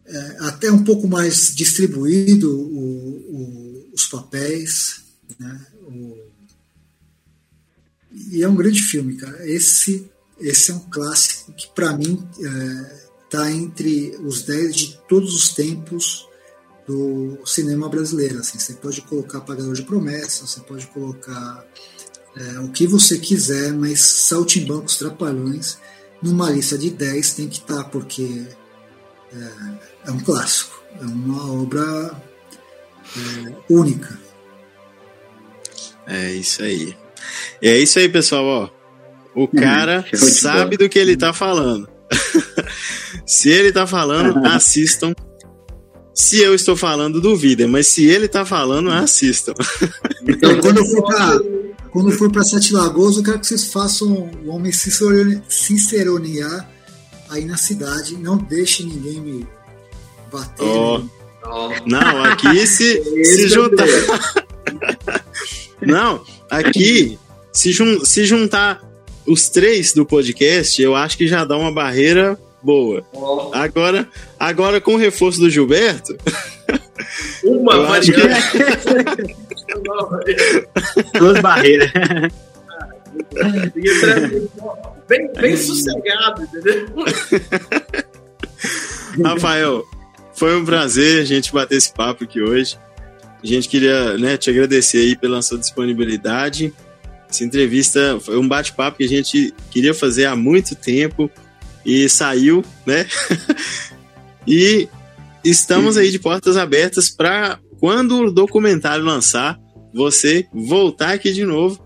[0.06, 5.02] é, até um pouco mais distribuído o- o- os papéis.
[5.38, 5.66] Né?
[5.82, 6.16] O-
[8.12, 9.48] e é um grande filme, cara.
[9.48, 12.26] Esse, esse é um clássico que, para mim,
[13.24, 16.26] está entre os 10 de todos os tempos
[16.86, 18.38] do cinema brasileiro.
[18.38, 21.64] Assim, você pode colocar Pagador de Promessas, você pode colocar
[22.36, 25.78] é, o que você quiser, mas Saltimbancos Trapalhões,
[26.22, 28.46] numa lista de 10, tem que estar, porque
[29.32, 32.14] é, é um clássico, é uma obra
[33.16, 34.18] é, única.
[36.06, 36.96] É isso aí.
[37.60, 38.70] E é isso aí, pessoal, ó.
[39.34, 41.88] O cara show de sabe do que ele tá falando.
[43.26, 45.14] se ele tá falando, assistam.
[46.14, 49.52] Se eu estou falando, duvidem, mas se ele tá falando, assistam.
[50.26, 51.38] Então, quando eu for pra,
[51.96, 56.68] quando for para Sete Lagoas, eu quero que vocês façam o homem cicerone- ciceronear
[57.30, 58.18] aí na cidade.
[58.18, 59.46] Não deixe ninguém me
[60.30, 60.62] bater.
[60.62, 60.98] Ó.
[60.98, 61.08] né?
[61.86, 63.86] Não, aqui se, se juntar.
[65.80, 67.18] Não, aqui,
[67.50, 68.82] se, jun- se juntar
[69.26, 73.02] os três do podcast, eu acho que já dá uma barreira boa.
[73.54, 74.06] Agora,
[74.38, 76.14] agora com o reforço do Gilberto,
[77.42, 79.36] Uma variante.
[81.18, 81.90] Duas barreiras.
[85.08, 86.86] bem, bem sossegado, entendeu?
[89.24, 89.84] Rafael,
[90.34, 92.78] foi um prazer a gente bater esse papo aqui hoje.
[93.42, 96.72] A gente queria né, te agradecer aí pela sua disponibilidade.
[97.28, 101.30] Essa entrevista foi um bate-papo que a gente queria fazer há muito tempo
[101.84, 103.06] e saiu, né?
[104.46, 104.88] e
[105.44, 109.58] estamos aí de portas abertas para quando o documentário lançar,
[109.96, 111.80] você voltar aqui de novo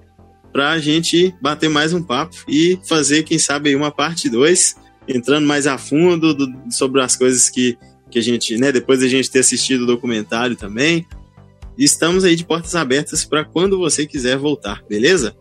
[0.52, 4.74] para a gente bater mais um papo e fazer, quem sabe, uma parte 2,
[5.06, 7.78] entrando mais a fundo do- sobre as coisas que,
[8.10, 11.06] que a gente, né, depois da gente ter assistido o documentário também.
[11.78, 15.34] Estamos aí de portas abertas para quando você quiser voltar, beleza?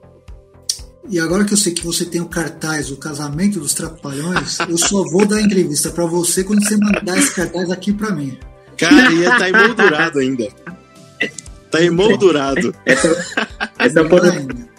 [1.09, 4.77] E agora que eu sei que você tem o cartaz, o casamento dos trapalhões, eu
[4.77, 8.37] só vou dar entrevista para você quando você mandar esse cartaz aqui para mim.
[8.77, 10.47] Cara, ia tá emoldurado ainda.
[11.71, 12.73] Tá emoldurado.
[12.85, 13.07] Essa
[13.77, 14.69] é Melhor ponto, ainda.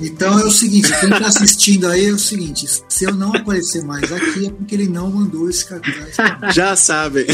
[0.00, 3.82] Então é o seguinte, quem está assistindo aí é o seguinte, se eu não aparecer
[3.82, 6.16] mais aqui é porque ele não mandou esse cartaz.
[6.54, 7.24] Já sabem.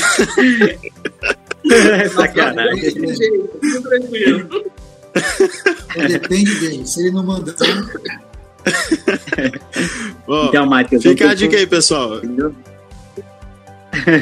[2.15, 2.95] Sacanagem.
[2.95, 4.49] Tudo tranquilo.
[5.91, 6.87] Então, depende dele.
[6.87, 7.55] Se ele não mandar,
[10.27, 12.21] Ó, Então, Matheus, fica a dica aí, pessoal.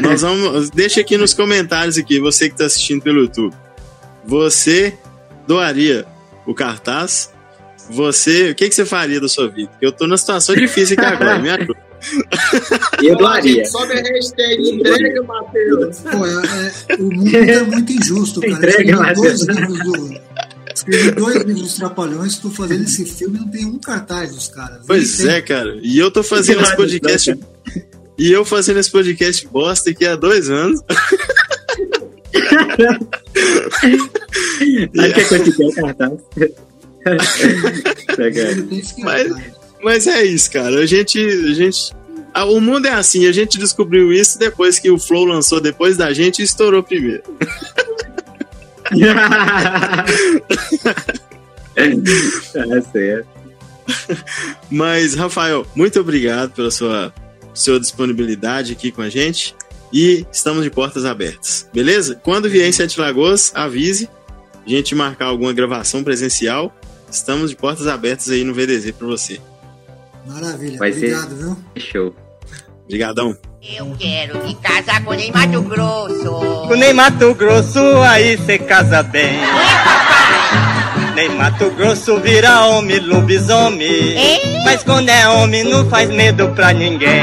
[0.03, 0.71] Nós vamos.
[0.71, 3.55] Deixa aqui nos comentários aqui, você que está assistindo pelo YouTube.
[4.31, 4.95] Você
[5.45, 6.07] doaria
[6.47, 7.31] o cartaz?
[7.91, 9.73] Você, o que, que você faria da sua vida?
[9.83, 11.75] Eu tô numa situação difícil aqui agora, me ajuda.
[13.03, 13.65] Eu doaria.
[13.67, 15.99] Sobe a hashtag entrega, Matheus.
[15.99, 18.53] pô, é- é- o mundo é muito injusto, cara.
[18.53, 19.47] Entrega, Escrevi Matheus.
[19.47, 20.21] dois livros do.
[20.73, 24.47] Escrevi dois livros dos Trapalhões, estou fazendo esse filme e não tem um cartaz dos
[24.47, 24.79] caras.
[24.87, 25.29] Pois tem.
[25.29, 25.77] é, cara.
[25.83, 27.37] E eu tô fazendo esse podcast.
[28.17, 30.81] E eu fazendo esse podcast bosta aqui há dois anos.
[34.95, 36.13] Sabe que é coisa que cartaz?
[38.17, 39.61] Tem esse Mas-.
[39.83, 40.81] Mas é isso, cara.
[40.81, 41.19] A gente.
[41.19, 41.93] A gente
[42.33, 45.97] ah, o mundo é assim, a gente descobriu isso depois que o Flow lançou depois
[45.97, 47.25] da gente e estourou primeiro.
[52.53, 53.29] Tá certo.
[54.71, 57.13] Mas, Rafael, muito obrigado pela sua,
[57.53, 59.57] sua disponibilidade aqui com a gente.
[59.93, 62.21] E estamos de portas abertas, beleza?
[62.23, 64.09] Quando vier em Sete Lagoas, avise.
[64.67, 66.73] A gente marcar alguma gravação presencial.
[67.11, 69.41] Estamos de portas abertas aí no VDZ para você.
[70.27, 70.79] Maravilha.
[70.79, 71.57] Vai ser- Obrigado, viu?
[71.77, 72.15] Show.
[72.85, 73.37] Obrigadão.
[73.63, 76.31] Eu quero me casar com Ney Mato Grosso.
[76.69, 79.39] Com nem Mato Grosso aí cê casa bem.
[81.15, 84.15] Nem Mato Grosso vira homem, lobisomem.
[84.65, 87.23] Mas quando é homem não faz medo pra ninguém.